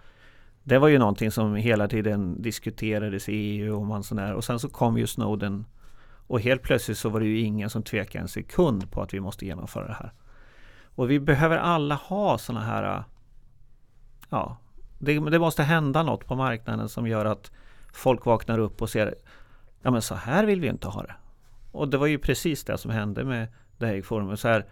Det 0.63 0.77
var 0.77 0.87
ju 0.87 0.99
någonting 0.99 1.31
som 1.31 1.55
hela 1.55 1.87
tiden 1.87 2.41
diskuterades 2.41 3.29
i 3.29 3.33
EU 3.33 3.75
och 3.79 3.85
man 3.85 4.03
sån 4.03 4.17
där. 4.17 4.33
Och 4.33 4.43
sen 4.43 4.59
så 4.59 4.69
kom 4.69 4.97
ju 4.97 5.07
Snowden 5.07 5.65
och 6.27 6.41
helt 6.41 6.61
plötsligt 6.61 6.97
så 6.97 7.09
var 7.09 7.19
det 7.19 7.25
ju 7.25 7.39
ingen 7.39 7.69
som 7.69 7.83
tvekade 7.83 8.21
en 8.21 8.27
sekund 8.27 8.91
på 8.91 9.01
att 9.01 9.13
vi 9.13 9.19
måste 9.19 9.45
genomföra 9.45 9.87
det 9.87 9.93
här. 9.93 10.11
Och 10.95 11.11
vi 11.11 11.19
behöver 11.19 11.57
alla 11.57 11.95
ha 11.95 12.37
såna 12.37 12.61
här 12.61 13.03
Ja, 14.29 14.57
det, 14.99 15.19
det 15.19 15.39
måste 15.39 15.63
hända 15.63 16.03
något 16.03 16.25
på 16.25 16.35
marknaden 16.35 16.89
som 16.89 17.07
gör 17.07 17.25
att 17.25 17.51
folk 17.93 18.25
vaknar 18.25 18.59
upp 18.59 18.81
och 18.81 18.89
ser 18.89 19.15
Ja 19.81 19.91
men 19.91 20.01
så 20.01 20.15
här 20.15 20.45
vill 20.45 20.61
vi 20.61 20.67
inte 20.67 20.87
ha 20.87 21.03
det. 21.03 21.15
Och 21.71 21.89
det 21.89 21.97
var 21.97 22.07
ju 22.07 22.17
precis 22.17 22.63
det 22.63 22.77
som 22.77 22.91
hände 22.91 23.23
med 23.23 23.47
det 23.77 23.85
här 23.85 24.01
forumet. 24.01 24.39
Så 24.39 24.47
här, 24.47 24.65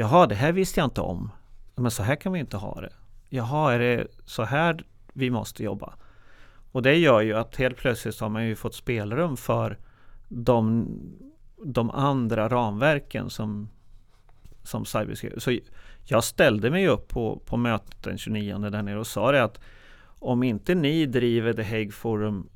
Jaha, 0.00 0.26
det 0.26 0.34
här 0.34 0.52
visste 0.52 0.80
jag 0.80 0.86
inte 0.86 1.00
om. 1.00 1.30
Men 1.74 1.90
så 1.90 2.02
här 2.02 2.16
kan 2.16 2.32
vi 2.32 2.38
inte 2.38 2.56
ha 2.56 2.80
det. 2.80 2.92
Jaha, 3.28 3.72
är 3.72 3.78
det 3.78 4.06
så 4.24 4.42
här 4.42 4.84
vi 5.12 5.30
måste 5.30 5.62
jobba? 5.62 5.94
Och 6.72 6.82
det 6.82 6.96
gör 6.96 7.20
ju 7.20 7.34
att 7.34 7.56
helt 7.56 7.76
plötsligt 7.76 8.14
så 8.14 8.24
har 8.24 8.30
man 8.30 8.46
ju 8.46 8.56
fått 8.56 8.74
spelrum 8.74 9.36
för 9.36 9.78
de 10.28 10.88
de 11.64 11.90
andra 11.90 12.48
ramverken 12.48 13.30
som, 13.30 13.68
som 14.62 14.84
cybersecurity. 14.84 15.40
Så 15.40 15.58
jag 16.04 16.24
ställde 16.24 16.70
mig 16.70 16.88
upp 16.88 17.08
på, 17.08 17.42
på 17.46 17.56
mötet 17.56 18.02
den 18.02 18.18
29 18.18 18.58
där 18.58 18.82
nere 18.82 18.98
och 18.98 19.06
sa 19.06 19.32
det 19.32 19.42
att 19.42 19.60
om 20.04 20.42
inte 20.42 20.74
ni 20.74 21.06
driver 21.06 21.52
The 21.52 21.62
Hague 21.62 21.92
Forum 21.92 22.48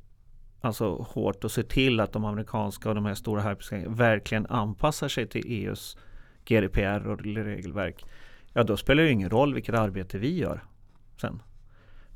alltså 0.61 1.07
hårt 1.11 1.45
och 1.45 1.51
ser 1.51 1.62
till 1.62 2.01
att 2.01 2.12
de 2.12 2.24
amerikanska 2.24 2.88
och 2.88 2.95
de 2.95 3.05
här 3.05 3.14
stora 3.14 3.42
hyperscalers 3.42 3.86
verkligen 3.86 4.47
anpassar 4.47 5.09
sig 5.09 5.26
till 5.26 5.45
EUs 5.47 5.97
GDPR 6.45 7.07
och 7.07 7.20
regelverk. 7.22 8.05
Ja, 8.53 8.62
då 8.62 8.76
spelar 8.76 9.03
det 9.03 9.11
ingen 9.11 9.30
roll 9.30 9.55
vilket 9.55 9.74
arbete 9.74 10.18
vi 10.18 10.38
gör 10.38 10.64
sen. 11.20 11.42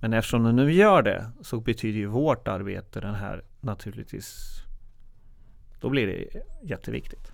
Men 0.01 0.13
eftersom 0.13 0.45
de 0.45 0.57
nu 0.57 0.73
gör 0.73 1.03
det 1.03 1.31
så 1.41 1.61
betyder 1.61 1.99
ju 1.99 2.07
vårt 2.07 2.49
arbete 2.49 3.01
den 3.01 3.15
här 3.15 3.43
naturligtvis 3.61 4.59
då 5.81 5.89
blir 5.89 6.07
det 6.07 6.43
jätteviktigt. 6.63 7.33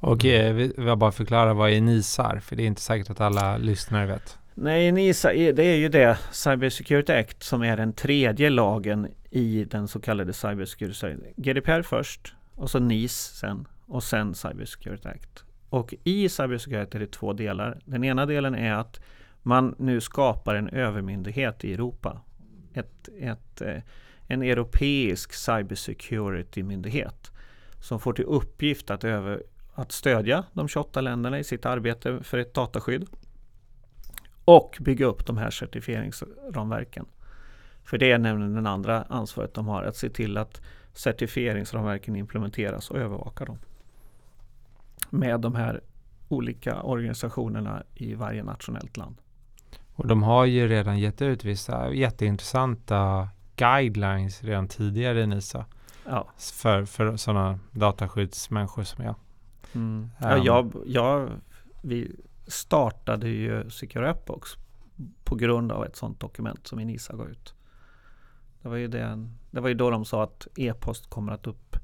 Och 0.00 0.24
eh, 0.24 0.54
vi 0.54 0.72
vill 0.76 0.96
bara 0.96 1.12
förklara 1.12 1.54
vad 1.54 1.70
är 1.70 1.80
NISAR? 1.80 2.40
För 2.40 2.56
det 2.56 2.62
är 2.62 2.66
inte 2.66 2.80
säkert 2.80 3.10
att 3.10 3.20
alla 3.20 3.56
lyssnare 3.56 4.06
vet. 4.06 4.38
Nej, 4.54 4.92
NISA 4.92 5.28
det 5.32 5.62
är 5.62 5.76
ju 5.76 5.88
det 5.88 6.18
Cyber 6.32 6.70
Security 6.70 7.12
Act 7.12 7.42
som 7.42 7.62
är 7.62 7.76
den 7.76 7.92
tredje 7.92 8.50
lagen 8.50 9.08
i 9.30 9.64
den 9.64 9.88
så 9.88 10.00
kallade 10.00 10.32
Cyber 10.32 10.64
Security 10.64 11.16
GDPR 11.36 11.82
först 11.82 12.34
och 12.54 12.70
så 12.70 12.78
NIS 12.78 13.16
sen 13.16 13.68
och 13.86 14.02
sen 14.02 14.34
Cyber 14.34 14.64
Security 14.64 15.08
Act. 15.08 15.43
Och 15.74 15.94
i 16.04 16.28
Cyber 16.28 16.58
Security 16.58 16.98
är 16.98 17.00
det 17.00 17.12
två 17.12 17.32
delar. 17.32 17.80
Den 17.84 18.04
ena 18.04 18.26
delen 18.26 18.54
är 18.54 18.72
att 18.72 19.00
man 19.42 19.74
nu 19.78 20.00
skapar 20.00 20.54
en 20.54 20.68
övermyndighet 20.68 21.64
i 21.64 21.74
Europa. 21.74 22.20
Ett, 22.74 23.08
ett, 23.20 23.60
eh, 23.60 23.82
en 24.26 24.42
europeisk 24.42 25.32
cybersecurity-myndighet 25.32 27.30
som 27.80 28.00
får 28.00 28.12
till 28.12 28.24
uppgift 28.24 28.90
att, 28.90 29.04
över, 29.04 29.42
att 29.74 29.92
stödja 29.92 30.44
de 30.52 30.68
28 30.68 31.00
länderna 31.00 31.38
i 31.38 31.44
sitt 31.44 31.66
arbete 31.66 32.18
för 32.22 32.38
ett 32.38 32.54
dataskydd 32.54 33.06
och 34.44 34.76
bygga 34.80 35.06
upp 35.06 35.26
de 35.26 35.38
här 35.38 35.50
certifieringsramverken. 35.50 37.06
För 37.84 37.98
det 37.98 38.12
är 38.12 38.18
nämligen 38.18 38.54
den 38.54 38.66
andra 38.66 39.02
ansvaret 39.02 39.54
de 39.54 39.66
har, 39.66 39.82
att 39.82 39.96
se 39.96 40.10
till 40.10 40.36
att 40.36 40.60
certifieringsramverken 40.92 42.16
implementeras 42.16 42.90
och 42.90 42.98
övervaka 42.98 43.44
dem. 43.44 43.58
Med 45.10 45.40
de 45.40 45.54
här 45.54 45.80
olika 46.28 46.82
organisationerna 46.82 47.82
i 47.94 48.14
varje 48.14 48.42
nationellt 48.42 48.96
land. 48.96 49.16
Och 49.94 50.06
de 50.06 50.22
har 50.22 50.44
ju 50.44 50.68
redan 50.68 50.98
gett 50.98 51.22
ut 51.22 51.44
vissa 51.44 51.90
jätteintressanta 51.90 53.28
guidelines 53.56 54.42
redan 54.42 54.68
tidigare 54.68 55.20
i 55.20 55.26
NISA. 55.26 55.66
Ja. 56.04 56.28
För, 56.38 56.84
för 56.84 57.16
sådana 57.16 57.58
dataskyddsmänniskor 57.70 58.82
som 58.82 59.04
jag. 59.04 59.14
Mm. 59.72 60.10
Ja, 60.20 60.36
jag, 60.36 60.72
jag, 60.86 61.30
vi 61.82 62.16
startade 62.46 63.28
ju 63.28 63.70
Secure 63.70 64.10
Appbox 64.10 64.50
på 65.24 65.34
grund 65.34 65.72
av 65.72 65.84
ett 65.84 65.96
sådant 65.96 66.20
dokument 66.20 66.66
som 66.66 66.80
Inisa 66.80 67.16
gav 67.16 67.30
ut. 67.30 67.54
Det 68.62 68.68
var 68.68 68.76
ju, 68.76 68.88
det, 68.88 69.28
det 69.50 69.60
var 69.60 69.68
ju 69.68 69.74
då 69.74 69.90
de 69.90 70.04
sa 70.04 70.22
att 70.22 70.48
e-post 70.56 71.10
kommer 71.10 71.32
att 71.32 71.46
upp, 71.46 71.76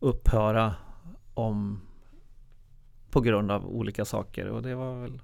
upphöra 0.00 0.74
om 1.34 1.80
på 3.12 3.20
grund 3.20 3.50
av 3.50 3.66
olika 3.66 4.04
saker 4.04 4.46
och 4.46 4.62
det 4.62 4.74
var 4.74 5.00
väl 5.00 5.20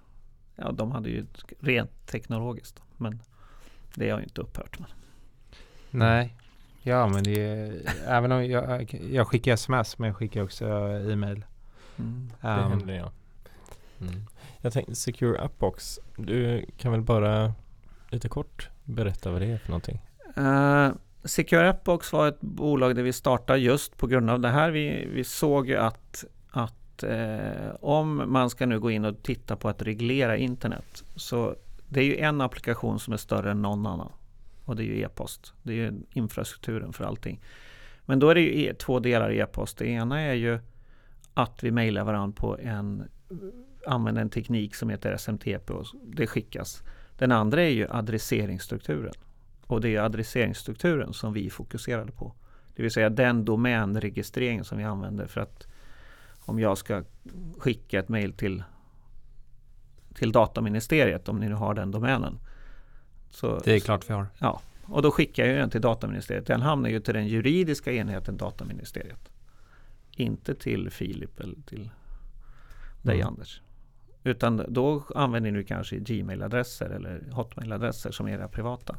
Ja, 0.61 0.72
de 0.72 0.93
hade 0.93 1.09
ju 1.09 1.26
rent 1.61 2.07
teknologiskt 2.07 2.82
men 2.97 3.22
det 3.95 4.11
har 4.11 4.18
ju 4.18 4.24
inte 4.24 4.41
upphört. 4.41 4.78
Men. 4.78 4.89
Nej, 5.91 6.36
ja 6.82 7.09
men 7.09 7.24
det 7.24 7.41
är, 7.41 7.82
även 8.07 8.32
om 8.32 8.47
jag, 8.47 8.95
jag 9.12 9.26
skickar 9.28 9.53
sms 9.53 9.99
men 9.99 10.07
jag 10.07 10.16
skickar 10.16 10.43
också 10.43 10.64
e-mail. 11.12 11.45
Mm, 11.99 12.30
det 12.41 12.49
um, 12.49 12.70
händer 12.70 12.95
ja. 12.95 13.12
Mm. 14.01 14.26
Jag 14.61 14.72
tänkte 14.72 14.95
Secure 14.95 15.41
Appbox. 15.41 15.99
Du 16.16 16.66
kan 16.76 16.93
väl 16.93 17.03
bara 17.03 17.55
lite 18.11 18.28
kort 18.28 18.68
berätta 18.84 19.30
vad 19.30 19.41
det 19.41 19.47
är 19.47 19.59
för 19.59 19.68
någonting? 19.68 20.01
Uh, 20.39 20.91
Secure 21.24 21.70
Appbox 21.70 22.12
var 22.12 22.28
ett 22.28 22.41
bolag 22.41 22.97
där 22.97 23.03
vi 23.03 23.12
startade 23.12 23.59
just 23.59 23.97
på 23.97 24.07
grund 24.07 24.30
av 24.30 24.41
det 24.41 24.49
här. 24.49 24.70
Vi, 24.70 25.09
vi 25.12 25.24
såg 25.24 25.68
ju 25.68 25.76
att, 25.76 26.24
att 26.99 27.11
eh, 27.11 27.74
om 27.80 28.32
man 28.32 28.51
ska 28.51 28.66
nu 28.66 28.80
gå 28.80 28.90
in 28.90 29.05
och 29.05 29.22
titta 29.22 29.57
på 29.57 29.68
att 29.68 29.82
reglera 29.82 30.36
internet 30.36 31.05
så 31.16 31.57
det 31.88 32.01
är 32.01 32.05
ju 32.05 32.16
en 32.16 32.40
applikation 32.40 32.99
som 32.99 33.12
är 33.12 33.16
större 33.16 33.51
än 33.51 33.62
någon 33.62 33.86
annan 33.86 34.12
och 34.64 34.76
det 34.76 34.82
är 34.82 34.86
ju 34.86 35.03
e-post. 35.03 35.53
Det 35.62 35.72
är 35.72 35.76
ju 35.76 35.92
infrastrukturen 36.11 36.92
för 36.92 37.05
allting. 37.05 37.40
Men 38.05 38.18
då 38.18 38.30
är 38.30 38.34
det 38.34 38.40
ju 38.40 38.64
e- 38.64 38.74
två 38.74 39.01
delar 39.01 39.30
i 39.30 39.38
e-post. 39.38 39.78
Det 39.78 39.86
ena 39.86 40.20
är 40.20 40.34
ju 40.34 40.59
att 41.34 41.62
vi 41.62 41.70
mejlar 41.70 42.05
varandra 42.05 42.36
på 42.40 42.59
en 42.59 43.05
använder 43.86 44.22
en 44.22 44.30
teknik 44.30 44.74
som 44.74 44.90
heter 44.90 45.12
SMTP 45.12 45.72
och 45.72 45.86
det 46.05 46.26
skickas. 46.26 46.82
Den 47.18 47.32
andra 47.32 47.62
är 47.62 47.70
ju 47.70 47.86
adresseringsstrukturen. 47.90 49.14
Och 49.66 49.80
det 49.80 49.96
är 49.96 50.01
adresseringsstrukturen 50.01 51.12
som 51.12 51.32
vi 51.32 51.51
fokuserade 51.51 52.12
på. 52.12 52.32
Det 52.76 52.82
vill 52.82 52.90
säga 52.90 53.11
den 53.11 53.44
domänregistrering 53.44 54.64
som 54.64 54.78
vi 54.78 54.84
använder 54.84 55.26
för 55.26 55.40
att 55.40 55.66
om 56.49 56.59
jag 56.59 56.78
ska 56.78 57.05
skicka 57.59 57.99
ett 57.99 58.09
mejl 58.09 58.32
till, 58.32 58.62
till 60.14 60.32
dataministeriet, 60.32 61.28
om 61.28 61.40
ni 61.40 61.49
nu 61.49 61.55
har 61.55 61.74
den 61.74 61.90
domänen. 61.90 62.38
Så, 63.30 63.59
det 63.59 63.72
är 63.72 63.80
klart 63.80 64.11
vi 64.11 64.14
har. 64.14 64.26
Ja, 64.38 64.61
och 64.84 65.03
då 65.03 65.11
skickar 65.11 65.44
jag 65.44 65.57
den 65.57 65.70
till 65.70 65.80
dataministeriet. 65.80 66.46
Den 66.46 66.62
hamnar 66.62 66.90
ju 66.90 67.01
till 67.01 67.14
den 67.14 67.26
juridiska 67.26 67.92
enheten 67.92 68.36
dataministeriet. 68.36 69.28
Inte 70.12 70.55
till 70.55 70.90
Filip 70.90 71.40
eller 71.40 71.57
till 71.66 71.90
dig 73.03 73.14
mm. 73.14 73.26
Anders. 73.26 73.62
Utan 74.24 74.64
då 74.68 75.03
använder 75.14 75.51
ni 75.51 75.64
kanske 75.64 75.96
Gmail-adresser 75.96 76.90
eller 76.90 77.22
Hotmail-adresser 77.30 78.11
som 78.11 78.28
era 78.28 78.49
privata. 78.49 78.96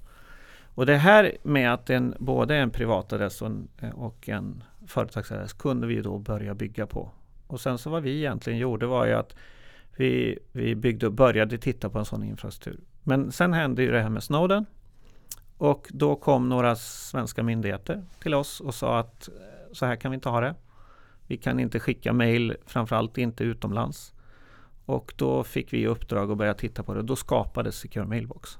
Och 0.75 0.85
det 0.85 0.97
här 0.97 1.37
med 1.43 1.73
att 1.73 1.89
en, 1.89 2.15
både 2.19 2.55
en 2.55 2.69
privatadress 2.71 3.41
och 3.41 3.47
en, 3.47 3.67
och 3.93 4.29
en 4.29 4.63
företagsadress 4.87 5.53
kunde 5.53 5.87
vi 5.87 6.01
då 6.01 6.17
börja 6.17 6.55
bygga 6.55 6.87
på. 6.87 7.11
Och 7.49 7.61
sen 7.61 7.77
så 7.77 7.89
vad 7.89 8.03
vi 8.03 8.17
egentligen 8.17 8.59
gjorde 8.59 8.85
var 8.85 9.05
ju 9.05 9.13
att 9.13 9.35
vi, 9.97 10.39
vi 10.51 10.75
byggde 10.75 11.07
och 11.07 11.13
började 11.13 11.57
titta 11.57 11.89
på 11.89 11.99
en 11.99 12.05
sån 12.05 12.23
infrastruktur. 12.23 12.79
Men 13.03 13.31
sen 13.31 13.53
hände 13.53 13.83
ju 13.83 13.91
det 13.91 14.01
här 14.01 14.09
med 14.09 14.23
Snowden. 14.23 14.65
Och 15.57 15.87
då 15.89 16.15
kom 16.15 16.49
några 16.49 16.75
svenska 16.75 17.43
myndigheter 17.43 18.03
till 18.19 18.33
oss 18.33 18.59
och 18.59 18.75
sa 18.75 18.99
att 18.99 19.27
eh, 19.27 19.33
så 19.71 19.85
här 19.85 19.95
kan 19.95 20.11
vi 20.11 20.15
inte 20.15 20.29
ha 20.29 20.41
det. 20.41 20.55
Vi 21.27 21.37
kan 21.37 21.59
inte 21.59 21.79
skicka 21.79 22.13
mail, 22.13 22.55
framförallt 22.65 23.17
inte 23.17 23.43
utomlands. 23.43 24.13
Och 24.85 25.13
då 25.17 25.43
fick 25.43 25.73
vi 25.73 25.87
uppdrag 25.87 26.31
att 26.31 26.37
börja 26.37 26.53
titta 26.53 26.83
på 26.83 26.93
det. 26.93 27.01
Då 27.01 27.15
skapades 27.15 27.75
Secure 27.75 28.05
Mailbox. 28.05 28.57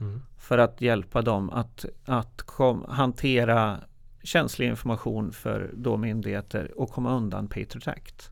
Mm. 0.00 0.22
För 0.38 0.58
att 0.58 0.80
hjälpa 0.80 1.22
dem 1.22 1.50
att, 1.50 1.84
att 2.04 2.42
kom, 2.42 2.84
hantera 2.88 3.80
känslig 4.22 4.68
information 4.68 5.32
för 5.32 5.70
då 5.74 5.96
myndigheter 5.96 6.80
och 6.80 6.90
komma 6.90 7.16
undan 7.16 7.48
Patriot 7.48 7.88
Act. 7.88 8.30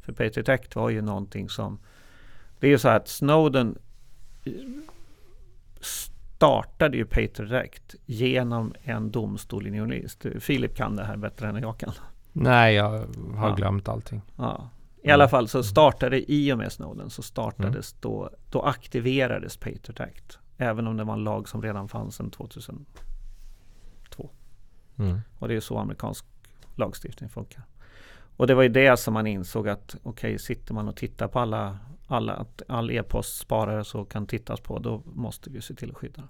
För 0.00 0.12
Patriot 0.12 0.48
Act 0.48 0.76
var 0.76 0.90
ju 0.90 1.02
någonting 1.02 1.48
som 1.48 1.78
Det 2.58 2.66
är 2.66 2.70
ju 2.70 2.78
så 2.78 2.88
att 2.88 3.08
Snowden 3.08 3.78
startade 5.80 6.96
ju 6.96 7.04
Patriot 7.04 7.52
Act 7.52 7.94
genom 8.06 8.74
en 8.82 9.10
domstol 9.10 9.66
i 9.66 9.70
New 9.70 9.82
Orleans. 9.82 10.18
Filip 10.40 10.76
kan 10.76 10.96
det 10.96 11.04
här 11.04 11.16
bättre 11.16 11.48
än 11.48 11.56
jag 11.56 11.78
kan. 11.78 11.92
Nej, 12.32 12.74
jag 12.74 12.90
har 13.34 13.48
ja. 13.48 13.54
glömt 13.54 13.88
allting. 13.88 14.22
Ja. 14.36 14.68
I 15.02 15.10
alla 15.10 15.28
fall 15.28 15.48
så 15.48 15.62
startade 15.62 16.32
i 16.32 16.52
och 16.52 16.58
med 16.58 16.72
Snowden 16.72 17.10
så 17.10 17.22
startades 17.22 17.92
mm. 17.92 18.00
då, 18.00 18.30
då 18.50 18.62
aktiverades 18.62 19.56
Patriot 19.56 20.00
Act. 20.00 20.38
Även 20.56 20.86
om 20.86 20.96
det 20.96 21.04
var 21.04 21.14
en 21.14 21.24
lag 21.24 21.48
som 21.48 21.62
redan 21.62 21.88
fanns 21.88 22.14
sedan 22.14 22.30
2002. 22.30 23.03
Mm. 24.98 25.20
Och 25.38 25.48
det 25.48 25.54
är 25.54 25.60
så 25.60 25.78
amerikansk 25.78 26.24
lagstiftning 26.74 27.30
funkar. 27.30 27.62
Och 28.36 28.46
det 28.46 28.54
var 28.54 28.62
ju 28.62 28.68
det 28.68 28.96
som 28.96 29.14
man 29.14 29.26
insåg 29.26 29.68
att 29.68 29.96
okej, 30.02 30.28
okay, 30.30 30.38
sitter 30.38 30.74
man 30.74 30.88
och 30.88 30.96
tittar 30.96 31.28
på 31.28 31.38
alla, 31.38 31.78
alla 32.06 32.46
all 32.68 32.90
e-post 32.90 33.38
sparare 33.38 33.84
så 33.84 34.04
kan 34.04 34.26
tittas 34.26 34.60
på, 34.60 34.78
då 34.78 35.02
måste 35.04 35.50
vi 35.50 35.60
se 35.60 35.74
till 35.74 35.90
att 35.90 35.96
skydda. 35.96 36.22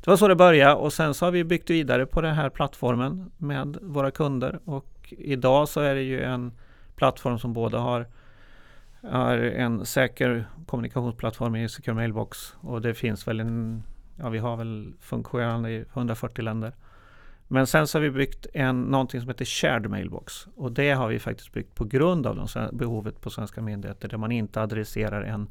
Det 0.00 0.10
var 0.10 0.16
så 0.16 0.28
det 0.28 0.36
började 0.36 0.74
och 0.74 0.92
sen 0.92 1.14
så 1.14 1.24
har 1.24 1.32
vi 1.32 1.44
byggt 1.44 1.70
vidare 1.70 2.06
på 2.06 2.20
den 2.20 2.34
här 2.34 2.50
plattformen 2.50 3.30
med 3.36 3.78
våra 3.82 4.10
kunder 4.10 4.60
och 4.64 5.14
idag 5.18 5.68
så 5.68 5.80
är 5.80 5.94
det 5.94 6.02
ju 6.02 6.22
en 6.22 6.52
plattform 6.96 7.38
som 7.38 7.52
både 7.52 7.78
har 7.78 8.06
är 9.10 9.38
en 9.38 9.86
säker 9.86 10.48
kommunikationsplattform 10.66 11.56
i 11.56 11.68
Secure 11.68 11.94
Mailbox 11.94 12.54
och 12.60 12.82
det 12.82 12.94
finns 12.94 13.28
väl 13.28 13.40
en, 13.40 13.82
ja 14.16 14.28
vi 14.28 14.38
har 14.38 14.56
väl 14.56 14.92
funktionerande 15.00 15.70
i 15.70 15.84
140 15.92 16.42
länder. 16.42 16.72
Men 17.48 17.66
sen 17.66 17.86
så 17.86 17.98
har 17.98 18.02
vi 18.02 18.10
byggt 18.10 18.46
en, 18.54 18.82
någonting 18.82 19.20
som 19.20 19.28
heter 19.28 19.44
Shared 19.44 19.90
Mailbox 19.90 20.46
och 20.56 20.72
det 20.72 20.90
har 20.90 21.08
vi 21.08 21.18
faktiskt 21.18 21.52
byggt 21.52 21.74
på 21.74 21.84
grund 21.84 22.26
av 22.26 22.36
de, 22.36 22.68
behovet 22.72 23.20
på 23.20 23.30
svenska 23.30 23.62
myndigheter 23.62 24.08
där 24.08 24.16
man 24.16 24.32
inte 24.32 24.62
adresserar 24.62 25.22
en 25.22 25.48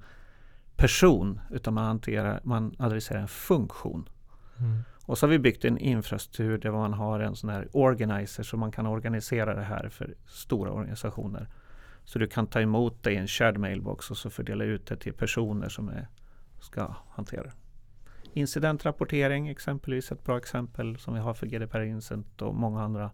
person 0.75 1.39
utan 1.51 1.73
man, 1.73 1.83
hanterar, 1.85 2.41
man 2.43 2.75
adresserar 2.79 3.19
en 3.19 3.27
funktion. 3.27 4.09
Mm. 4.59 4.83
Och 5.05 5.17
så 5.17 5.25
har 5.25 5.31
vi 5.31 5.39
byggt 5.39 5.65
en 5.65 5.77
infrastruktur 5.77 6.57
där 6.57 6.71
man 6.71 6.93
har 6.93 7.19
en 7.19 7.35
sån 7.35 7.49
här 7.49 7.67
organizer 7.71 8.43
så 8.43 8.57
man 8.57 8.71
kan 8.71 8.87
organisera 8.87 9.55
det 9.55 9.61
här 9.61 9.89
för 9.89 10.15
stora 10.25 10.71
organisationer. 10.71 11.47
Så 12.03 12.19
du 12.19 12.27
kan 12.27 12.47
ta 12.47 12.61
emot 12.61 13.03
det 13.03 13.11
i 13.11 13.15
en 13.15 13.27
shared 13.27 13.57
mailbox 13.57 14.11
och 14.11 14.17
så 14.17 14.29
fördela 14.29 14.63
ut 14.63 14.87
det 14.87 14.97
till 14.97 15.13
personer 15.13 15.69
som 15.69 15.89
är, 15.89 16.07
ska 16.59 16.95
hantera 17.09 17.43
det. 17.43 17.53
Incidentrapportering 18.33 19.47
exempelvis 19.47 20.11
ett 20.11 20.23
bra 20.23 20.37
exempel 20.37 20.97
som 20.97 21.13
vi 21.13 21.19
har 21.19 21.33
för 21.33 21.47
GDPR 21.47 21.81
Incent 21.81 22.41
och 22.41 22.55
många 22.55 22.81
andra. 22.81 23.11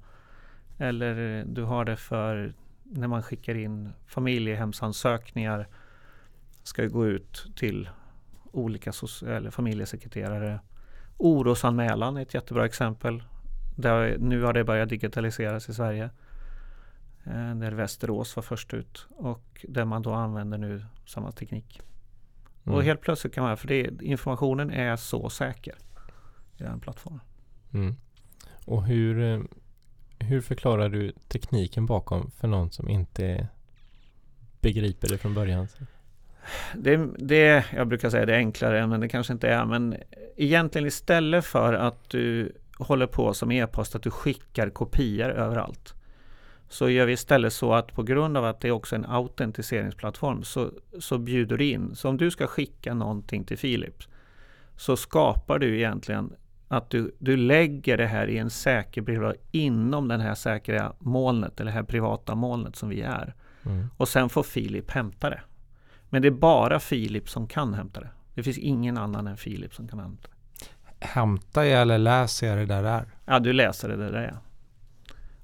Eller 0.78 1.44
du 1.46 1.64
har 1.64 1.86
det 1.86 1.98
för 1.98 2.54
när 2.84 3.08
man 3.08 3.24
skickar 3.24 3.56
in 3.56 3.90
familjehemsansökningar 4.08 5.68
ska 6.64 6.86
gå 6.86 7.08
ut 7.08 7.52
till 7.56 7.90
olika 8.52 8.92
eller 9.28 9.52
familjesekreterare. 9.52 10.60
Orosanmälan 11.18 12.18
är 12.18 12.22
ett 12.22 12.34
jättebra 12.34 12.66
exempel. 12.66 13.24
Där, 13.78 14.18
nu 14.20 14.44
har 14.44 14.54
det 14.54 14.64
börjat 14.64 14.90
digitaliseras 14.90 15.70
i 15.70 15.74
Sverige. 15.74 16.10
Eh, 17.24 17.56
där 17.56 17.72
Västerås 17.72 18.36
var 18.36 18.44
först 18.44 18.74
ut 18.74 19.08
och 19.10 19.66
där 19.68 19.86
man 19.86 20.02
då 20.02 20.14
använder 20.14 20.58
nu 20.58 20.86
samma 21.06 21.32
teknik. 21.32 21.82
Mm. 22.70 22.78
Och 22.78 22.84
helt 22.84 23.02
plötsligt 23.02 23.34
kan 23.34 23.44
man, 23.44 23.58
för 23.58 23.68
det, 23.68 24.02
informationen 24.02 24.72
är 24.72 24.96
så 24.96 25.30
säker 25.30 25.76
i 26.58 26.64
den 26.64 26.80
plattformen. 26.80 27.22
Mm. 27.74 27.96
Och 28.66 28.84
hur, 28.84 29.22
eh, 29.22 29.40
hur 30.20 30.42
förklarar 30.42 30.90
du 30.90 31.12
tekniken 31.28 31.86
bakom 31.86 32.32
för 32.32 32.48
någon 32.48 32.72
som 32.72 32.90
inte 32.90 33.48
begriper 34.62 35.10
det 35.10 35.18
från 35.18 35.34
början? 35.34 35.68
Det, 36.76 37.10
det, 37.18 37.66
jag 37.76 37.88
brukar 37.88 38.10
säga 38.10 38.26
det 38.26 38.34
är 38.34 38.38
enklare, 38.38 38.88
men 38.88 39.00
det 39.00 39.10
kanske 39.10 39.34
inte 39.34 39.50
är. 39.50 39.66
Men 39.66 39.96
egentligen 40.36 40.88
istället 40.88 41.46
för 41.46 41.74
att 41.74 42.10
du 42.10 42.56
håller 42.78 43.08
på 43.08 43.34
som 43.34 43.52
e-post, 43.52 43.96
att 43.96 44.04
du 44.04 44.12
skickar 44.12 44.70
kopior 44.70 45.30
överallt. 45.30 45.94
Så 46.70 46.90
gör 46.90 47.06
vi 47.06 47.14
istället 47.14 47.54
så 47.54 47.74
att 47.74 47.94
på 47.94 48.04
grund 48.04 48.38
av 48.38 48.46
att 48.46 48.60
det 48.62 48.68
är 48.68 48.72
också 48.72 48.96
en 48.96 49.06
autentiseringsplattform 49.06 50.44
så, 50.44 50.72
så 51.00 51.18
bjuder 51.18 51.58
du 51.58 51.66
in. 51.66 51.96
Så 51.96 52.10
om 52.10 52.18
du 52.18 52.32
ska 52.32 52.48
skicka 52.48 52.94
någonting 52.94 53.44
till 53.44 53.58
Philips 53.58 54.08
så 54.78 54.98
skapar 54.98 55.60
du 55.60 55.78
egentligen 55.78 56.34
att 56.68 56.90
du, 56.90 57.16
du 57.20 57.38
lägger 57.38 57.98
det 57.98 58.06
här 58.06 58.28
i 58.28 58.38
en 58.38 58.50
säker 58.50 59.02
brevlåda 59.02 59.36
inom 59.52 60.08
den 60.08 60.22
här 60.22 60.36
säkra 60.36 60.94
molnet 61.00 61.60
eller 61.60 61.72
det 61.72 61.76
här 61.76 61.84
privata 61.84 62.36
molnet 62.36 62.76
som 62.76 62.90
vi 62.90 63.02
är. 63.02 63.36
Mm. 63.66 63.88
Och 63.98 64.08
sen 64.08 64.30
får 64.30 64.44
Filip 64.44 64.92
hämta 64.92 65.30
det. 65.30 65.42
Men 66.10 66.22
det 66.22 66.28
är 66.28 66.32
bara 66.32 66.80
Filip 66.80 67.30
som 67.30 67.48
kan 67.48 67.74
hämta 67.74 68.00
det. 68.00 68.10
Det 68.34 68.44
finns 68.44 68.58
ingen 68.58 68.98
annan 68.98 69.28
än 69.28 69.38
Filip 69.38 69.74
som 69.74 69.88
kan 69.88 70.00
hämta 70.00 70.28
det. 70.28 71.06
Hämtar 71.06 71.64
jag 71.64 71.82
eller 71.82 71.98
läser 71.98 72.48
jag 72.48 72.58
det 72.58 72.66
där 72.66 72.84
är? 72.84 73.06
Ja, 73.26 73.40
du 73.40 73.54
läser 73.54 73.90
det 73.90 73.96
där 73.96 74.32
ja. 74.34 74.49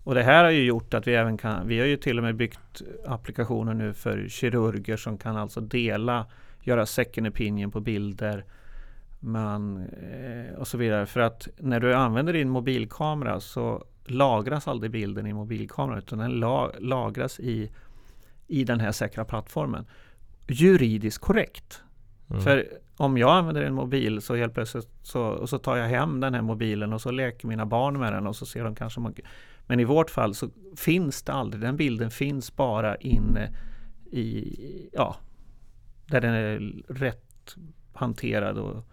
Och 0.05 0.15
det 0.15 0.23
här 0.23 0.43
har 0.43 0.51
ju 0.51 0.63
gjort 0.63 0.93
att 0.93 1.07
vi 1.07 1.15
även 1.15 1.37
kan, 1.37 1.67
vi 1.67 1.79
har 1.79 1.85
ju 1.85 1.97
till 1.97 2.17
och 2.17 2.23
med 2.23 2.35
byggt 2.35 2.81
applikationer 3.05 3.73
nu 3.73 3.93
för 3.93 4.27
kirurger 4.27 4.97
som 4.97 5.17
kan 5.17 5.37
alltså 5.37 5.61
dela, 5.61 6.25
göra 6.61 6.85
second 6.85 7.27
opinion 7.27 7.71
på 7.71 7.79
bilder 7.79 8.45
man, 9.19 9.77
eh, 9.87 10.55
och 10.57 10.67
så 10.67 10.77
vidare. 10.77 11.05
För 11.05 11.19
att 11.19 11.47
när 11.57 11.79
du 11.79 11.93
använder 11.93 12.33
din 12.33 12.49
mobilkamera 12.49 13.39
så 13.39 13.85
lagras 14.05 14.67
aldrig 14.67 14.91
bilden 14.91 15.27
i 15.27 15.33
mobilkameran 15.33 15.97
utan 15.97 16.19
den 16.19 16.31
la, 16.31 16.71
lagras 16.79 17.39
i, 17.39 17.71
i 18.47 18.63
den 18.63 18.79
här 18.79 18.91
säkra 18.91 19.25
plattformen. 19.25 19.85
Juridiskt 20.47 21.21
korrekt. 21.21 21.83
Mm. 22.29 22.41
För 22.41 22.67
om 22.97 23.17
jag 23.17 23.31
använder 23.31 23.63
en 23.63 23.73
mobil 23.73 24.21
så 24.21 24.35
helt 24.35 24.53
plötsligt 24.53 24.89
så, 25.01 25.47
så 25.47 25.57
tar 25.57 25.75
jag 25.75 25.87
hem 25.87 26.19
den 26.19 26.33
här 26.33 26.41
mobilen 26.41 26.93
och 26.93 27.01
så 27.01 27.11
leker 27.11 27.47
mina 27.47 27.65
barn 27.65 27.99
med 27.99 28.13
den 28.13 28.27
och 28.27 28.35
så 28.35 28.45
ser 28.45 28.63
de 28.63 28.75
kanske 28.75 28.99
men 29.67 29.79
i 29.79 29.83
vårt 29.83 30.09
fall 30.09 30.35
så 30.35 30.49
finns 30.75 31.23
det 31.23 31.33
aldrig, 31.33 31.61
den 31.61 31.77
bilden 31.77 32.11
finns 32.11 32.55
bara 32.55 32.95
inne 32.95 33.55
i, 34.11 34.89
ja, 34.93 35.15
där 36.05 36.21
den 36.21 36.33
är 36.33 36.83
rätt 36.93 37.55
hanterad 37.93 38.57
och 38.57 38.85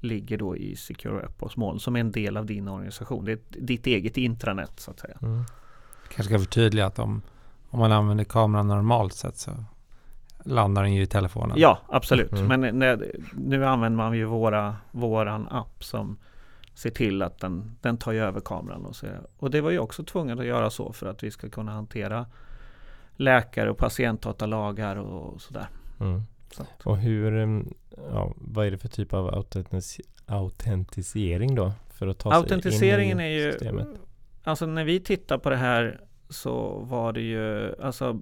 ligger 0.00 0.38
då 0.38 0.56
i 0.56 0.76
Secure 0.76 1.26
Appos 1.26 1.56
moln 1.56 1.80
som 1.80 1.96
är 1.96 2.00
en 2.00 2.12
del 2.12 2.36
av 2.36 2.46
din 2.46 2.68
organisation. 2.68 3.24
Det 3.24 3.32
är 3.32 3.38
ditt 3.48 3.86
eget 3.86 4.16
intranät 4.16 4.80
så 4.80 4.90
att 4.90 5.00
säga. 5.00 5.18
Mm. 5.22 5.44
Kanske 6.08 6.22
ska 6.22 6.38
förtydliga 6.38 6.86
att 6.86 6.98
om, 6.98 7.22
om 7.70 7.78
man 7.78 7.92
använder 7.92 8.24
kameran 8.24 8.68
normalt 8.68 9.14
sett 9.14 9.36
så 9.36 9.50
landar 10.44 10.82
den 10.82 10.94
ju 10.94 11.02
i 11.02 11.06
telefonen. 11.06 11.58
Ja, 11.58 11.78
absolut. 11.88 12.32
Mm. 12.32 12.60
Men 12.60 12.78
när, 12.78 13.12
nu 13.36 13.66
använder 13.66 13.96
man 13.96 14.16
ju 14.16 14.24
våra, 14.24 14.76
våran 14.90 15.48
app 15.48 15.84
som 15.84 16.18
ser 16.78 16.90
till 16.90 17.22
att 17.22 17.38
den, 17.38 17.76
den 17.80 17.96
tar 17.96 18.14
över 18.14 18.40
kameran. 18.40 18.86
Och, 18.86 18.96
så. 18.96 19.06
och 19.38 19.50
det 19.50 19.60
var 19.60 19.70
ju 19.70 19.78
också 19.78 20.04
tvungen 20.04 20.38
att 20.38 20.46
göra 20.46 20.70
så 20.70 20.92
för 20.92 21.06
att 21.06 21.22
vi 21.22 21.30
ska 21.30 21.48
kunna 21.48 21.72
hantera 21.72 22.26
läkare 23.16 23.70
och 23.70 23.78
patientdatalagar 23.78 24.96
och 24.96 25.40
sådär. 25.40 25.68
Mm. 26.00 26.22
Så. 26.50 26.66
Och 26.84 26.98
hur, 26.98 27.64
ja, 28.12 28.32
vad 28.36 28.66
är 28.66 28.70
det 28.70 28.78
för 28.78 28.88
typ 28.88 29.12
av 29.12 29.34
autentis 29.34 30.00
autentisering 30.26 31.54
då? 31.54 31.72
För 31.90 32.06
att 32.06 32.18
ta 32.18 32.32
Autentiseringen 32.32 33.18
sig 33.18 33.26
in 33.26 33.32
i 33.32 33.40
är 33.40 33.44
ju, 33.46 33.52
systemet? 33.52 33.88
alltså 34.44 34.66
när 34.66 34.84
vi 34.84 35.00
tittar 35.00 35.38
på 35.38 35.50
det 35.50 35.56
här 35.56 36.00
så 36.28 36.78
var 36.78 37.12
det 37.12 37.20
ju, 37.20 37.74
alltså 37.82 38.20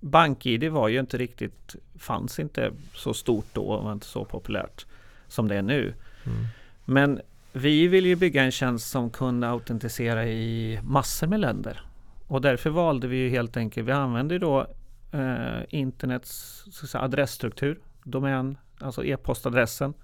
BankID 0.00 0.70
var 0.70 0.88
ju 0.88 1.00
inte 1.00 1.18
riktigt, 1.18 1.76
fanns 1.98 2.38
inte 2.38 2.72
så 2.94 3.14
stort 3.14 3.46
då 3.52 3.62
och 3.62 3.84
var 3.84 3.92
inte 3.92 4.06
så 4.06 4.24
populärt 4.24 4.86
som 5.28 5.48
det 5.48 5.56
är 5.56 5.62
nu. 5.62 5.94
Mm. 6.26 6.46
Men 6.84 7.20
vi 7.52 7.88
vill 7.88 8.06
ju 8.06 8.16
bygga 8.16 8.42
en 8.42 8.50
tjänst 8.50 8.90
som 8.90 9.10
kunde 9.10 9.48
autentisera 9.48 10.26
i 10.26 10.80
massor 10.82 11.26
med 11.26 11.40
länder. 11.40 11.80
Och 12.26 12.40
därför 12.40 12.70
valde 12.70 13.08
vi 13.08 13.16
ju 13.16 13.28
helt 13.28 13.56
enkelt, 13.56 13.88
vi 13.88 13.92
använder 13.92 14.38
då 14.38 14.66
eh, 15.12 15.62
internets 15.68 16.64
säga, 16.72 17.04
adressstruktur, 17.04 17.80
domän, 18.04 18.58
alltså 18.78 19.04
e-postadressen. 19.04 19.94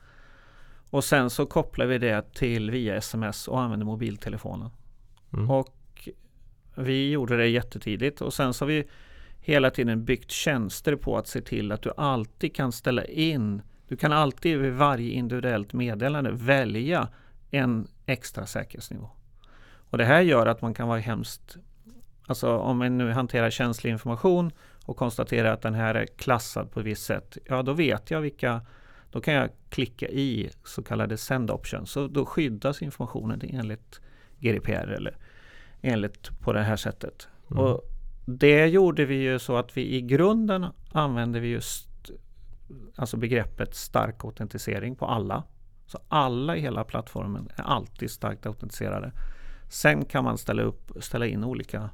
Och 0.91 1.05
sen 1.05 1.31
så 1.31 1.47
kopplar 1.47 1.87
vi 1.87 1.99
det 1.99 2.35
till 2.35 2.71
via 2.71 2.97
sms 2.97 3.49
och 3.49 3.61
använder 3.61 3.87
mobiltelefonen. 3.87 4.71
Mm. 5.33 5.51
Och 5.51 6.09
vi 6.75 7.11
gjorde 7.11 7.37
det 7.37 7.47
jättetidigt 7.47 8.21
och 8.21 8.35
sen 8.35 8.55
så 8.55 8.65
har 8.65 8.69
vi 8.69 8.85
hela 9.41 9.71
tiden 9.71 10.05
byggt 10.05 10.31
tjänster 10.31 10.97
på 10.97 11.19
att 11.19 11.27
se 11.27 11.41
till 11.41 11.73
att 11.73 11.83
du 11.83 11.93
alltid 11.97 12.55
kan 12.55 12.73
ställa 12.73 13.05
in 13.05 13.63
du 13.89 13.97
kan 13.97 14.13
alltid 14.13 14.59
vid 14.59 14.73
varje 14.73 15.11
individuellt 15.11 15.73
meddelande 15.73 16.31
välja 16.33 17.09
en 17.51 17.89
extra 18.07 18.47
säkerhetsnivå. 18.47 19.09
Och 19.91 19.99
det 19.99 20.05
här 20.05 20.21
gör 20.21 20.47
att 20.47 20.63
man 20.63 20.75
kan 20.75 20.89
vara 20.89 20.99
hemskt 20.99 21.59
Alltså 22.27 22.57
om 22.57 22.79
man 22.79 22.99
nu 22.99 23.11
hanterar 23.11 23.51
känslig 23.51 23.91
information 23.91 24.51
och 24.85 24.97
konstaterar 24.97 25.53
att 25.53 25.63
den 25.63 25.75
här 25.75 25.95
är 25.95 26.07
klassad 26.07 26.71
på 26.71 26.81
ett 26.81 26.87
visst 26.87 27.05
sätt. 27.05 27.39
Ja, 27.45 27.63
då 27.63 27.73
vet 27.73 28.11
jag 28.11 28.21
vilka 28.21 28.61
Då 29.11 29.21
kan 29.21 29.35
jag 29.35 29.51
klicka 29.69 30.09
i 30.09 30.51
så 30.65 30.83
kallade 30.83 31.17
send 31.17 31.51
options. 31.51 31.91
Så 31.91 32.07
då 32.07 32.27
skyddas 32.27 32.83
informationen 32.83 33.41
enligt 33.43 34.01
GDPR 34.39 34.93
eller 34.93 35.17
enligt 35.83 36.41
på 36.41 36.53
det 36.53 36.63
här 36.63 36.77
sättet. 36.77 37.29
Mm. 37.51 37.63
Och 37.63 37.83
det 38.27 38.67
gjorde 38.67 39.05
vi 39.05 39.15
ju 39.15 39.39
så 39.39 39.57
att 39.57 39.77
vi 39.77 39.95
i 39.95 40.01
grunden 40.01 40.67
använde 40.93 41.41
vi 41.41 41.49
just 41.49 41.89
alltså 42.97 43.17
begreppet 43.17 43.75
stark 43.75 44.25
autentisering 44.25 44.97
på 44.97 45.07
alla. 45.07 45.43
Så 45.87 45.99
alla 46.09 46.57
i 46.57 46.61
hela 46.61 46.85
plattformen 46.85 47.49
är 47.57 47.63
alltid 47.63 48.11
starkt 48.11 48.47
autentiserade. 48.47 49.13
Sen 49.69 50.05
kan 50.05 50.25
man 50.25 50.39
ställa, 50.39 50.63
upp, 50.63 50.93
ställa 51.01 51.27
in 51.27 51.45
olika 51.45 51.91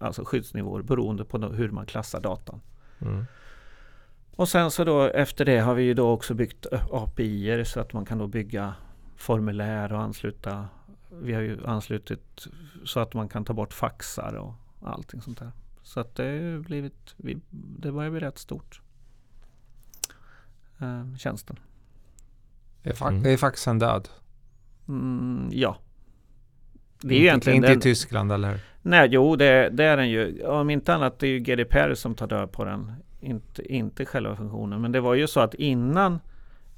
alltså 0.00 0.24
skyddsnivåer 0.24 0.82
beroende 0.82 1.24
på 1.24 1.38
hur 1.38 1.70
man 1.70 1.86
klassar 1.86 2.20
datan. 2.20 2.60
Mm. 2.98 3.24
Och 4.36 4.48
sen 4.48 4.70
så 4.70 4.84
då 4.84 5.02
efter 5.02 5.44
det 5.44 5.58
har 5.58 5.74
vi 5.74 5.82
ju 5.82 5.94
då 5.94 6.10
också 6.10 6.34
byggt 6.34 6.66
API 6.92 7.64
så 7.64 7.80
att 7.80 7.92
man 7.92 8.04
kan 8.04 8.18
då 8.18 8.26
bygga 8.26 8.74
formulär 9.16 9.92
och 9.92 10.02
ansluta. 10.02 10.68
Vi 11.10 11.32
har 11.32 11.40
ju 11.40 11.66
anslutit 11.66 12.46
så 12.84 13.00
att 13.00 13.14
man 13.14 13.28
kan 13.28 13.44
ta 13.44 13.52
bort 13.52 13.72
faxar 13.72 14.34
och 14.34 14.54
allting 14.82 15.20
sånt 15.20 15.38
där. 15.38 15.52
Så 15.82 16.00
att 16.00 16.14
det 16.14 16.22
har 16.22 16.58
blivit, 16.58 17.14
det 17.52 17.92
börjar 17.92 18.10
bli 18.10 18.20
rätt 18.20 18.38
stort. 18.38 18.80
Eh, 20.78 21.16
tjänsten. 21.16 21.56
Är, 22.88 22.94
fa 22.94 23.08
mm. 23.08 23.26
är 23.26 23.36
faxen 23.36 23.78
död? 23.78 24.08
Mm, 24.88 25.48
ja. 25.52 25.76
Det 27.00 27.14
är 27.14 27.18
ju 27.18 27.24
egentligen 27.24 27.56
inte 27.56 27.68
den, 27.68 27.78
i 27.78 27.80
Tyskland 27.80 28.32
eller? 28.32 28.60
Nej, 28.82 29.08
jo 29.10 29.36
det, 29.36 29.68
det, 29.68 29.84
är 29.84 29.96
den 29.96 30.10
ju. 30.10 30.46
Om 30.46 30.70
inte 30.70 30.94
annat 30.94 31.18
det 31.18 31.26
är 31.26 31.30
ju 31.30 31.38
GDPR 31.38 31.94
som 31.94 32.14
tar 32.14 32.26
död 32.26 32.52
på 32.52 32.64
den. 32.64 32.92
Inte, 33.20 33.74
inte 33.74 34.04
själva 34.04 34.36
funktionen. 34.36 34.80
Men 34.80 34.92
det 34.92 35.00
var 35.00 35.14
ju 35.14 35.26
så 35.26 35.40
att 35.40 35.54
innan 35.54 36.20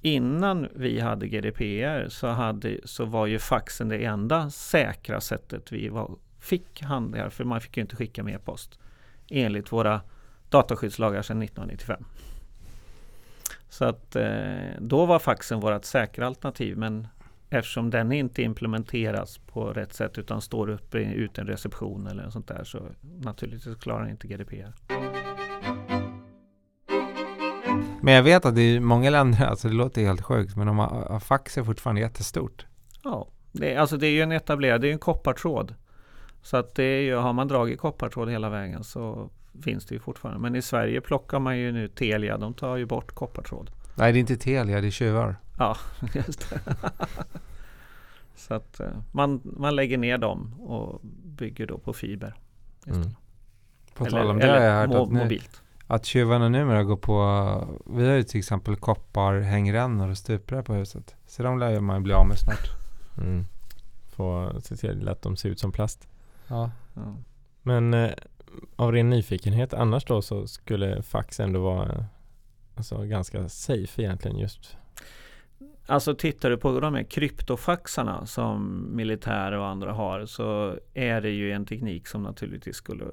Innan 0.03 0.69
vi 0.75 1.01
hade 1.01 1.29
GDPR 1.29 2.09
så, 2.09 2.27
hade, 2.27 2.79
så 2.85 3.05
var 3.05 3.27
ju 3.27 3.39
faxen 3.39 3.89
det 3.89 4.05
enda 4.05 4.51
säkra 4.51 5.21
sättet 5.21 5.73
vi 5.73 5.89
var, 5.89 6.17
fick 6.39 6.83
handlingar. 6.83 7.31
För 7.31 7.45
man 7.45 7.61
fick 7.61 7.77
ju 7.77 7.81
inte 7.81 7.97
skicka 7.97 8.23
med 8.23 8.45
post. 8.45 8.79
Enligt 9.29 9.73
våra 9.73 10.01
dataskyddslagar 10.49 11.23
sedan 11.23 11.43
1995. 11.43 12.05
Så 13.71 13.85
att 13.85 14.17
eh, 14.17 14.25
då 14.79 15.07
var 15.07 15.19
faxen 15.19 15.61
vårt 15.61 15.85
säkra 15.85 16.27
alternativ 16.27 16.77
men 16.77 17.09
eftersom 17.51 17.91
den 17.91 18.13
inte 18.13 18.43
implementeras 18.43 19.39
på 19.39 19.73
rätt 19.73 19.93
sätt 19.93 20.19
utan 20.19 20.41
står 20.41 20.71
uppe 20.71 20.99
i 20.99 21.05
en 21.41 21.47
reception 21.47 22.07
eller 22.07 22.31
sånt 22.31 22.49
där 22.49 22.65
så 22.65 22.79
naturligtvis 23.03 23.77
klarar 23.77 24.09
inte 24.09 24.27
GDPR. 24.27 24.73
Men 28.03 28.15
jag 28.15 28.23
vet 28.23 28.47
att 28.47 28.55
är 28.59 28.81
många 28.81 29.11
länder, 29.11 29.47
alltså 29.47 29.69
det 29.69 29.75
låter 29.75 30.03
helt 30.03 30.23
sjukt, 30.23 30.57
men 30.57 30.67
de 30.67 31.21
fax 31.21 31.59
är 31.59 31.65
fortfarande 31.65 32.01
jättestort. 32.01 32.67
Ja, 33.05 33.29
det, 33.53 33.77
alltså 33.77 33.97
det 33.97 34.07
är 34.07 34.11
ju 34.11 34.23
en 34.23 34.33
etablerad, 34.33 34.81
det 34.81 34.87
är 34.87 34.89
ju 34.89 34.93
en 34.93 34.99
koppartråd. 34.99 35.75
Så 36.43 36.57
att 36.57 36.75
det 36.75 36.85
är 36.85 37.01
ju, 37.01 37.15
har 37.15 37.33
man 37.33 37.49
dragit 37.49 37.81
koppartråd 37.81 38.31
hela 38.31 38.49
vägen 38.49 38.85
så 38.85 39.31
finns 39.61 39.87
det 39.87 39.95
ju 39.95 40.01
fortfarande. 40.01 40.41
Men 40.41 40.57
i 40.57 40.63
Sverige 40.63 41.01
plockar 41.01 41.39
man 41.39 41.59
ju 41.59 41.73
nu 41.73 41.89
Telia, 41.89 42.39
de 42.39 42.55
tar 42.55 42.77
ju 42.77 42.87
bort 42.87 43.13
koppartråd. 43.13 43.71
Nej, 43.95 44.13
det 44.13 44.19
är 44.19 44.21
inte 44.21 44.37
Telia, 44.37 44.81
det 44.81 44.87
är 44.87 44.91
tjuvar. 44.91 45.37
Ja, 45.59 45.77
just 46.15 46.51
det. 46.51 46.61
så 48.35 48.55
att 48.55 48.81
eh, 48.81 48.87
man, 49.13 49.41
man 49.45 49.77
lägger 49.77 49.99
ner 49.99 50.19
dem 50.19 50.61
och 50.61 51.01
bygger 51.25 51.67
då 51.67 51.79
på 51.79 51.93
fiber. 51.93 52.35
Mm. 52.87 53.09
På 53.95 54.05
tal 54.05 54.31
om 54.31 54.39
det 54.39 54.47
har 54.47 54.61
jag 54.61 54.77
hört 54.77 54.89
mo 54.89 55.03
att, 55.03 55.13
nu, 55.13 55.23
mobilt. 55.23 55.63
att 55.87 56.05
tjuvarna 56.05 56.49
numera 56.49 56.85
går 56.85 56.97
på, 56.97 57.79
vi 57.87 58.07
har 58.09 58.15
ju 58.15 58.23
till 58.23 58.39
exempel 58.39 58.77
kopparhängrännor 58.77 60.11
och 60.11 60.19
stuprör 60.19 60.63
på 60.63 60.75
huset. 60.75 61.15
Så 61.27 61.43
de 61.43 61.59
lär 61.59 61.81
man 61.81 62.03
bli 62.03 62.13
av 62.13 62.27
med 62.27 62.39
snart. 62.39 62.71
Mm. 63.19 63.45
Få 64.09 64.53
se 64.63 64.77
till 64.77 65.09
att 65.09 65.23
de 65.23 65.37
ser 65.37 65.49
ut 65.49 65.59
som 65.59 65.73
plast. 65.73 66.09
Ja. 66.49 66.71
ja. 66.95 67.15
Men 67.63 67.95
eh, 67.95 68.11
av 68.77 68.93
ren 68.93 69.11
nyfikenhet 69.11 69.75
annars 69.75 70.05
då 70.05 70.23
så 70.23 70.47
skulle 70.47 71.03
fax 71.03 71.41
ändå 71.41 71.61
vara 71.61 72.05
alltså, 72.75 73.03
ganska 73.03 73.49
safe 73.49 74.03
egentligen 74.03 74.39
just 74.39 74.77
Alltså 75.91 76.15
tittar 76.15 76.51
du 76.51 76.57
på 76.57 76.81
de 76.81 76.95
här 76.95 77.03
kryptofaxarna 77.03 78.27
som 78.27 78.87
militär 78.97 79.53
och 79.53 79.67
andra 79.67 79.93
har 79.93 80.27
så 80.27 80.79
är 80.95 81.21
det 81.21 81.31
ju 81.31 81.53
en 81.53 81.67
teknik 81.67 82.07
som 82.07 82.23
naturligtvis 82.23 82.77
skulle 82.77 83.05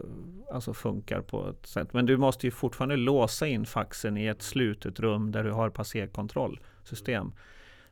alltså 0.52 0.74
funkar 0.74 1.22
på 1.22 1.50
ett 1.50 1.66
sätt. 1.66 1.94
Men 1.94 2.06
du 2.06 2.18
måste 2.18 2.48
ju 2.48 2.52
fortfarande 2.52 2.96
låsa 2.96 3.48
in 3.48 3.66
faxen 3.66 4.18
i 4.18 4.26
ett 4.26 4.42
slutet 4.42 5.00
rum 5.00 5.32
där 5.32 5.44
du 5.44 5.52
har 5.52 5.70
passerkontrollsystem. 5.70 7.32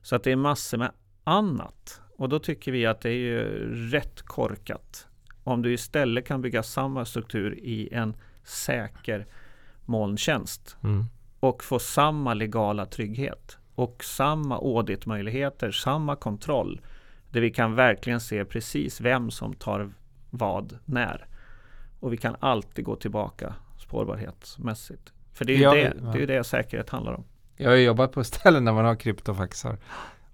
Så 0.02 0.16
att 0.16 0.24
det 0.24 0.32
är 0.32 0.36
massor 0.36 0.78
med 0.78 0.92
annat. 1.24 2.02
Och 2.18 2.30
då 2.30 2.40
tycker 2.40 2.72
vi 2.72 2.86
att 2.86 3.02
det 3.02 3.10
är 3.10 3.14
ju 3.14 3.44
rätt 3.92 4.22
korkat 4.22 5.08
om 5.46 5.62
du 5.62 5.74
istället 5.74 6.28
kan 6.28 6.42
bygga 6.42 6.64
samma 6.64 7.06
struktur 7.06 7.60
i 7.60 7.94
en 7.94 8.16
säker 8.44 9.28
molntjänst 9.86 10.78
mm. 10.84 11.06
och 11.40 11.64
få 11.64 11.80
samma 11.80 12.34
legala 12.34 12.86
trygghet 12.86 13.58
och 13.76 14.04
samma 14.04 14.56
auditmöjligheter, 14.56 15.72
samma 15.72 16.16
kontroll 16.16 16.82
där 17.30 17.42
vi 17.42 17.52
kan 17.52 17.76
verkligen 17.76 18.20
se 18.20 18.46
precis 18.46 19.02
vem 19.02 19.32
som 19.32 19.54
tar 19.54 19.92
vad 20.30 20.80
när. 20.86 21.28
Och 22.00 22.14
vi 22.14 22.18
kan 22.18 22.36
alltid 22.40 22.86
gå 22.86 22.96
tillbaka 22.96 23.54
spårbarhetsmässigt. 23.78 25.14
För 25.34 25.46
det 25.46 25.54
är 25.54 25.58
ju, 25.58 25.64
ja, 25.64 25.74
det, 25.74 26.12
det, 26.14 26.24
är 26.24 26.28
det 26.28 26.44
säkerhet 26.44 26.90
handlar 26.90 27.14
om. 27.14 27.24
Jag 27.58 27.70
har 27.70 27.78
jobbat 27.78 28.12
på 28.12 28.24
ställen 28.24 28.66
där 28.66 28.74
man 28.74 28.86
har 28.86 28.96
kryptofaxar. 28.96 29.78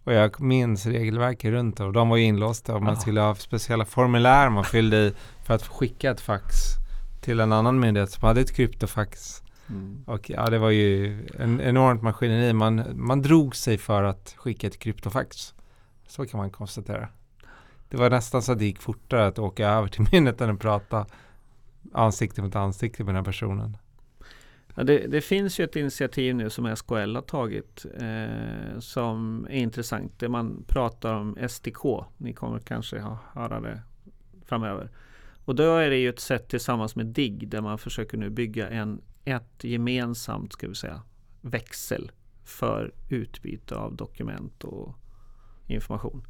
Och 0.04 0.14
jag 0.14 0.42
minns 0.42 0.86
regelverket 0.86 1.52
runt 1.52 1.78
det 1.78 1.84
och 1.84 1.94
de 1.94 2.10
var 2.10 2.18
ju 2.18 2.24
inlåsta 2.24 2.76
och 2.76 2.82
man 2.82 2.98
skulle 2.98 3.22
ha 3.22 3.36
speciella 3.36 3.86
formulär 3.86 4.50
man 4.50 4.64
fyllde 4.64 4.98
i 4.98 5.14
för 5.44 5.54
att 5.54 5.68
skicka 5.68 6.12
ett 6.12 6.22
fax 6.22 6.56
till 7.22 7.40
en 7.40 7.52
annan 7.52 7.80
myndighet 7.80 8.12
som 8.12 8.28
hade 8.28 8.42
ett 8.42 8.56
kryptofax. 8.56 9.44
Mm. 9.70 10.04
Och 10.08 10.30
ja, 10.30 10.50
det 10.50 10.58
var 10.58 10.70
ju 10.70 11.20
en 11.40 11.62
enormt 11.62 12.02
maskineri. 12.02 12.54
Man, 12.54 12.84
man 12.94 13.22
drog 13.22 13.56
sig 13.56 13.78
för 13.78 14.04
att 14.04 14.34
skicka 14.38 14.68
ett 14.68 14.80
kryptofax. 14.80 15.54
Så 16.08 16.26
kan 16.26 16.38
man 16.38 16.50
konstatera. 16.50 17.08
Det 17.90 17.98
var 17.98 18.10
nästan 18.10 18.42
så 18.42 18.52
att 18.52 18.60
det 18.60 18.66
gick 18.66 18.82
fortare 18.82 19.28
att 19.28 19.40
åka 19.40 19.70
över 19.70 19.88
till 19.88 20.02
myndigheten 20.12 20.50
och 20.50 20.60
prata 20.60 21.06
ansikte 21.94 22.42
mot 22.42 22.56
ansikte 22.56 23.04
med 23.04 23.16
den 23.16 23.26
här 23.26 23.32
personen. 23.32 23.78
Ja, 24.76 24.84
det, 24.84 25.08
det, 25.08 25.22
finns 25.22 25.60
ju 25.60 25.64
ett 25.64 25.76
initiativ 25.76 26.36
nu 26.36 26.50
som 26.50 26.76
SKL 26.76 27.16
har 27.16 27.22
tagit 27.22 27.86
eh, 28.00 28.80
som 28.80 29.48
är 29.50 29.58
intressant. 29.58 30.20
Där 30.20 30.28
man 30.28 30.64
pratar 30.68 31.14
om 31.14 31.38
SDK. 31.50 31.84
Ni 32.18 32.34
kommer 32.34 32.60
kanske 32.60 33.00
ha, 33.00 33.18
höra 33.34 33.60
det 33.60 33.82
framöver. 34.46 34.90
Och 35.46 35.56
då 35.56 35.76
är 35.76 35.90
det 35.90 35.98
ju 35.98 36.10
ett 36.10 36.20
sätt 36.20 36.48
tillsammans 36.50 36.96
med 36.96 37.06
DIGG 37.06 37.50
där 37.50 37.62
man 37.62 37.78
försöker 37.78 38.18
nu 38.18 38.30
bygga 38.30 38.70
en, 38.70 39.02
ett 39.26 39.64
gemensamt 39.64 40.54
ska 40.54 40.68
vi 40.68 40.76
säga, 40.76 41.02
växel 41.42 42.12
för 42.44 42.94
utbyte 43.10 43.76
av 43.76 43.96
dokument 43.96 44.64
och 44.64 44.96
information. 45.68 46.28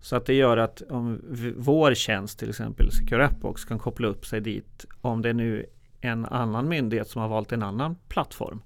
Så 0.00 0.16
att 0.16 0.26
det 0.26 0.34
gör 0.34 0.56
att 0.56 0.82
om 0.82 1.20
vår 1.56 1.94
tjänst 1.94 2.38
till 2.38 2.48
exempel 2.48 2.92
Secure 2.92 3.26
Appbox 3.26 3.64
kan 3.64 3.78
koppla 3.78 4.08
upp 4.08 4.26
sig 4.26 4.40
dit 4.40 4.86
om 5.00 5.22
det 5.22 5.32
nu 5.32 5.66
en 6.04 6.24
annan 6.24 6.68
myndighet 6.68 7.08
som 7.08 7.22
har 7.22 7.28
valt 7.28 7.52
en 7.52 7.62
annan 7.62 7.96
plattform. 8.08 8.62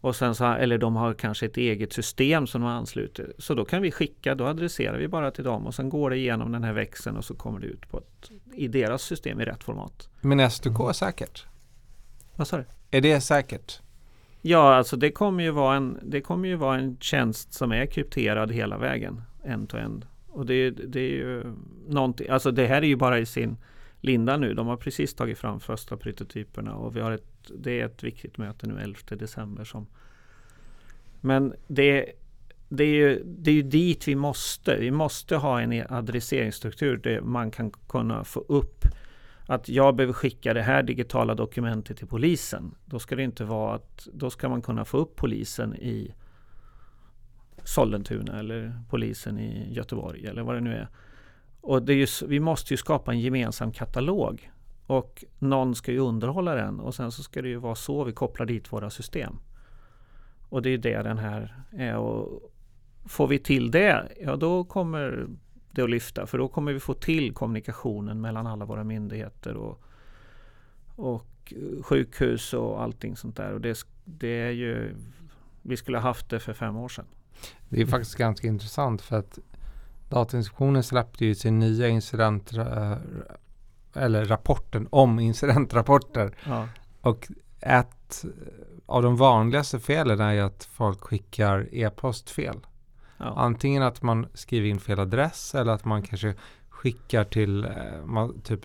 Och 0.00 0.16
sen 0.16 0.34
så, 0.34 0.44
eller 0.44 0.78
de 0.78 0.96
har 0.96 1.14
kanske 1.14 1.46
ett 1.46 1.56
eget 1.56 1.92
system 1.92 2.46
som 2.46 2.60
de 2.60 2.66
ansluter. 2.70 3.32
Så 3.38 3.54
då 3.54 3.64
kan 3.64 3.82
vi 3.82 3.90
skicka, 3.90 4.34
då 4.34 4.46
adresserar 4.46 4.98
vi 4.98 5.08
bara 5.08 5.30
till 5.30 5.44
dem 5.44 5.66
och 5.66 5.74
sen 5.74 5.88
går 5.88 6.10
det 6.10 6.16
igenom 6.16 6.52
den 6.52 6.64
här 6.64 6.72
växeln 6.72 7.16
och 7.16 7.24
så 7.24 7.34
kommer 7.34 7.60
det 7.60 7.66
ut 7.66 7.90
på 7.90 7.98
ett, 7.98 8.30
i 8.54 8.68
deras 8.68 9.02
system 9.02 9.40
i 9.40 9.44
rätt 9.44 9.64
format. 9.64 10.08
Men 10.20 10.50
SDK 10.50 10.80
är 10.80 10.92
säkert? 10.92 11.46
Vad 12.36 12.48
sa 12.48 12.56
du? 12.56 12.64
Är 12.90 13.00
det 13.00 13.20
säkert? 13.20 13.80
Ja, 14.42 14.74
alltså 14.74 14.96
det 14.96 15.10
kommer 15.10 15.44
ju 15.44 15.50
vara 15.50 15.76
en, 15.76 15.98
det 16.02 16.20
kommer 16.20 16.48
ju 16.48 16.56
vara 16.56 16.78
en 16.78 16.96
tjänst 17.00 17.52
som 17.52 17.72
är 17.72 17.86
krypterad 17.86 18.52
hela 18.52 18.78
vägen, 18.78 19.22
end-to-end. 19.44 20.06
Och 20.28 20.46
det, 20.46 20.70
det 20.70 21.00
är 21.00 21.10
ju 21.10 21.54
någonting, 21.88 22.28
alltså 22.28 22.50
det 22.50 22.66
här 22.66 22.82
är 22.82 22.86
ju 22.86 22.96
bara 22.96 23.18
i 23.18 23.26
sin 23.26 23.56
linda 24.00 24.36
nu. 24.36 24.54
De 24.54 24.66
har 24.66 24.76
precis 24.76 25.14
tagit 25.14 25.38
fram 25.38 25.60
första 25.60 25.96
prototyperna 25.96 26.74
och 26.74 26.96
vi 26.96 27.00
har 27.00 27.12
ett, 27.12 27.50
det 27.58 27.80
är 27.80 27.86
ett 27.86 28.02
viktigt 28.02 28.38
möte 28.38 28.66
nu 28.66 28.80
11 28.80 28.98
december. 29.08 29.64
Som, 29.64 29.86
men 31.20 31.54
det, 31.66 32.12
det, 32.68 32.84
är 32.84 32.94
ju, 32.94 33.22
det 33.24 33.50
är 33.50 33.54
ju 33.54 33.62
dit 33.62 34.08
vi 34.08 34.14
måste. 34.14 34.76
Vi 34.76 34.90
måste 34.90 35.36
ha 35.36 35.60
en 35.60 35.84
adresseringsstruktur 35.88 36.96
där 36.96 37.20
man 37.20 37.50
kan 37.50 37.70
kunna 37.70 38.24
få 38.24 38.40
upp 38.40 38.84
att 39.46 39.68
jag 39.68 39.96
behöver 39.96 40.12
skicka 40.12 40.54
det 40.54 40.62
här 40.62 40.82
digitala 40.82 41.34
dokumentet 41.34 41.96
till 41.96 42.06
polisen. 42.06 42.74
Då 42.84 42.98
ska 42.98 43.16
det 43.16 43.22
inte 43.22 43.44
vara 43.44 43.74
att 43.74 44.08
då 44.12 44.30
ska 44.30 44.48
man 44.48 44.62
kunna 44.62 44.84
få 44.84 44.96
upp 44.98 45.16
polisen 45.16 45.76
i 45.76 46.14
Sollentuna 47.64 48.38
eller 48.38 48.80
polisen 48.90 49.38
i 49.38 49.72
Göteborg 49.72 50.26
eller 50.26 50.42
vad 50.42 50.54
det 50.54 50.60
nu 50.60 50.74
är. 50.74 50.88
Och 51.60 51.82
det 51.82 51.92
är 51.92 51.96
ju, 51.96 52.06
vi 52.26 52.40
måste 52.40 52.72
ju 52.72 52.76
skapa 52.76 53.12
en 53.12 53.20
gemensam 53.20 53.72
katalog. 53.72 54.50
Och 54.86 55.24
någon 55.38 55.74
ska 55.74 55.92
ju 55.92 55.98
underhålla 55.98 56.54
den 56.54 56.80
och 56.80 56.94
sen 56.94 57.12
så 57.12 57.22
ska 57.22 57.42
det 57.42 57.48
ju 57.48 57.56
vara 57.56 57.74
så 57.74 58.04
vi 58.04 58.12
kopplar 58.12 58.46
dit 58.46 58.72
våra 58.72 58.90
system. 58.90 59.36
Och 60.48 60.62
det 60.62 60.70
är 60.70 60.78
det 60.78 61.02
den 61.02 61.18
här 61.18 61.62
är. 61.70 61.96
Och 61.96 62.52
får 63.06 63.28
vi 63.28 63.38
till 63.38 63.70
det, 63.70 64.12
ja 64.20 64.36
då 64.36 64.64
kommer 64.64 65.28
det 65.72 65.82
att 65.82 65.90
lyfta. 65.90 66.26
För 66.26 66.38
då 66.38 66.48
kommer 66.48 66.72
vi 66.72 66.80
få 66.80 66.94
till 66.94 67.34
kommunikationen 67.34 68.20
mellan 68.20 68.46
alla 68.46 68.64
våra 68.64 68.84
myndigheter 68.84 69.54
och, 69.54 69.82
och 70.96 71.52
sjukhus 71.82 72.54
och 72.54 72.82
allting 72.82 73.16
sånt 73.16 73.36
där. 73.36 73.52
Och 73.52 73.60
det, 73.60 73.78
det 74.04 74.40
är 74.40 74.50
ju, 74.50 74.94
vi 75.62 75.76
skulle 75.76 75.98
ha 75.98 76.02
haft 76.02 76.30
det 76.30 76.40
för 76.40 76.52
fem 76.52 76.76
år 76.76 76.88
sedan. 76.88 77.06
Det 77.68 77.80
är 77.82 77.86
faktiskt 77.86 78.16
ganska 78.16 78.46
intressant 78.46 79.02
för 79.02 79.16
att 79.16 79.38
Datainspektionen 80.08 80.82
släppte 80.82 81.24
ju 81.24 81.34
sin 81.34 81.58
nya 81.58 81.88
incident 81.88 82.52
eller 83.94 84.24
rapporten 84.24 84.88
om 84.90 85.18
incidentrapporter. 85.18 86.36
Ja. 86.46 86.68
Och 87.00 87.28
ett 87.60 88.24
av 88.86 89.02
de 89.02 89.16
vanligaste 89.16 89.80
felen 89.80 90.20
är 90.20 90.32
ju 90.32 90.40
att 90.40 90.64
folk 90.64 91.00
skickar 91.00 91.68
e-post 91.72 92.30
fel. 92.30 92.56
Ja. 93.16 93.34
Antingen 93.36 93.82
att 93.82 94.02
man 94.02 94.26
skriver 94.34 94.68
in 94.68 94.80
fel 94.80 95.00
adress 95.00 95.54
eller 95.54 95.72
att 95.72 95.84
man 95.84 96.02
kanske 96.02 96.34
skickar 96.68 97.24
till 97.24 97.64
eh, 97.64 98.04
man, 98.04 98.40
typ 98.40 98.60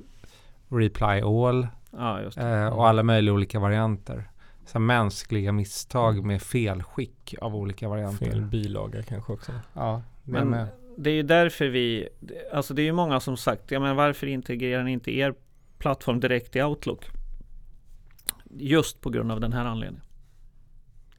reply 0.68 1.22
all 1.22 1.68
ja, 1.92 2.22
eh, 2.22 2.68
och 2.68 2.88
alla 2.88 3.04
möjliga 3.04 3.34
olika 3.34 3.60
varianter. 3.60 4.30
Så 4.66 4.80
mänskliga 4.80 5.52
misstag 5.52 6.26
med 6.26 6.42
felskick 6.42 7.36
av 7.42 7.56
olika 7.56 7.90
varianter. 7.90 8.26
Fel 8.26 8.42
bilaga 8.42 9.04
kanske 9.04 9.34
också. 9.34 9.52
Ja, 9.74 10.02
men, 10.24 10.50
men 10.50 10.68
det 10.98 11.10
är 11.10 11.14
ju 11.14 11.24
därför 11.24 11.68
vi, 11.68 12.10
alltså 12.54 12.74
det 12.74 12.82
är 12.82 12.86
ju 12.86 12.92
många 12.92 13.20
som 13.20 13.38
sagt, 13.38 13.72
ja 13.72 13.80
men 13.80 13.96
varför 13.96 14.28
integrerar 14.28 14.84
ni 14.84 14.92
inte 14.92 15.12
er 15.12 15.34
plattform 15.78 16.20
direkt 16.20 16.56
i 16.56 16.64
Outlook? 16.64 17.06
Just 18.50 19.02
på 19.02 19.10
grund 19.10 19.32
av 19.32 19.40
den 19.40 19.54
här 19.54 19.66
anledningen. 19.66 20.06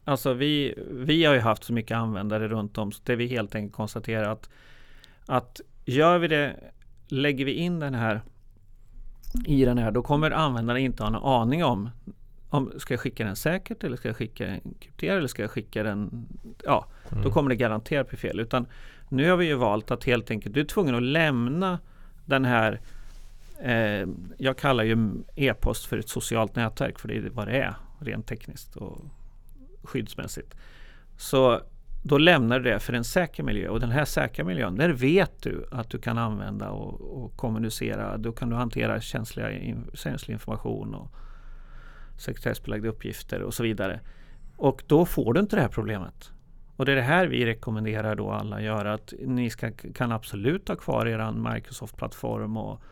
Alltså 0.05 0.33
vi, 0.33 0.75
vi 0.91 1.25
har 1.25 1.35
ju 1.35 1.41
haft 1.41 1.64
så 1.64 1.72
mycket 1.72 1.97
användare 1.97 2.49
runt 2.49 2.79
om 2.79 2.93
så 2.93 3.01
det 3.05 3.16
vi 3.16 3.27
helt 3.27 3.55
enkelt 3.55 3.77
konstaterar 3.77 4.33
att, 4.33 4.51
att 5.27 5.61
gör 5.85 6.18
vi 6.18 6.29
det, 6.29 6.57
lägger 7.09 7.45
vi 7.45 7.53
in 7.53 7.81
den 7.81 7.95
här 7.95 8.22
i 9.47 9.64
den 9.64 9.79
här, 9.79 9.91
då 9.91 10.03
kommer 10.03 10.31
användaren 10.31 10.81
inte 10.81 11.03
ha 11.03 11.09
en 11.09 11.14
aning 11.14 11.64
om 11.64 11.91
om, 12.55 12.72
ska 12.76 12.94
jag 12.94 13.00
skicka 13.00 13.24
den 13.24 13.36
säkert 13.36 13.84
eller 13.84 13.96
ska 13.96 14.09
jag 14.09 14.16
skicka 14.16 14.46
den 14.46 14.61
krypterad 14.80 15.18
eller 15.18 15.28
ska 15.28 15.42
jag 15.42 15.50
skicka 15.50 15.82
den... 15.82 16.26
Ja, 16.64 16.86
Mm. 17.11 17.24
Då 17.24 17.30
kommer 17.30 17.50
det 17.50 17.57
garanterat 17.57 18.09
bli 18.09 18.18
fel. 18.18 18.40
Utan 18.40 18.66
nu 19.09 19.30
har 19.30 19.36
vi 19.36 19.46
ju 19.46 19.55
valt 19.55 19.90
att 19.90 20.05
helt 20.05 20.30
enkelt, 20.30 20.55
du 20.55 20.61
är 20.61 20.64
tvungen 20.64 20.94
att 20.94 21.02
lämna 21.02 21.78
den 22.24 22.44
här 22.44 22.80
eh, 23.62 24.09
Jag 24.38 24.59
kallar 24.59 24.84
ju 24.84 24.96
e-post 25.36 25.86
för 25.86 25.98
ett 25.98 26.09
socialt 26.09 26.57
nätverk 26.57 26.98
för 26.98 27.09
det 27.09 27.16
är 27.16 27.30
vad 27.32 27.46
det 27.46 27.57
är 27.57 27.74
rent 28.00 28.26
tekniskt 28.26 28.76
och 28.76 29.05
skyddsmässigt. 29.82 30.55
Så 31.16 31.61
då 32.02 32.18
lämnar 32.18 32.61
du 32.61 32.70
det 32.70 32.78
för 32.78 32.92
en 32.92 33.05
säker 33.05 33.42
miljö 33.42 33.68
och 33.68 33.80
den 33.80 33.90
här 33.90 34.05
säkra 34.05 34.44
miljön, 34.44 34.76
där 34.76 34.88
vet 34.88 35.42
du 35.42 35.66
att 35.70 35.90
du 35.90 35.98
kan 35.98 36.18
använda 36.18 36.70
och, 36.70 37.24
och 37.24 37.36
kommunicera. 37.36 38.16
Då 38.16 38.32
kan 38.32 38.50
du 38.50 38.57
hantera 38.57 39.00
känsliga, 39.00 39.52
in, 39.52 39.90
känslig 39.94 40.34
information 40.34 40.94
och 40.94 41.14
sekretessbelagda 42.17 42.89
uppgifter 42.89 43.43
och 43.43 43.55
så 43.55 43.62
vidare. 43.62 44.01
Och 44.57 44.83
då 44.87 45.07
får 45.07 45.35
du 45.35 45.41
inte 45.41 45.57
det 45.57 45.62
här 45.62 45.69
problemet. 45.69 46.33
Och 46.77 46.87
det 46.87 46.93
är 46.93 46.97
det 46.97 47.03
här 47.03 47.27
vi 47.27 47.47
rekommenderar 47.47 48.15
då 48.15 48.31
alla 48.31 48.61
göra. 48.61 48.95
Att 48.95 49.12
ni 49.21 49.51
ska, 49.51 49.71
kan 49.95 50.12
absolut 50.12 50.69
ha 50.69 50.77
kvar 50.77 51.07
er 51.07 51.53
Microsoft-plattform 51.55 52.57
och, 52.57 52.83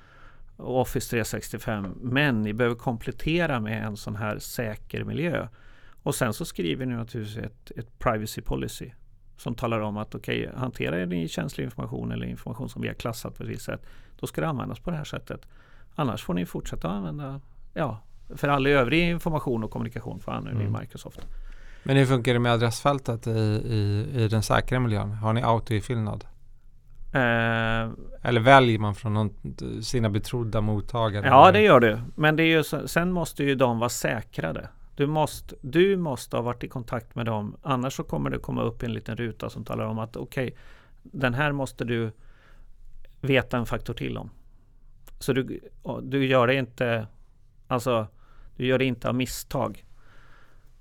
och 0.57 0.81
Office 0.81 1.11
365. 1.11 1.95
Men 2.01 2.43
ni 2.43 2.53
behöver 2.53 2.77
komplettera 2.77 3.61
med 3.61 3.87
en 3.87 3.97
sån 3.97 4.17
här 4.17 4.39
säker 4.39 5.05
miljö. 5.05 5.49
Och 6.03 6.15
sen 6.15 6.33
så 6.33 6.45
skriver 6.45 6.87
ni 6.87 6.95
naturligtvis 6.95 7.45
ett, 7.45 7.71
ett 7.77 7.99
privacy 7.99 8.43
policy 8.43 8.91
som 9.37 9.55
talar 9.55 9.81
om 9.81 9.97
att 9.97 10.15
okej, 10.15 10.49
okay, 10.49 10.61
hanterar 10.61 11.07
ni 11.07 11.29
känslig 11.29 11.65
information 11.65 12.13
eller 12.13 12.27
information 12.27 12.69
som 12.69 12.83
vi 12.83 12.89
har 12.89 12.95
klassat 12.95 13.37
på 13.37 13.43
ett 13.43 13.49
visst 13.49 13.65
sätt, 13.65 13.87
då 14.21 14.27
ska 14.27 14.41
det 14.41 14.49
användas 14.49 14.81
på 14.81 14.91
det 14.91 14.97
här 14.97 15.05
sättet. 15.05 15.47
Annars 15.95 16.23
får 16.23 16.35
ni 16.35 16.47
fortsätta 16.47 16.89
använda, 16.89 17.41
ja, 17.75 18.01
för 18.37 18.49
all 18.49 18.67
övrig 18.67 19.11
information 19.11 19.65
och 19.65 19.71
kommunikation 19.71 20.21
får 20.21 20.33
använda 20.33 20.61
mm. 20.61 20.81
Microsoft. 20.81 21.21
Men 21.83 21.97
hur 21.97 22.07
funkar 22.07 22.33
det 22.33 22.39
med 22.39 22.53
adressfältet 22.53 23.27
i, 23.27 23.31
i, 23.31 24.07
i 24.23 24.29
den 24.29 24.43
säkra 24.43 24.81
miljön? 24.81 25.13
Har 25.13 25.33
ni 25.33 25.43
auto-ifyllnad? 25.43 26.25
Eh, 27.15 27.91
Eller 28.23 28.41
väljer 28.41 28.79
man 28.79 28.95
från 28.95 29.15
någon, 29.15 29.35
sina 29.83 30.11
betrodda 30.11 30.61
mottagare? 30.61 31.27
Ja, 31.27 31.53
det 31.53 31.61
gör 31.61 31.81
du. 31.81 31.99
Men 32.15 32.37
det 32.37 32.43
är 32.43 32.57
ju, 32.57 32.89
sen 32.89 33.13
måste 33.13 33.45
ju 33.45 33.55
de 33.55 33.79
vara 33.79 33.89
säkrade. 33.89 34.69
Du 34.97 35.07
måste, 35.07 35.57
du 35.61 35.97
måste 35.97 36.37
ha 36.37 36.43
varit 36.43 36.65
i 36.65 36.69
kontakt 36.69 37.15
med 37.15 37.27
dem. 37.27 37.57
Annars 37.63 37.93
så 37.93 38.03
kommer 38.05 38.31
det 38.31 38.39
komma 38.39 38.63
upp 38.63 38.83
en 38.83 38.93
liten 38.93 39.17
ruta 39.17 39.51
som 39.51 39.65
talar 39.65 39.85
om 39.85 39.99
att 39.99 40.17
okej, 40.17 40.47
okay, 40.47 40.59
den 41.03 41.35
här 41.35 41.53
måste 41.53 41.85
du 41.85 42.13
veta 43.21 43.57
en 43.59 43.67
faktor 43.67 43.95
till 43.95 44.19
om. 44.19 44.31
Så 45.19 45.33
du, 45.33 45.61
du 46.03 46.27
gör 46.27 46.47
det 46.47 46.55
inte, 46.55 47.07
alltså 47.69 48.07
du 48.57 48.67
gör 48.67 48.79
det 48.79 48.85
inte 48.85 49.09
av 49.09 49.15
misstag. 49.15 49.85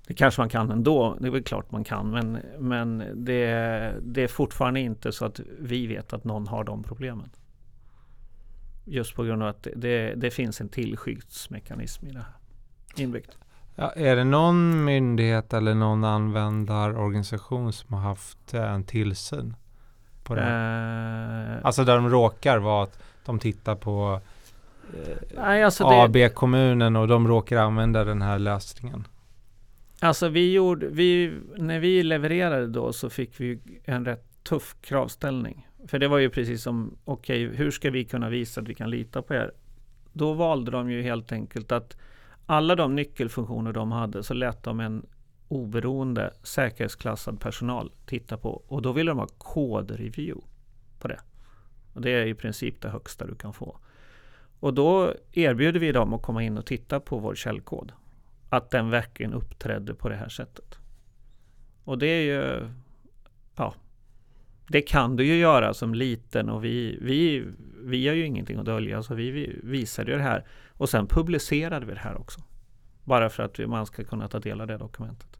Det 0.06 0.14
kanske 0.14 0.40
man 0.40 0.48
kan 0.48 0.70
ändå, 0.70 1.16
det 1.20 1.26
är 1.26 1.30
väl 1.30 1.42
klart 1.42 1.70
man 1.70 1.84
kan, 1.84 2.10
men, 2.10 2.38
men 2.58 2.98
det, 3.14 3.94
det 4.02 4.22
är 4.22 4.28
fortfarande 4.28 4.80
inte 4.80 5.12
så 5.12 5.24
att 5.24 5.40
vi 5.58 5.86
vet 5.86 6.12
att 6.12 6.24
någon 6.24 6.46
har 6.46 6.64
de 6.64 6.82
problemen. 6.82 7.30
Just 8.84 9.14
på 9.14 9.24
grund 9.24 9.42
av 9.42 9.48
att 9.48 9.66
det, 9.76 10.14
det 10.14 10.30
finns 10.30 10.60
en 10.60 10.68
tillskyddsmekanism 10.68 12.06
i 12.06 12.12
det 12.12 12.18
här 12.18 12.32
inbyggt. 12.96 13.38
Ja, 13.74 13.90
är 13.90 14.16
det 14.16 14.24
någon 14.24 14.84
myndighet 14.84 15.52
eller 15.52 15.74
någon 15.74 16.04
användarorganisation 16.04 17.72
som 17.72 17.94
har 17.94 18.00
haft 18.00 18.54
en 18.54 18.84
tillsyn? 18.84 19.56
På 20.22 20.34
det? 20.34 20.42
Uh, 20.42 21.66
alltså 21.66 21.84
där 21.84 21.96
de 21.96 22.10
råkar 22.10 22.58
vara 22.58 22.82
att 22.82 23.02
de 23.24 23.38
tittar 23.38 23.74
på 23.74 24.20
eh, 24.22 24.28
nej, 25.36 25.62
alltså 25.62 25.84
AB-kommunen 25.84 26.96
och 26.96 27.08
de 27.08 27.28
råkar 27.28 27.56
använda 27.56 28.04
den 28.04 28.22
här 28.22 28.38
lösningen. 28.38 29.06
Alltså 30.00 30.28
vi 30.28 30.52
gjorde, 30.52 30.86
vi, 30.86 31.32
när 31.56 31.80
vi 31.80 32.02
levererade 32.02 32.66
då 32.66 32.92
så 32.92 33.10
fick 33.10 33.40
vi 33.40 33.58
en 33.84 34.04
rätt 34.04 34.24
tuff 34.42 34.76
kravställning. 34.80 35.68
För 35.86 35.98
det 35.98 36.08
var 36.08 36.18
ju 36.18 36.30
precis 36.30 36.62
som, 36.62 36.96
okej, 37.04 37.46
okay, 37.46 37.56
hur 37.56 37.70
ska 37.70 37.90
vi 37.90 38.04
kunna 38.04 38.28
visa 38.28 38.60
att 38.60 38.68
vi 38.68 38.74
kan 38.74 38.90
lita 38.90 39.22
på 39.22 39.34
er? 39.34 39.52
Då 40.12 40.32
valde 40.32 40.70
de 40.70 40.90
ju 40.90 41.02
helt 41.02 41.32
enkelt 41.32 41.72
att 41.72 41.96
alla 42.46 42.74
de 42.74 42.94
nyckelfunktioner 42.94 43.72
de 43.72 43.92
hade 43.92 44.22
så 44.22 44.34
lät 44.34 44.62
de 44.62 44.80
en 44.80 45.06
oberoende 45.48 46.32
säkerhetsklassad 46.42 47.40
personal 47.40 47.92
titta 48.06 48.36
på 48.36 48.62
och 48.68 48.82
då 48.82 48.92
ville 48.92 49.10
de 49.10 49.18
ha 49.18 49.28
kodreview 49.38 50.46
på 50.98 51.08
det. 51.08 51.20
Och 51.92 52.00
det 52.00 52.10
är 52.10 52.26
i 52.26 52.34
princip 52.34 52.80
det 52.80 52.88
högsta 52.88 53.26
du 53.26 53.34
kan 53.34 53.52
få. 53.52 53.78
Och 54.62 54.74
då 54.74 55.14
erbjuder 55.32 55.80
vi 55.80 55.92
dem 55.92 56.14
att 56.14 56.22
komma 56.22 56.42
in 56.42 56.58
och 56.58 56.66
titta 56.66 57.00
på 57.00 57.18
vår 57.18 57.34
källkod. 57.34 57.92
Att 58.48 58.70
den 58.70 58.90
verkligen 58.90 59.32
uppträdde 59.32 59.94
på 59.94 60.08
det 60.08 60.16
här 60.16 60.28
sättet. 60.28 60.78
Och 61.84 61.98
det 61.98 62.06
är 62.06 62.22
ju, 62.22 62.68
ja, 63.56 63.74
det 64.68 64.82
kan 64.82 65.16
du 65.16 65.24
ju 65.24 65.36
göra 65.36 65.74
som 65.74 65.94
liten 65.94 66.48
och 66.48 66.64
vi, 66.64 66.98
vi, 67.00 67.44
vi 67.82 68.08
har 68.08 68.14
ju 68.14 68.26
ingenting 68.26 68.58
att 68.58 68.64
dölja 68.64 69.02
så 69.02 69.14
vi 69.14 69.60
visade 69.62 70.10
ju 70.10 70.16
det 70.16 70.22
här 70.22 70.46
och 70.68 70.88
sen 70.88 71.06
publicerade 71.06 71.86
vi 71.86 71.94
det 71.94 72.00
här 72.00 72.20
också. 72.20 72.40
Bara 73.04 73.28
för 73.28 73.42
att 73.42 73.58
man 73.58 73.86
ska 73.86 74.04
kunna 74.04 74.28
ta 74.28 74.38
del 74.38 74.60
av 74.60 74.66
det 74.66 74.76
dokumentet. 74.76 75.38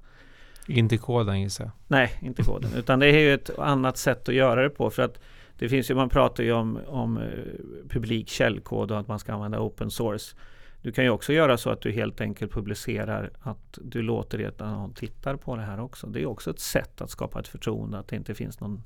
Inte 0.67 0.99
koden 0.99 1.41
gissar 1.41 1.65
jag? 1.65 1.73
Nej, 1.89 2.19
inte 2.23 2.43
koden. 2.43 2.71
Utan 2.77 2.99
det 2.99 3.07
är 3.07 3.19
ju 3.19 3.35
ett 3.35 3.59
annat 3.59 3.97
sätt 3.97 4.29
att 4.29 4.35
göra 4.35 4.63
det 4.63 4.71
på. 4.71 4.91
För 4.91 5.03
att 5.03 5.21
det 5.63 5.69
finns 5.69 5.91
ju, 5.91 5.95
man 5.95 6.09
pratar 6.09 6.45
ju 6.45 6.53
om, 6.53 6.81
om 6.87 7.17
eh, 7.17 7.23
publik 7.89 8.29
källkod 8.29 8.91
och 8.91 8.99
att 8.99 9.09
man 9.09 9.19
ska 9.19 9.33
använda 9.33 9.61
open 9.61 9.91
source. 9.91 10.37
Du 10.81 10.93
kan 10.93 11.05
ju 11.05 11.11
också 11.11 11.33
göra 11.33 11.57
så 11.59 11.71
att 11.71 11.81
du 11.81 11.93
helt 11.93 12.21
enkelt 12.21 12.53
publicerar 12.53 13.31
att 13.41 13.79
du 13.83 14.03
låter 14.03 14.39
det 14.39 14.47
att 14.47 14.59
någon 14.59 14.95
tittar 14.95 15.37
på 15.37 15.57
det 15.57 15.63
här 15.63 15.81
också. 15.81 16.07
Det 16.07 16.23
är 16.23 16.27
också 16.27 16.51
ett 16.51 16.61
sätt 16.61 17.01
att 17.01 17.11
skapa 17.11 17.41
ett 17.41 17.49
förtroende 17.49 17.99
att 17.99 18.09
det 18.09 18.17
inte 18.17 18.35
finns 18.35 18.61
någon 18.61 18.83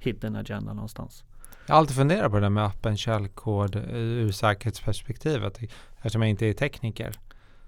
hidden 0.00 0.36
agenda 0.36 0.72
någonstans. 0.72 1.24
Jag 1.66 1.74
har 1.74 1.80
alltid 1.80 1.96
funderat 1.96 2.30
på 2.30 2.36
det 2.36 2.42
där 2.42 2.50
med 2.50 2.66
öppen 2.66 2.96
källkod 2.96 3.76
ur 3.92 4.32
säkerhetsperspektivet 4.32 5.60
eftersom 5.96 6.22
jag 6.22 6.30
inte 6.30 6.46
är 6.46 6.52
tekniker. 6.52 7.18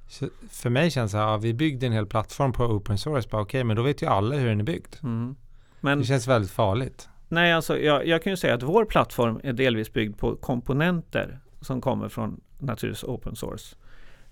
Så 0.09 0.29
för 0.51 0.71
mig 0.71 0.91
känns 0.91 1.13
det 1.13 1.19
att 1.19 1.31
ja, 1.31 1.37
vi 1.37 1.55
byggde 1.55 1.87
en 1.87 1.93
hel 1.93 2.07
plattform 2.07 2.53
på 2.53 2.65
open 2.65 2.99
source. 2.99 3.29
Okej, 3.29 3.43
okay, 3.43 3.65
men 3.65 3.77
då 3.77 3.83
vet 3.83 4.03
ju 4.03 4.07
alla 4.07 4.37
hur 4.37 4.49
den 4.49 4.61
är 4.61 4.65
byggd. 4.65 4.95
Mm. 5.03 5.37
Men, 5.81 5.99
det 5.99 6.05
känns 6.05 6.27
väldigt 6.27 6.51
farligt. 6.51 7.09
Nej, 7.29 7.53
alltså 7.53 7.79
jag, 7.79 8.07
jag, 8.07 8.23
kan 8.23 8.33
ju 8.33 8.37
säga 8.37 8.55
att 8.55 8.63
vår 8.63 8.85
plattform 8.85 9.41
är 9.43 9.53
delvis 9.53 9.93
byggd 9.93 10.19
på 10.19 10.37
komponenter 10.37 11.39
som 11.61 11.81
kommer 11.81 12.09
från 12.09 12.41
naturligtvis 12.59 13.05
open 13.05 13.37
source. 13.37 13.77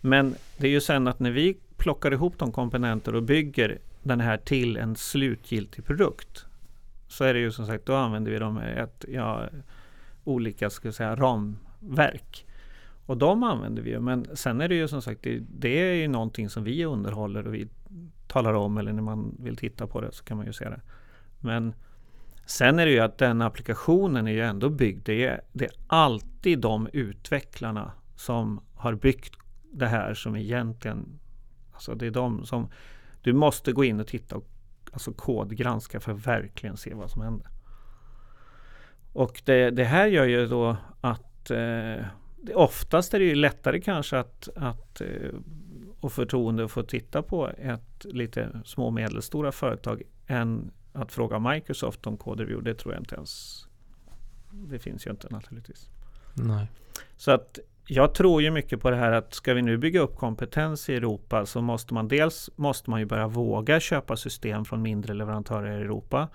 Men 0.01 0.34
det 0.57 0.66
är 0.66 0.70
ju 0.70 0.80
sen 0.80 1.09
att 1.09 1.20
när 1.20 1.30
vi 1.30 1.57
plockar 1.76 2.12
ihop 2.12 2.38
de 2.38 2.53
komponenter 2.53 3.14
och 3.14 3.22
bygger 3.22 3.78
den 4.03 4.20
här 4.20 4.36
till 4.36 4.76
en 4.76 4.97
slutgiltig 4.97 5.84
produkt 5.84 6.47
så 7.09 7.24
är 7.24 7.34
det 7.34 7.40
ju 7.40 7.53
som 7.53 7.66
sagt, 7.66 7.86
då 7.86 7.94
använder 7.94 8.30
vi 8.32 8.38
dem 8.38 8.59
ett, 8.59 9.05
ja, 9.09 9.42
olika 10.24 10.70
ska 10.70 10.92
säga, 10.92 11.16
ramverk. 11.16 12.47
Och 13.07 13.16
de 13.16 13.42
använder 13.42 13.82
vi 13.82 13.90
ju, 13.90 14.01
men 14.01 14.36
sen 14.36 14.61
är 14.61 14.68
det 14.68 14.74
ju 14.74 14.88
som 14.88 15.03
sagt, 15.03 15.22
det, 15.22 15.42
det, 15.49 15.68
är 15.68 15.94
ju 15.94 16.09
någonting 16.09 16.49
som 16.49 16.64
vi 16.64 16.84
underhåller 16.84 17.47
och 17.47 17.55
vi 17.55 17.68
talar 18.26 18.55
om 18.55 18.78
eller 18.78 18.92
när 18.92 19.03
man 19.03 19.36
vill 19.38 19.57
titta 19.57 19.86
på 19.86 20.01
det 20.01 20.12
så 20.12 20.24
kan 20.24 20.36
man 20.36 20.47
ju 20.47 20.53
se 20.53 20.64
det. 20.64 20.80
Men 21.40 21.74
sen 22.47 22.78
är 22.78 22.86
det 22.86 22.92
ju 22.92 23.01
att 23.01 23.18
den 23.18 23.42
applikationen 23.42 24.26
är 24.26 24.32
ju 24.32 24.40
ändå 24.40 24.68
byggd. 24.68 25.07
Det 25.07 25.24
är, 25.24 25.40
det 25.53 25.64
är 25.64 25.72
alltid 25.86 26.59
de 26.59 26.88
utvecklarna 26.92 27.92
som 28.16 28.61
har 28.74 28.94
byggt 28.94 29.34
det 29.72 29.86
här 29.86 30.14
som 30.14 30.36
egentligen, 30.36 31.18
alltså 31.72 31.94
det 31.94 32.07
är 32.07 32.11
de 32.11 32.44
som, 32.44 32.68
du 33.22 33.32
måste 33.32 33.72
gå 33.72 33.84
in 33.84 34.01
och 34.01 34.07
titta 34.07 34.36
och 34.36 34.47
alltså 34.92 35.12
kodgranska 35.12 36.01
för 36.01 36.12
att 36.12 36.26
verkligen 36.26 36.76
se 36.76 36.94
vad 36.94 37.11
som 37.11 37.22
händer. 37.22 37.49
Och 39.12 39.42
det, 39.44 39.70
det 39.70 39.84
här 39.84 40.07
gör 40.07 40.24
ju 40.24 40.47
då 40.47 40.76
att 41.01 41.51
eh, 41.51 42.05
oftast 42.55 43.14
är 43.14 43.18
det 43.18 43.24
ju 43.24 43.34
lättare 43.34 43.80
kanske 43.80 44.18
att, 44.18 44.49
att 44.57 45.01
eh, 45.01 45.34
och 46.01 46.12
förtroende 46.12 46.64
att 46.64 46.70
få 46.70 46.82
titta 46.82 47.22
på 47.22 47.49
ett 47.49 48.05
lite 48.05 48.61
små 48.64 48.86
och 48.86 48.92
medelstora 48.92 49.53
företag 49.53 50.03
än 50.26 50.70
att 50.97 51.12
fråga 51.12 51.38
Microsoft 51.38 52.07
om 52.07 52.16
kodreview. 52.16 52.70
Det 52.70 52.78
tror 52.78 52.94
jag 52.94 53.01
inte 53.01 53.14
ens. 53.14 53.62
Det 54.51 54.78
finns 54.78 55.07
ju 55.07 55.11
inte 55.11 55.28
naturligtvis. 55.30 55.90
Nej. 56.34 56.70
Så 57.16 57.30
att 57.30 57.59
jag 57.88 58.14
tror 58.14 58.42
ju 58.42 58.51
mycket 58.51 58.80
på 58.80 58.90
det 58.90 58.97
här 58.97 59.12
att 59.12 59.34
ska 59.34 59.55
vi 59.55 59.62
nu 59.62 59.78
bygga 59.78 60.01
upp 60.01 60.16
kompetens 60.16 60.88
i 60.88 60.94
Europa 60.94 61.47
så 61.47 61.62
måste 61.62 61.94
man 61.94 62.09
dels 62.09 62.51
måste 62.57 62.90
man 62.90 63.01
ju 63.01 63.07
börja 63.07 63.28
våga 63.28 63.80
köpa 63.80 64.16
system 64.16 64.64
från 64.64 64.82
mindre 64.82 65.14
leverantörer 65.14 65.78
i 65.78 65.82
Europa. 65.82 66.28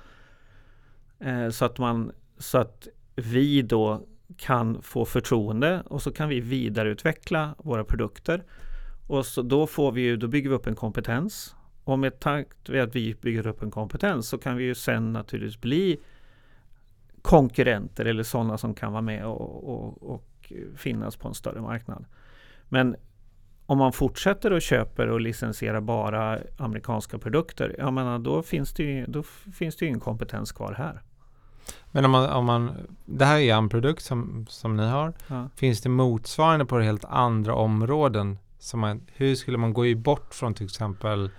Eh, 1.19 1.49
så, 1.49 1.65
att 1.65 1.77
man, 1.77 2.11
så 2.37 2.57
att 2.57 2.87
vi 3.15 3.61
då 3.61 4.01
kan 4.37 4.81
få 4.81 5.05
förtroende 5.05 5.83
och 5.85 6.01
så 6.01 6.11
kan 6.11 6.29
vi 6.29 6.39
vidareutveckla 6.39 7.55
våra 7.57 7.83
produkter. 7.83 8.43
Och 9.07 9.25
så 9.25 9.41
då, 9.41 9.67
får 9.67 9.91
vi 9.91 10.01
ju, 10.01 10.17
då 10.17 10.27
bygger 10.27 10.49
vi 10.49 10.55
upp 10.55 10.67
en 10.67 10.75
kompetens. 10.75 11.55
Och 11.91 11.99
med 11.99 12.19
takt 12.19 12.69
med 12.69 12.83
att 12.83 12.95
vi 12.95 13.15
bygger 13.21 13.47
upp 13.47 13.61
en 13.61 13.71
kompetens 13.71 14.27
så 14.27 14.37
kan 14.37 14.57
vi 14.57 14.63
ju 14.63 14.75
sen 14.75 15.13
naturligtvis 15.13 15.61
bli 15.61 15.99
konkurrenter 17.21 18.05
eller 18.05 18.23
sådana 18.23 18.57
som 18.57 18.73
kan 18.73 18.91
vara 18.91 19.01
med 19.01 19.25
och, 19.25 19.69
och, 19.69 20.13
och 20.13 20.53
finnas 20.75 21.15
på 21.15 21.27
en 21.27 21.33
större 21.33 21.61
marknad. 21.61 22.05
Men 22.69 22.95
om 23.65 23.77
man 23.77 23.93
fortsätter 23.93 24.53
och 24.53 24.61
köper 24.61 25.07
och 25.07 25.21
licensierar 25.21 25.81
bara 25.81 26.39
amerikanska 26.57 27.19
produkter, 27.19 27.75
jag 27.77 27.93
menar, 27.93 28.19
då 28.19 28.43
finns 28.43 28.73
det 28.73 28.83
ju, 28.83 29.05
då 29.05 29.23
finns 29.53 29.75
det 29.75 29.85
ingen 29.85 29.99
kompetens 29.99 30.51
kvar 30.51 30.73
här. 30.73 31.01
Men 31.91 32.05
om 32.05 32.11
man, 32.11 32.29
om 32.29 32.45
man, 32.45 32.71
det 33.05 33.25
här 33.25 33.39
är 33.39 33.55
en 33.55 33.69
produkt 33.69 34.03
som, 34.03 34.45
som 34.49 34.75
ni 34.75 34.87
har. 34.87 35.13
Ja. 35.27 35.49
Finns 35.55 35.81
det 35.81 35.89
motsvarande 35.89 36.65
på 36.65 36.79
helt 36.79 37.05
andra 37.05 37.55
områden? 37.55 38.37
Som 38.59 38.79
man, 38.79 39.01
hur 39.07 39.35
skulle 39.35 39.57
man 39.57 39.73
gå 39.73 39.95
bort 39.95 40.33
från 40.33 40.53
till 40.53 40.65
exempel 40.65 41.29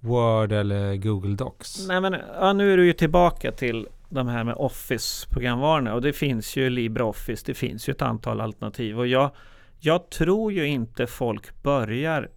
Word 0.00 0.52
eller 0.52 0.96
Google 0.96 1.34
Docs? 1.34 1.88
Nej 1.88 2.00
men 2.00 2.16
ja, 2.40 2.52
nu 2.52 2.72
är 2.72 2.76
du 2.76 2.86
ju 2.86 2.92
tillbaka 2.92 3.52
till 3.52 3.88
de 4.08 4.28
här 4.28 4.44
med 4.44 4.54
Office-programvarorna 4.54 5.94
och 5.94 6.02
det 6.02 6.12
finns 6.12 6.56
ju 6.56 6.70
LibreOffice, 6.70 7.42
det 7.46 7.54
finns 7.54 7.88
ju 7.88 7.90
ett 7.90 8.02
antal 8.02 8.40
alternativ 8.40 8.98
och 8.98 9.06
jag, 9.06 9.30
jag 9.78 10.10
tror 10.10 10.52
ju 10.52 10.66
inte 10.66 11.06
folk 11.06 11.62
börjar 11.62 12.30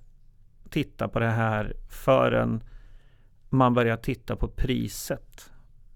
titta 0.70 1.08
på 1.08 1.20
det 1.20 1.30
här 1.30 1.74
förrän 1.90 2.64
man 3.50 3.74
börjar 3.74 3.98
titta 3.98 4.36
på 4.36 4.48
priset. 4.48 5.52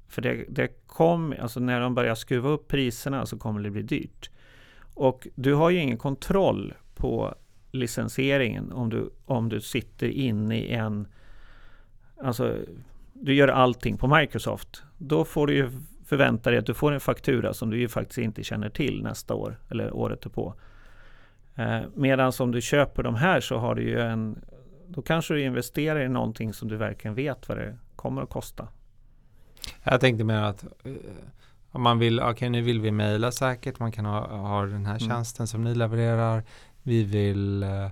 För 0.07 0.21
det, 0.21 0.45
det 0.49 0.67
kom, 0.87 1.35
alltså 1.41 1.59
när 1.59 1.79
de 1.79 1.95
börjar 1.95 2.15
skruva 2.15 2.49
upp 2.49 2.67
priserna 2.67 3.25
så 3.25 3.37
kommer 3.37 3.61
det 3.61 3.71
bli 3.71 3.81
dyrt. 3.81 4.29
Och 4.93 5.27
du 5.35 5.53
har 5.53 5.69
ju 5.69 5.79
ingen 5.79 5.97
kontroll 5.97 6.73
på 6.95 7.35
licensieringen 7.71 8.71
om 8.71 8.89
du, 8.89 9.13
om 9.25 9.49
du 9.49 9.61
sitter 9.61 10.07
inne 10.07 10.59
i 10.59 10.71
en 10.71 11.07
Alltså 12.21 12.57
du 13.13 13.33
gör 13.33 13.47
allting 13.47 13.97
på 13.97 14.07
Microsoft. 14.07 14.83
Då 14.97 15.25
får 15.25 15.47
du 15.47 15.53
ju 15.55 15.71
förvänta 16.05 16.49
dig 16.49 16.59
att 16.59 16.65
du 16.65 16.73
får 16.73 16.91
en 16.91 16.99
faktura 16.99 17.53
som 17.53 17.69
du 17.69 17.79
ju 17.79 17.87
faktiskt 17.87 18.17
inte 18.17 18.43
känner 18.43 18.69
till 18.69 19.03
nästa 19.03 19.33
år 19.33 19.59
eller 19.69 19.93
året 19.95 20.33
på. 20.33 20.53
Eh, 21.55 21.81
Medan 21.95 22.31
om 22.39 22.51
du 22.51 22.61
köper 22.61 23.03
de 23.03 23.15
här 23.15 23.41
så 23.41 23.57
har 23.57 23.75
du 23.75 23.81
ju 23.83 24.01
en 24.01 24.41
Då 24.87 25.01
kanske 25.01 25.33
du 25.33 25.41
investerar 25.41 26.01
i 26.05 26.09
någonting 26.09 26.53
som 26.53 26.67
du 26.67 26.77
verkligen 26.77 27.15
vet 27.15 27.49
vad 27.49 27.57
det 27.57 27.77
kommer 27.95 28.21
att 28.21 28.29
kosta. 28.29 28.67
Jag 29.83 30.01
tänkte 30.01 30.23
mer 30.23 30.41
att 30.41 30.63
eh, 30.63 30.91
om 31.71 31.81
man 31.81 31.99
vill, 31.99 32.19
okej 32.19 32.31
okay, 32.31 32.49
nu 32.49 32.61
vill 32.61 32.81
vi 32.81 32.91
mejla 32.91 33.31
säkert, 33.31 33.79
man 33.79 33.91
kan 33.91 34.05
ha, 34.05 34.27
ha 34.27 34.61
den 34.65 34.85
här 34.85 34.97
Mm. 34.97 35.09
tjänsten 35.09 35.47
som 35.47 35.63
ni 35.63 35.75
levererar. 35.75 36.43
Vi 36.83 37.03
vill 37.03 37.63
eh, 37.63 37.89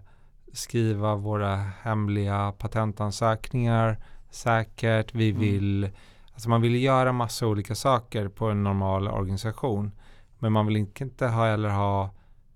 skriva 0.54 1.16
våra 1.16 1.56
hemliga 1.56 2.52
patentansökningar 2.58 3.98
säkert. 4.34 5.16
Vi 5.16 5.30
Mm. 5.30 5.42
vill, 5.42 5.90
alltså 6.34 6.50
man 6.50 6.62
vill 6.62 6.84
göra 6.84 7.12
massa 7.12 7.48
olika 7.48 7.76
saker 7.76 8.28
på 8.28 8.46
en 8.50 8.64
normal 8.64 9.08
organisation. 9.08 9.92
Men 10.40 10.52
man 10.52 10.68
vill 10.68 10.76
inte 10.78 11.28
ha, 11.28 11.48
eller 11.48 11.70
ha 11.70 12.12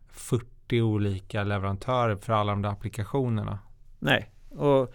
40 0.08 0.82
olika 0.82 1.44
leverantörer 1.44 2.16
för 2.16 2.34
alla 2.34 2.52
de 2.52 2.62
där 2.62 2.70
applikationerna. 2.70 3.60
Nej, 4.00 4.32
och 4.50 4.94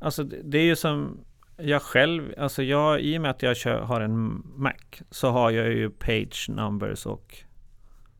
alltså 0.00 0.24
det 0.24 0.42
det 0.42 0.58
är 0.58 0.64
ju 0.64 0.76
som 0.76 1.18
jag 1.56 1.82
själv, 1.82 2.34
alltså 2.38 2.62
jag 2.62 3.00
i 3.00 3.18
och 3.18 3.22
med 3.22 3.30
att 3.30 3.42
jag 3.42 3.56
kör, 3.56 3.80
har 3.80 4.00
en 4.00 4.42
Mac 4.56 4.72
så 5.10 5.30
har 5.30 5.50
jag 5.50 5.66
ju 5.68 5.90
Page 5.90 6.46
Numbers 6.48 7.06
och 7.06 7.36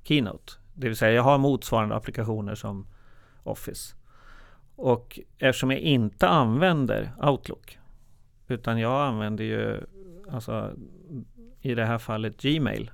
Keynote. 0.03 0.53
Det 0.75 0.89
vill 0.89 0.97
säga 0.97 1.13
jag 1.13 1.23
har 1.23 1.39
motsvarande 1.39 1.95
applikationer 1.95 2.55
som 2.55 2.87
Office. 3.43 3.95
Och 4.77 5.19
eftersom 5.39 5.71
jag 5.71 5.81
inte 5.81 6.29
använder 6.29 7.13
Outlook 7.23 7.79
utan 8.49 8.79
jag 8.79 9.07
använder 9.09 9.45
ju 9.45 9.81
alltså 10.31 10.73
i 11.61 11.75
det 11.75 11.85
här 11.85 11.99
fallet 11.99 12.43
Gmail. 12.43 12.91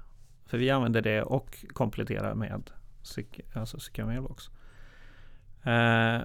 För 0.47 0.59
vi 0.59 0.71
använder 0.71 1.03
det 1.03 1.23
och 1.23 1.65
kompletterar 1.69 2.35
med 2.35 2.71
Sec- 3.03 3.43
alltså 3.59 3.79
Secure 3.81 4.07
Mailbox. 4.07 4.51
Eh, 5.65 6.19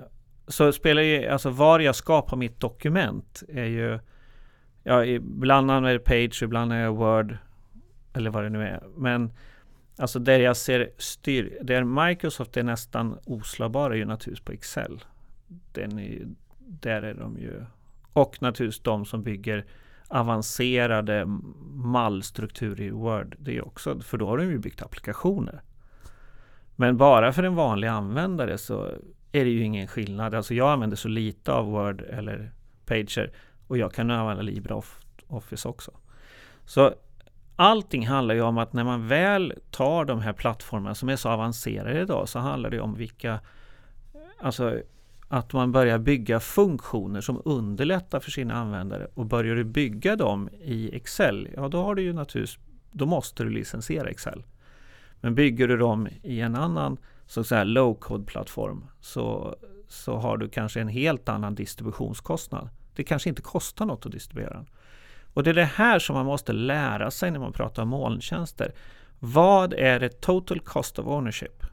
så 0.47 0.71
spelar 0.71 1.01
ju, 1.01 1.27
alltså 1.27 1.49
var 1.49 1.79
jag 1.79 1.95
skapar 1.95 2.37
mitt 2.37 2.59
dokument 2.59 3.43
är 3.49 3.65
ju 3.65 3.99
Ja, 4.83 5.05
ibland 5.05 5.71
använder 5.71 5.91
jag 5.91 6.03
Page, 6.03 6.43
ibland 6.43 6.73
är 6.73 6.77
jag 6.77 6.95
Word 6.95 7.37
Eller 8.13 8.29
vad 8.29 8.43
det 8.43 8.49
nu 8.49 8.63
är. 8.63 8.83
Men 8.97 9.31
Alltså 9.97 10.19
där 10.19 10.39
jag 10.39 10.57
ser 10.57 10.89
styr, 10.97 11.57
där 11.61 11.83
Microsoft 12.07 12.57
är 12.57 12.63
nästan 12.63 13.17
oslagbara 13.25 13.93
är 13.93 13.97
ju 13.97 14.05
naturligtvis 14.05 14.45
på 14.45 14.51
Excel. 14.51 15.03
Den 15.71 15.99
är, 15.99 16.03
ju- 16.03 16.27
där 16.59 17.01
är 17.01 17.13
de 17.13 17.37
ju 17.39 17.65
och 18.15 18.41
naturligtvis 18.41 18.83
de 18.83 19.05
som 19.05 19.23
bygger 19.23 19.65
avancerade 20.07 21.25
mallstrukturer 21.71 22.81
i 22.81 22.89
Word. 22.89 23.35
Det 23.39 23.57
är 23.57 23.67
också, 23.67 23.99
för 23.99 24.17
då 24.17 24.27
har 24.27 24.37
de 24.37 24.43
ju 24.43 24.57
byggt 24.57 24.81
applikationer. 24.81 25.61
Men 26.75 26.97
bara 26.97 27.33
för 27.33 27.43
en 27.43 27.55
vanlig 27.55 27.87
användare 27.87 28.57
så 28.57 28.83
är 29.31 29.45
det 29.45 29.49
ju 29.49 29.63
ingen 29.63 29.87
skillnad. 29.87 30.35
Alltså 30.35 30.53
jag 30.53 30.71
använder 30.71 30.97
så 30.97 31.07
lite 31.07 31.53
av 31.53 31.65
Word 31.65 32.01
eller 32.01 32.51
Pager 32.85 33.31
och 33.67 33.77
jag 33.77 33.93
kan 33.93 34.11
använda 34.11 34.43
LibreOffice 34.43 35.65
också. 35.65 35.91
Så 36.65 36.93
allting 37.55 38.07
handlar 38.07 38.35
ju 38.35 38.41
om 38.41 38.57
att 38.57 38.73
när 38.73 38.83
man 38.83 39.07
väl 39.07 39.53
tar 39.71 40.05
de 40.05 40.21
här 40.21 40.33
plattformarna 40.33 40.95
som 40.95 41.09
är 41.09 41.15
så 41.15 41.29
avancerade 41.29 42.01
idag 42.01 42.29
så 42.29 42.39
handlar 42.39 42.69
det 42.69 42.79
om 42.79 42.95
vilka 42.95 43.39
Alltså 44.39 44.81
att 45.27 45.53
man 45.53 45.71
börjar 45.71 45.97
bygga 45.97 46.39
funktioner 46.39 47.21
som 47.21 47.41
underlättar 47.45 48.19
för 48.19 48.31
sina 48.31 48.53
användare 48.53 49.07
och 49.13 49.25
börjar 49.25 49.55
du 49.55 49.63
bygga 49.63 50.15
dem 50.15 50.49
i 50.61 50.95
Excel, 50.95 51.49
ja 51.55 51.67
då 51.67 51.83
har 51.83 51.95
du 51.95 52.01
ju 52.01 52.13
naturligtvis 52.13 52.59
då 52.91 53.05
måste 53.05 53.43
du 53.43 53.49
licensiera 53.49 54.09
Excel. 54.09 54.43
Men 55.21 55.35
bygger 55.35 55.67
du 55.67 55.77
dem 55.77 56.07
i 56.23 56.41
en 56.41 56.55
annan 56.55 56.97
så 57.25 57.41
att 57.41 57.47
säga 57.47 57.63
low-code-plattform 57.63 58.85
så, 58.99 59.55
så 59.87 60.17
har 60.17 60.37
du 60.37 60.49
kanske 60.49 60.81
en 60.81 60.87
helt 60.87 61.29
annan 61.29 61.55
distributionskostnad. 61.55 62.69
Det 62.95 63.03
kanske 63.03 63.29
inte 63.29 63.41
kostar 63.41 63.85
något 63.85 64.05
att 64.05 64.11
distribuera 64.11 64.53
den. 64.53 64.69
Och 65.33 65.43
det 65.43 65.49
är 65.49 65.53
det 65.53 65.65
här 65.65 65.99
som 65.99 66.15
man 66.15 66.25
måste 66.25 66.53
lära 66.53 67.11
sig 67.11 67.31
när 67.31 67.39
man 67.39 67.53
pratar 67.53 67.83
om 67.83 67.89
molntjänster. 67.89 68.73
Vad 69.19 69.73
är 69.73 69.99
det 69.99 70.21
total 70.21 70.59
cost 70.59 70.99
of 70.99 71.05
ownership? 71.05 71.65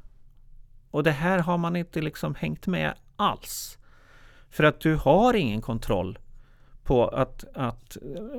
Och 0.90 1.03
det 1.03 1.11
här 1.11 1.38
har 1.38 1.59
man 1.59 1.76
inte 1.76 2.00
liksom 2.00 2.34
hängt 2.34 2.66
med 2.66 2.94
alls. 3.22 3.78
För 4.50 4.64
att 4.64 4.80
du 4.80 4.96
har 4.96 5.34
ingen 5.34 5.60
kontroll 5.60 6.18
på 6.84 7.08
att, 7.08 7.44
att 7.54 7.96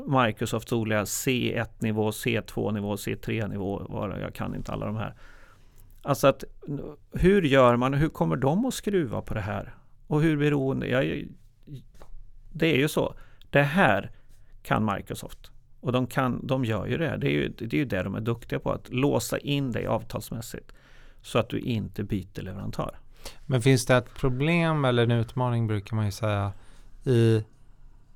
Microsofts 0.07 0.71
olika 0.71 1.03
C1-nivå, 1.03 2.11
C2-nivå, 2.11 2.95
C3-nivå, 2.95 3.87
jag 4.21 4.33
kan 4.33 4.55
inte 4.55 4.71
alla 4.71 4.85
de 4.85 4.95
här. 4.95 5.13
Alltså 6.01 6.27
att 6.27 6.43
hur 7.11 7.41
gör 7.41 7.75
man 7.75 7.93
och 7.93 7.99
hur 7.99 8.09
kommer 8.09 8.35
de 8.35 8.65
att 8.65 8.73
skruva 8.73 9.21
på 9.21 9.33
det 9.33 9.41
här? 9.41 9.75
Och 10.07 10.21
hur 10.21 10.37
beroende? 10.37 10.87
Jag, 10.87 11.27
det 12.51 12.67
är 12.67 12.77
ju 12.77 12.87
så. 12.87 13.15
Det 13.49 13.61
här 13.61 14.11
kan 14.63 14.85
Microsoft. 14.95 15.51
Och 15.79 15.91
de, 15.91 16.07
kan, 16.07 16.47
de 16.47 16.65
gör 16.65 16.85
ju 16.85 16.97
det. 16.97 17.17
Det 17.17 17.27
är 17.27 17.31
ju, 17.31 17.47
det 17.57 17.75
är 17.75 17.79
ju 17.79 17.85
det 17.85 18.03
de 18.03 18.15
är 18.15 18.21
duktiga 18.21 18.59
på. 18.59 18.71
Att 18.71 18.89
låsa 18.89 19.37
in 19.37 19.71
dig 19.71 19.85
avtalsmässigt. 19.87 20.71
Så 21.21 21.39
att 21.39 21.49
du 21.49 21.59
inte 21.59 22.03
byter 22.03 22.41
leverantör. 22.41 22.99
Men 23.45 23.61
finns 23.61 23.85
det 23.85 23.95
ett 23.95 24.13
problem 24.13 24.85
eller 24.85 25.03
en 25.03 25.11
utmaning 25.11 25.67
brukar 25.67 25.95
man 25.95 26.05
ju 26.05 26.11
säga 26.11 26.53
i 27.03 27.43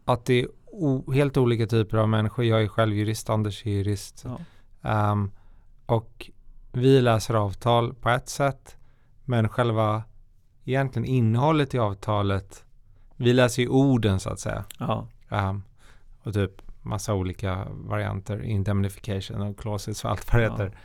att 0.05 0.25
det 0.25 0.41
är 0.41 1.13
helt 1.13 1.37
olika 1.37 1.67
typer 1.67 1.97
av 1.97 2.09
människor. 2.09 2.45
Jag 2.45 2.63
är 2.63 2.67
själv 2.67 2.95
jurist, 2.95 3.29
Anders 3.29 3.65
är 3.65 3.69
jurist. 3.69 4.25
Ja. 4.25 4.39
Ehm, 4.89 5.31
och 5.85 6.31
vi 6.71 7.01
läser 7.01 7.33
avtal 7.33 7.93
på 7.93 8.09
ett 8.09 8.29
sätt 8.29 8.77
men 9.25 9.49
själva 9.49 10.03
egentligen 10.65 11.05
innehållet 11.05 11.73
i 11.73 11.79
avtalet 11.79 12.63
vi 13.19 13.33
läser 13.33 13.61
ju 13.61 13.69
orden 13.69 14.19
så 14.19 14.29
att 14.29 14.39
säga. 14.39 14.65
Ja, 14.79 15.07
Ehm, 15.29 15.63
och 16.23 16.33
typ 16.33 16.61
massa 16.81 17.13
olika 17.13 17.67
varianter, 17.69 18.43
indemnification 18.43 19.41
och 19.41 19.59
clauses 19.59 20.05
och 20.05 20.11
allt 20.11 20.33
vad 20.33 20.41
det 20.41 20.49
heter. 20.49 20.77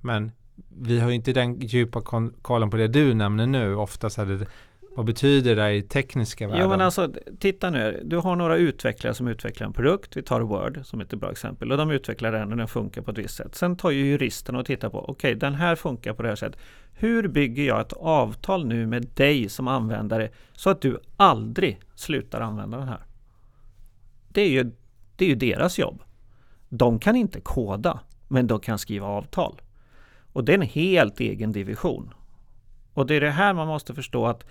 Men 0.00 0.32
vi 0.68 1.00
har 1.00 1.08
ju 1.08 1.14
inte 1.14 1.32
den 1.32 1.60
djupa 1.60 2.00
kollen 2.42 2.70
på 2.70 2.76
det 2.76 2.88
du 2.88 3.14
nämner 3.14 3.46
nu. 3.46 3.74
Ofta 3.74 4.10
så 4.10 4.22
är 4.22 4.26
det, 4.26 4.46
vad 4.96 5.06
betyder 5.06 5.56
det 5.56 5.74
i 5.74 5.82
tekniska 5.82 6.46
världen? 6.46 6.62
Jo 6.62 6.68
men 6.68 6.80
alltså 6.80 7.12
titta 7.38 7.70
nu. 7.70 8.02
Du 8.04 8.16
har 8.16 8.36
några 8.36 8.56
utvecklare 8.56 9.14
som 9.14 9.28
utvecklar 9.28 9.66
en 9.66 9.72
produkt. 9.72 10.16
Vi 10.16 10.22
tar 10.22 10.40
Word 10.40 10.80
som 10.84 11.00
ett 11.00 11.14
bra 11.14 11.30
exempel. 11.30 11.72
Och 11.72 11.78
de 11.78 11.90
utvecklar 11.90 12.32
den 12.32 12.50
och 12.50 12.56
den 12.56 12.68
funkar 12.68 13.02
på 13.02 13.10
ett 13.10 13.18
visst 13.18 13.34
sätt. 13.34 13.54
Sen 13.54 13.76
tar 13.76 13.90
ju 13.90 14.06
juristen 14.06 14.56
och 14.56 14.66
tittar 14.66 14.90
på. 14.90 14.98
Okej, 14.98 15.34
den 15.34 15.54
här 15.54 15.76
funkar 15.76 16.14
på 16.14 16.22
det 16.22 16.28
här 16.28 16.36
sättet. 16.36 16.60
Hur 16.92 17.28
bygger 17.28 17.64
jag 17.64 17.80
ett 17.80 17.92
avtal 17.92 18.66
nu 18.66 18.86
med 18.86 19.06
dig 19.14 19.48
som 19.48 19.68
användare 19.68 20.30
så 20.52 20.70
att 20.70 20.80
du 20.80 21.00
aldrig 21.16 21.80
slutar 21.94 22.40
använda 22.40 22.78
den 22.78 22.88
här? 22.88 23.06
Det 24.28 24.40
är 24.40 24.48
ju, 24.48 24.72
det 25.16 25.24
är 25.24 25.28
ju 25.28 25.34
deras 25.34 25.78
jobb. 25.78 26.02
De 26.68 26.98
kan 26.98 27.16
inte 27.16 27.40
koda, 27.40 28.00
men 28.28 28.46
de 28.46 28.60
kan 28.60 28.78
skriva 28.78 29.06
avtal. 29.06 29.60
Och 30.36 30.44
det 30.44 30.52
är 30.52 30.58
en 30.58 30.62
helt 30.62 31.20
egen 31.20 31.52
division. 31.52 32.14
Och 32.92 33.06
det 33.06 33.14
är 33.14 33.20
det 33.20 33.30
här 33.30 33.54
man 33.54 33.66
måste 33.66 33.94
förstå 33.94 34.26
att 34.26 34.44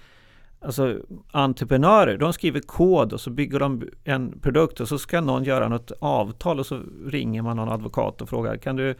Alltså 0.60 1.00
entreprenörer, 1.32 2.18
de 2.18 2.34
skriver 2.34 2.60
kod 2.60 3.14
och 3.14 3.22
så 3.22 3.30
bygger 3.30 3.60
de 3.60 3.90
en 4.04 4.40
produkt 4.40 4.80
och 4.80 4.88
så 4.88 5.00
ska 5.00 5.22
någon 5.22 5.44
göra 5.44 5.68
något 5.68 5.92
avtal 6.00 6.60
och 6.60 6.66
så 6.66 6.82
ringer 7.06 7.42
man 7.42 7.58
någon 7.58 7.70
advokat 7.70 8.22
och 8.22 8.30
frågar 8.30 8.58
kan 8.58 8.76
du, 8.76 8.96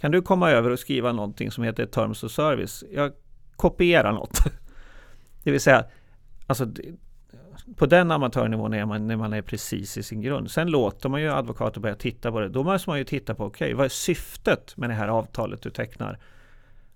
kan 0.00 0.12
du 0.12 0.22
komma 0.22 0.50
över 0.50 0.70
och 0.70 0.78
skriva 0.78 1.12
någonting 1.12 1.50
som 1.50 1.64
heter 1.64 1.86
Terms 1.86 2.24
of 2.24 2.32
Service? 2.32 2.84
Jag 2.92 3.12
kopierar 3.56 4.12
något. 4.12 4.38
Det 5.44 5.50
vill 5.50 5.60
säga, 5.60 5.84
alltså 6.46 6.66
på 7.76 7.86
den 7.86 8.10
amatörnivån 8.10 8.74
är 8.74 8.86
man 8.86 9.06
när 9.06 9.16
man 9.16 9.32
är 9.32 9.42
precis 9.42 9.96
i 9.96 10.02
sin 10.02 10.20
grund. 10.20 10.50
Sen 10.50 10.70
låter 10.70 11.08
man 11.08 11.22
ju 11.22 11.32
advokater 11.32 11.80
börja 11.80 11.94
titta 11.94 12.32
på 12.32 12.40
det. 12.40 12.48
Då 12.48 12.62
måste 12.62 12.90
man 12.90 12.98
ju 12.98 13.04
titta 13.04 13.34
på, 13.34 13.44
okej, 13.44 13.66
okay, 13.66 13.74
vad 13.74 13.84
är 13.84 13.88
syftet 13.88 14.76
med 14.76 14.90
det 14.90 14.94
här 14.94 15.08
avtalet 15.08 15.62
du 15.62 15.70
tecknar? 15.70 16.18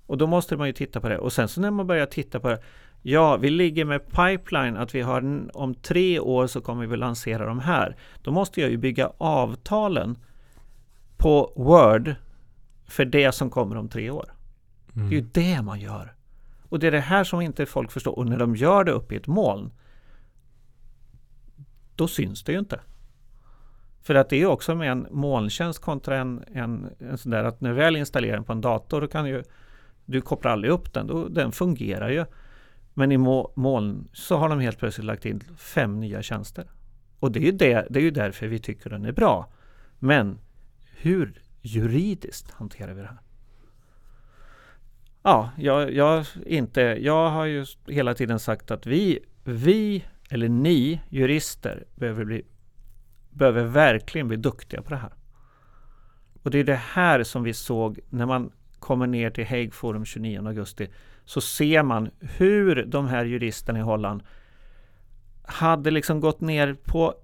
Och 0.07 0.19
då 0.19 0.27
måste 0.27 0.57
man 0.57 0.67
ju 0.67 0.73
titta 0.73 1.01
på 1.01 1.09
det. 1.09 1.19
Och 1.19 1.33
sen 1.33 1.49
så 1.49 1.61
när 1.61 1.71
man 1.71 1.87
börjar 1.87 2.07
titta 2.07 2.41
på 2.41 2.49
det, 2.49 2.61
ja, 3.03 3.37
vi 3.37 3.51
ligger 3.51 3.85
med 3.85 4.07
pipeline 4.07 4.77
att 4.77 4.95
vi 4.95 5.01
har 5.01 5.49
om 5.55 5.75
tre 5.75 6.21
år 6.21 6.47
så 6.47 6.61
kommer 6.61 6.87
vi 6.87 6.97
lansera 6.97 7.47
de 7.47 7.59
här. 7.59 7.97
Då 8.23 8.31
måste 8.31 8.61
jag 8.61 8.71
ju 8.71 8.77
bygga 8.77 9.13
avtalen 9.19 10.19
på 11.17 11.53
Word 11.57 12.15
för 12.87 13.05
det 13.05 13.33
som 13.33 13.51
kommer 13.51 13.77
om 13.77 13.89
tre 13.89 14.11
år. 14.11 14.31
Mm. 14.97 15.09
Det 15.09 15.15
är 15.15 15.19
ju 15.19 15.21
mm. 15.21 15.31
det 15.33 15.63
man 15.63 15.81
gör. 15.81 16.15
Och 16.69 16.79
det 16.79 16.87
är 16.87 16.91
det 16.91 17.01
här 17.01 17.25
som 17.25 17.41
inte 17.41 17.67
folk 17.67 17.93
förstår. 17.93 18.19
Och 18.19 18.27
när 18.27 18.39
de 18.39 18.57
gör 18.57 18.85
det 18.85 18.93
uppe 18.93 19.15
i 19.15 19.17
ett 19.17 19.27
moln, 19.27 19.71
då 22.01 22.09
syns 22.09 22.43
det 22.43 22.53
ju 22.53 22.59
inte. 22.59 22.81
För 24.03 24.15
att 24.15 24.29
det 24.29 24.37
är 24.37 24.47
också 24.47 24.75
med 24.75 24.93
en 24.93 25.07
molntjänst 25.11 25.79
kontra 25.79 26.19
en, 26.19 26.45
en, 26.55 26.91
en 26.99 27.19
sån 27.19 27.33
där 27.33 27.45
att 27.45 27.61
när 27.61 27.71
du 27.71 27.77
väl 27.77 27.97
installerar 27.97 28.35
den 28.35 28.45
på 28.45 28.53
en 28.53 28.61
dator, 28.61 29.01
då 29.01 29.07
kan 29.07 29.27
ju 29.27 29.43
du 30.05 30.21
kopplar 30.21 30.53
aldrig 30.53 30.73
upp 30.73 30.93
den, 30.93 31.07
då, 31.07 31.29
den 31.29 31.53
fungerar 31.53 32.11
ju. 32.11 32.25
Men 32.95 33.13
i 33.13 33.19
moln 33.57 34.09
så 34.13 34.37
har 34.37 34.49
de 34.49 34.61
helt 34.61 34.79
plötsligt 34.79 35.05
lagt 35.05 35.25
in 35.25 35.41
fem 35.57 36.01
nya 36.01 36.23
tjänster. 36.23 36.65
Och 37.19 37.33
det 37.33 37.41
är 37.41 37.45
ju, 37.45 37.53
det, 37.53 37.87
det 37.91 37.99
är 37.99 38.03
ju 38.03 38.11
därför 38.11 38.47
vi 38.47 38.59
tycker 38.59 38.91
den 38.91 39.05
är 39.05 39.13
bra. 39.13 39.53
Men 39.99 40.39
hur 40.97 41.43
juridiskt 41.63 42.51
hanterar 42.51 42.93
vi 42.93 43.01
det 43.01 43.09
här? 43.09 43.21
Ja, 45.23 45.51
jag, 45.59 45.93
jag, 45.93 46.27
inte, 46.47 46.81
jag 46.81 47.31
har 47.31 47.45
ju 47.45 47.67
hela 47.87 48.15
tiden 48.15 48.39
sagt 48.39 48.71
att 48.71 48.87
vi, 48.87 49.19
vi 49.45 50.05
eller 50.31 50.49
ni 50.49 51.01
jurister 51.09 51.85
behöver, 51.95 52.25
bli, 52.25 52.43
behöver 53.31 53.65
verkligen 53.65 54.29
bli 54.29 54.37
duktiga 54.37 54.83
på 54.83 54.91
det 54.91 54.97
här. 54.97 55.13
Och 56.43 56.51
det 56.51 56.59
är 56.59 56.65
det 56.65 56.81
här 56.93 57.23
som 57.23 57.43
vi 57.43 57.55
såg 57.55 58.01
när 58.09 58.27
man 58.27 58.53
kommer 58.79 59.07
ner 59.07 59.31
till 59.31 59.47
Hague 59.47 59.71
Forum 59.71 60.05
29 60.05 60.47
augusti 60.47 60.89
så 61.25 61.41
ser 61.41 61.83
man 61.83 62.11
hur 62.21 62.85
de 62.85 63.07
här 63.07 63.25
juristerna 63.25 63.79
i 63.79 63.83
Holland 63.83 64.23
hade 65.43 65.91
liksom 65.91 66.21
gått 66.21 66.41
ner 66.41 66.77
på 66.85 67.15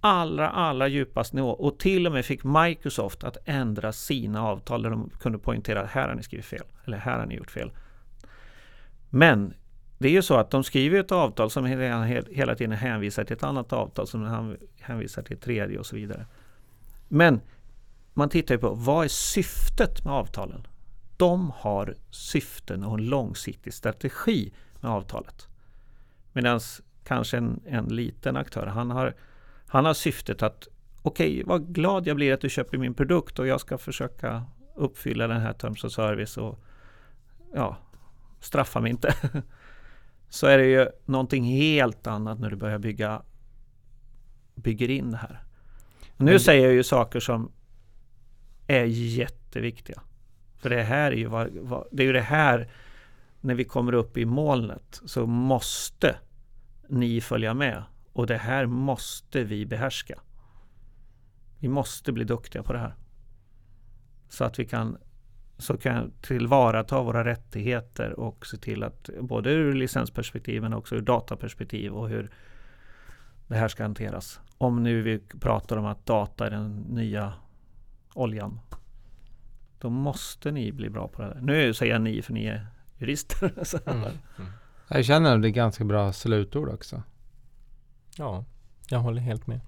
allra, 0.00 0.50
allra 0.50 0.88
djupast 0.88 1.32
nivå 1.32 1.50
och 1.50 1.78
till 1.78 2.06
och 2.06 2.12
med 2.12 2.24
fick 2.24 2.44
Microsoft 2.44 3.24
att 3.24 3.36
ändra 3.44 3.92
sina 3.92 4.42
avtal 4.42 4.82
där 4.82 4.90
de 4.90 5.10
kunde 5.20 5.38
poängtera 5.38 5.80
att 5.80 5.90
här 5.90 6.08
har 6.08 6.14
ni 6.14 6.22
skrivit 6.22 6.46
fel 6.46 6.64
eller 6.84 6.98
här 6.98 7.18
har 7.18 7.26
ni 7.26 7.34
gjort 7.34 7.50
fel. 7.50 7.70
Men 9.10 9.54
det 9.98 10.08
är 10.08 10.12
ju 10.12 10.22
så 10.22 10.34
att 10.34 10.50
de 10.50 10.64
skriver 10.64 11.00
ett 11.00 11.12
avtal 11.12 11.50
som 11.50 11.64
hela 11.64 12.54
tiden 12.54 12.72
hänvisar 12.72 13.24
till 13.24 13.36
ett 13.36 13.42
annat 13.42 13.72
avtal 13.72 14.06
som 14.06 14.56
hänvisar 14.80 15.22
till 15.22 15.36
ett 15.36 15.42
tredje 15.42 15.78
och 15.78 15.86
så 15.86 15.96
vidare. 15.96 16.26
Men 17.08 17.40
man 18.14 18.28
tittar 18.28 18.54
ju 18.54 18.60
på 18.60 18.74
vad 18.74 19.04
är 19.04 19.08
syftet 19.08 20.04
med 20.04 20.14
avtalen? 20.14 20.66
De 21.16 21.52
har 21.56 21.94
syften 22.10 22.84
och 22.84 22.98
en 22.98 23.06
långsiktig 23.06 23.74
strategi 23.74 24.52
med 24.80 24.90
avtalet. 24.90 25.48
Medan 26.32 26.60
kanske 27.04 27.36
en, 27.36 27.60
en 27.66 27.84
liten 27.84 28.36
aktör, 28.36 28.66
han 28.66 28.90
har, 28.90 29.14
han 29.66 29.84
har 29.84 29.94
syftet 29.94 30.42
att 30.42 30.68
okej, 31.02 31.32
okay, 31.32 31.44
vad 31.44 31.74
glad 31.74 32.06
jag 32.06 32.16
blir 32.16 32.32
att 32.32 32.40
du 32.40 32.50
köper 32.50 32.78
min 32.78 32.94
produkt 32.94 33.38
och 33.38 33.46
jag 33.46 33.60
ska 33.60 33.78
försöka 33.78 34.44
uppfylla 34.74 35.26
den 35.26 35.40
här 35.40 35.52
terms 35.52 35.84
of 35.84 35.92
service 35.92 36.36
och 36.36 36.58
ja, 37.54 37.76
straffa 38.40 38.80
mig 38.80 38.90
inte. 38.90 39.14
Så 40.28 40.46
är 40.46 40.58
det 40.58 40.66
ju 40.66 40.88
någonting 41.04 41.44
helt 41.44 42.06
annat 42.06 42.40
när 42.40 42.50
du 42.50 42.56
börjar 42.56 42.78
bygga 42.78 43.22
bygger 44.54 44.90
in 44.90 45.10
det 45.10 45.16
här. 45.16 45.42
nu 46.16 46.32
det, 46.32 46.40
säger 46.40 46.64
jag 46.64 46.74
ju 46.74 46.82
saker 46.82 47.20
som 47.20 47.52
är 48.66 48.84
jätteviktiga. 48.84 50.02
För 50.56 50.70
det 50.70 50.82
här 50.82 51.12
är 51.12 51.16
ju, 51.16 51.26
vad, 51.26 51.50
vad, 51.52 51.88
det 51.92 52.02
är 52.02 52.06
ju 52.06 52.12
det 52.12 52.20
här, 52.20 52.70
när 53.40 53.54
vi 53.54 53.64
kommer 53.64 53.92
upp 53.92 54.16
i 54.16 54.24
molnet 54.24 55.00
så 55.04 55.26
måste 55.26 56.16
ni 56.88 57.20
följa 57.20 57.54
med. 57.54 57.82
Och 58.12 58.26
det 58.26 58.36
här 58.36 58.66
måste 58.66 59.44
vi 59.44 59.66
behärska. 59.66 60.20
Vi 61.58 61.68
måste 61.68 62.12
bli 62.12 62.24
duktiga 62.24 62.62
på 62.62 62.72
det 62.72 62.78
här. 62.78 62.94
Så 64.28 64.44
att 64.44 64.58
vi 64.58 64.64
kan, 64.64 64.98
så 65.58 65.76
kan 65.76 66.12
tillvarata 66.20 67.02
våra 67.02 67.24
rättigheter 67.24 68.20
och 68.20 68.46
se 68.46 68.56
till 68.56 68.82
att 68.82 69.10
både 69.20 69.50
ur 69.50 69.72
licensperspektiv 69.72 70.62
men 70.62 70.74
också 70.74 70.94
ur 70.94 71.00
dataperspektiv 71.00 71.92
och 71.92 72.08
hur 72.08 72.30
det 73.46 73.56
här 73.56 73.68
ska 73.68 73.82
hanteras. 73.82 74.40
Om 74.58 74.82
nu 74.82 75.02
vi 75.02 75.18
pratar 75.18 75.76
om 75.76 75.86
att 75.86 76.06
data 76.06 76.46
är 76.46 76.50
den 76.50 76.76
nya 76.76 77.32
oljan. 78.14 78.60
Då 79.78 79.90
måste 79.90 80.50
ni 80.50 80.72
bli 80.72 80.90
bra 80.90 81.08
på 81.08 81.22
det 81.22 81.28
här. 81.28 81.40
Nu 81.40 81.74
säger 81.74 81.92
jag 81.92 82.02
ni 82.02 82.22
för 82.22 82.32
ni 82.32 82.44
är 82.44 82.66
jurister. 82.98 83.52
mm. 83.86 84.02
Mm. 84.02 84.50
Jag 84.88 85.04
känner 85.04 85.34
att 85.34 85.42
det 85.42 85.48
är 85.48 85.50
ganska 85.50 85.84
bra 85.84 86.12
slutord 86.12 86.68
också. 86.68 87.02
Ja, 88.16 88.44
jag 88.88 88.98
håller 88.98 89.22
helt 89.22 89.46
med. 89.46 89.60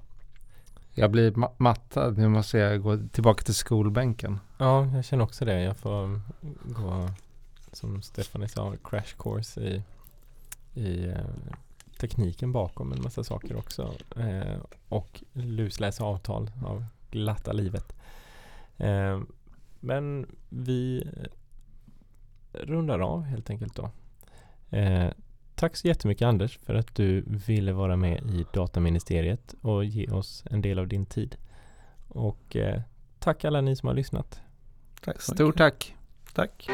Jag 0.98 1.10
blir 1.10 1.34
ma 1.34 1.50
mattad. 1.56 2.18
Nu 2.18 2.28
måste 2.28 2.58
jag 2.58 2.82
gå 2.82 2.98
tillbaka 3.12 3.44
till 3.44 3.54
skolbänken. 3.54 4.38
Ja, 4.58 4.86
jag 4.86 5.04
känner 5.04 5.24
också 5.24 5.44
det. 5.44 5.62
Jag 5.62 5.76
får 5.76 6.20
gå, 6.64 7.10
som 7.72 8.02
Stefanie 8.02 8.48
sa, 8.48 8.74
crash 8.84 9.16
course 9.18 9.60
i, 9.60 9.82
i 10.74 11.06
eh, 11.06 11.14
tekniken 12.00 12.52
bakom 12.52 12.92
en 12.92 13.02
massa 13.02 13.24
saker 13.24 13.56
också. 13.56 13.94
Eh, 14.16 14.56
och 14.88 15.24
lusläsa 15.32 16.04
avtal 16.04 16.50
av 16.64 16.84
glatta 17.10 17.52
livet. 17.52 17.92
Eh, 18.76 19.20
men 19.80 20.26
vi 20.48 21.08
eh, 21.16 22.60
rundar 22.60 22.98
av 22.98 23.22
helt 23.22 23.50
enkelt 23.50 23.76
då. 23.76 23.90
Eh, 24.76 25.10
Tack 25.58 25.76
så 25.76 25.88
jättemycket 25.88 26.26
Anders 26.26 26.58
för 26.58 26.74
att 26.74 26.94
du 26.94 27.24
ville 27.26 27.72
vara 27.72 27.96
med 27.96 28.18
i 28.18 28.46
Dataministeriet 28.52 29.54
och 29.62 29.84
ge 29.84 30.10
oss 30.10 30.44
en 30.50 30.62
del 30.62 30.78
av 30.78 30.88
din 30.88 31.06
tid. 31.06 31.36
Och 32.08 32.56
eh, 32.56 32.80
tack 33.18 33.44
alla 33.44 33.60
ni 33.60 33.76
som 33.76 33.86
har 33.86 33.94
lyssnat. 33.94 34.40
Tack 35.04 35.22
Stort 35.22 35.56
tack. 35.56 35.94
Tack. 36.34 36.68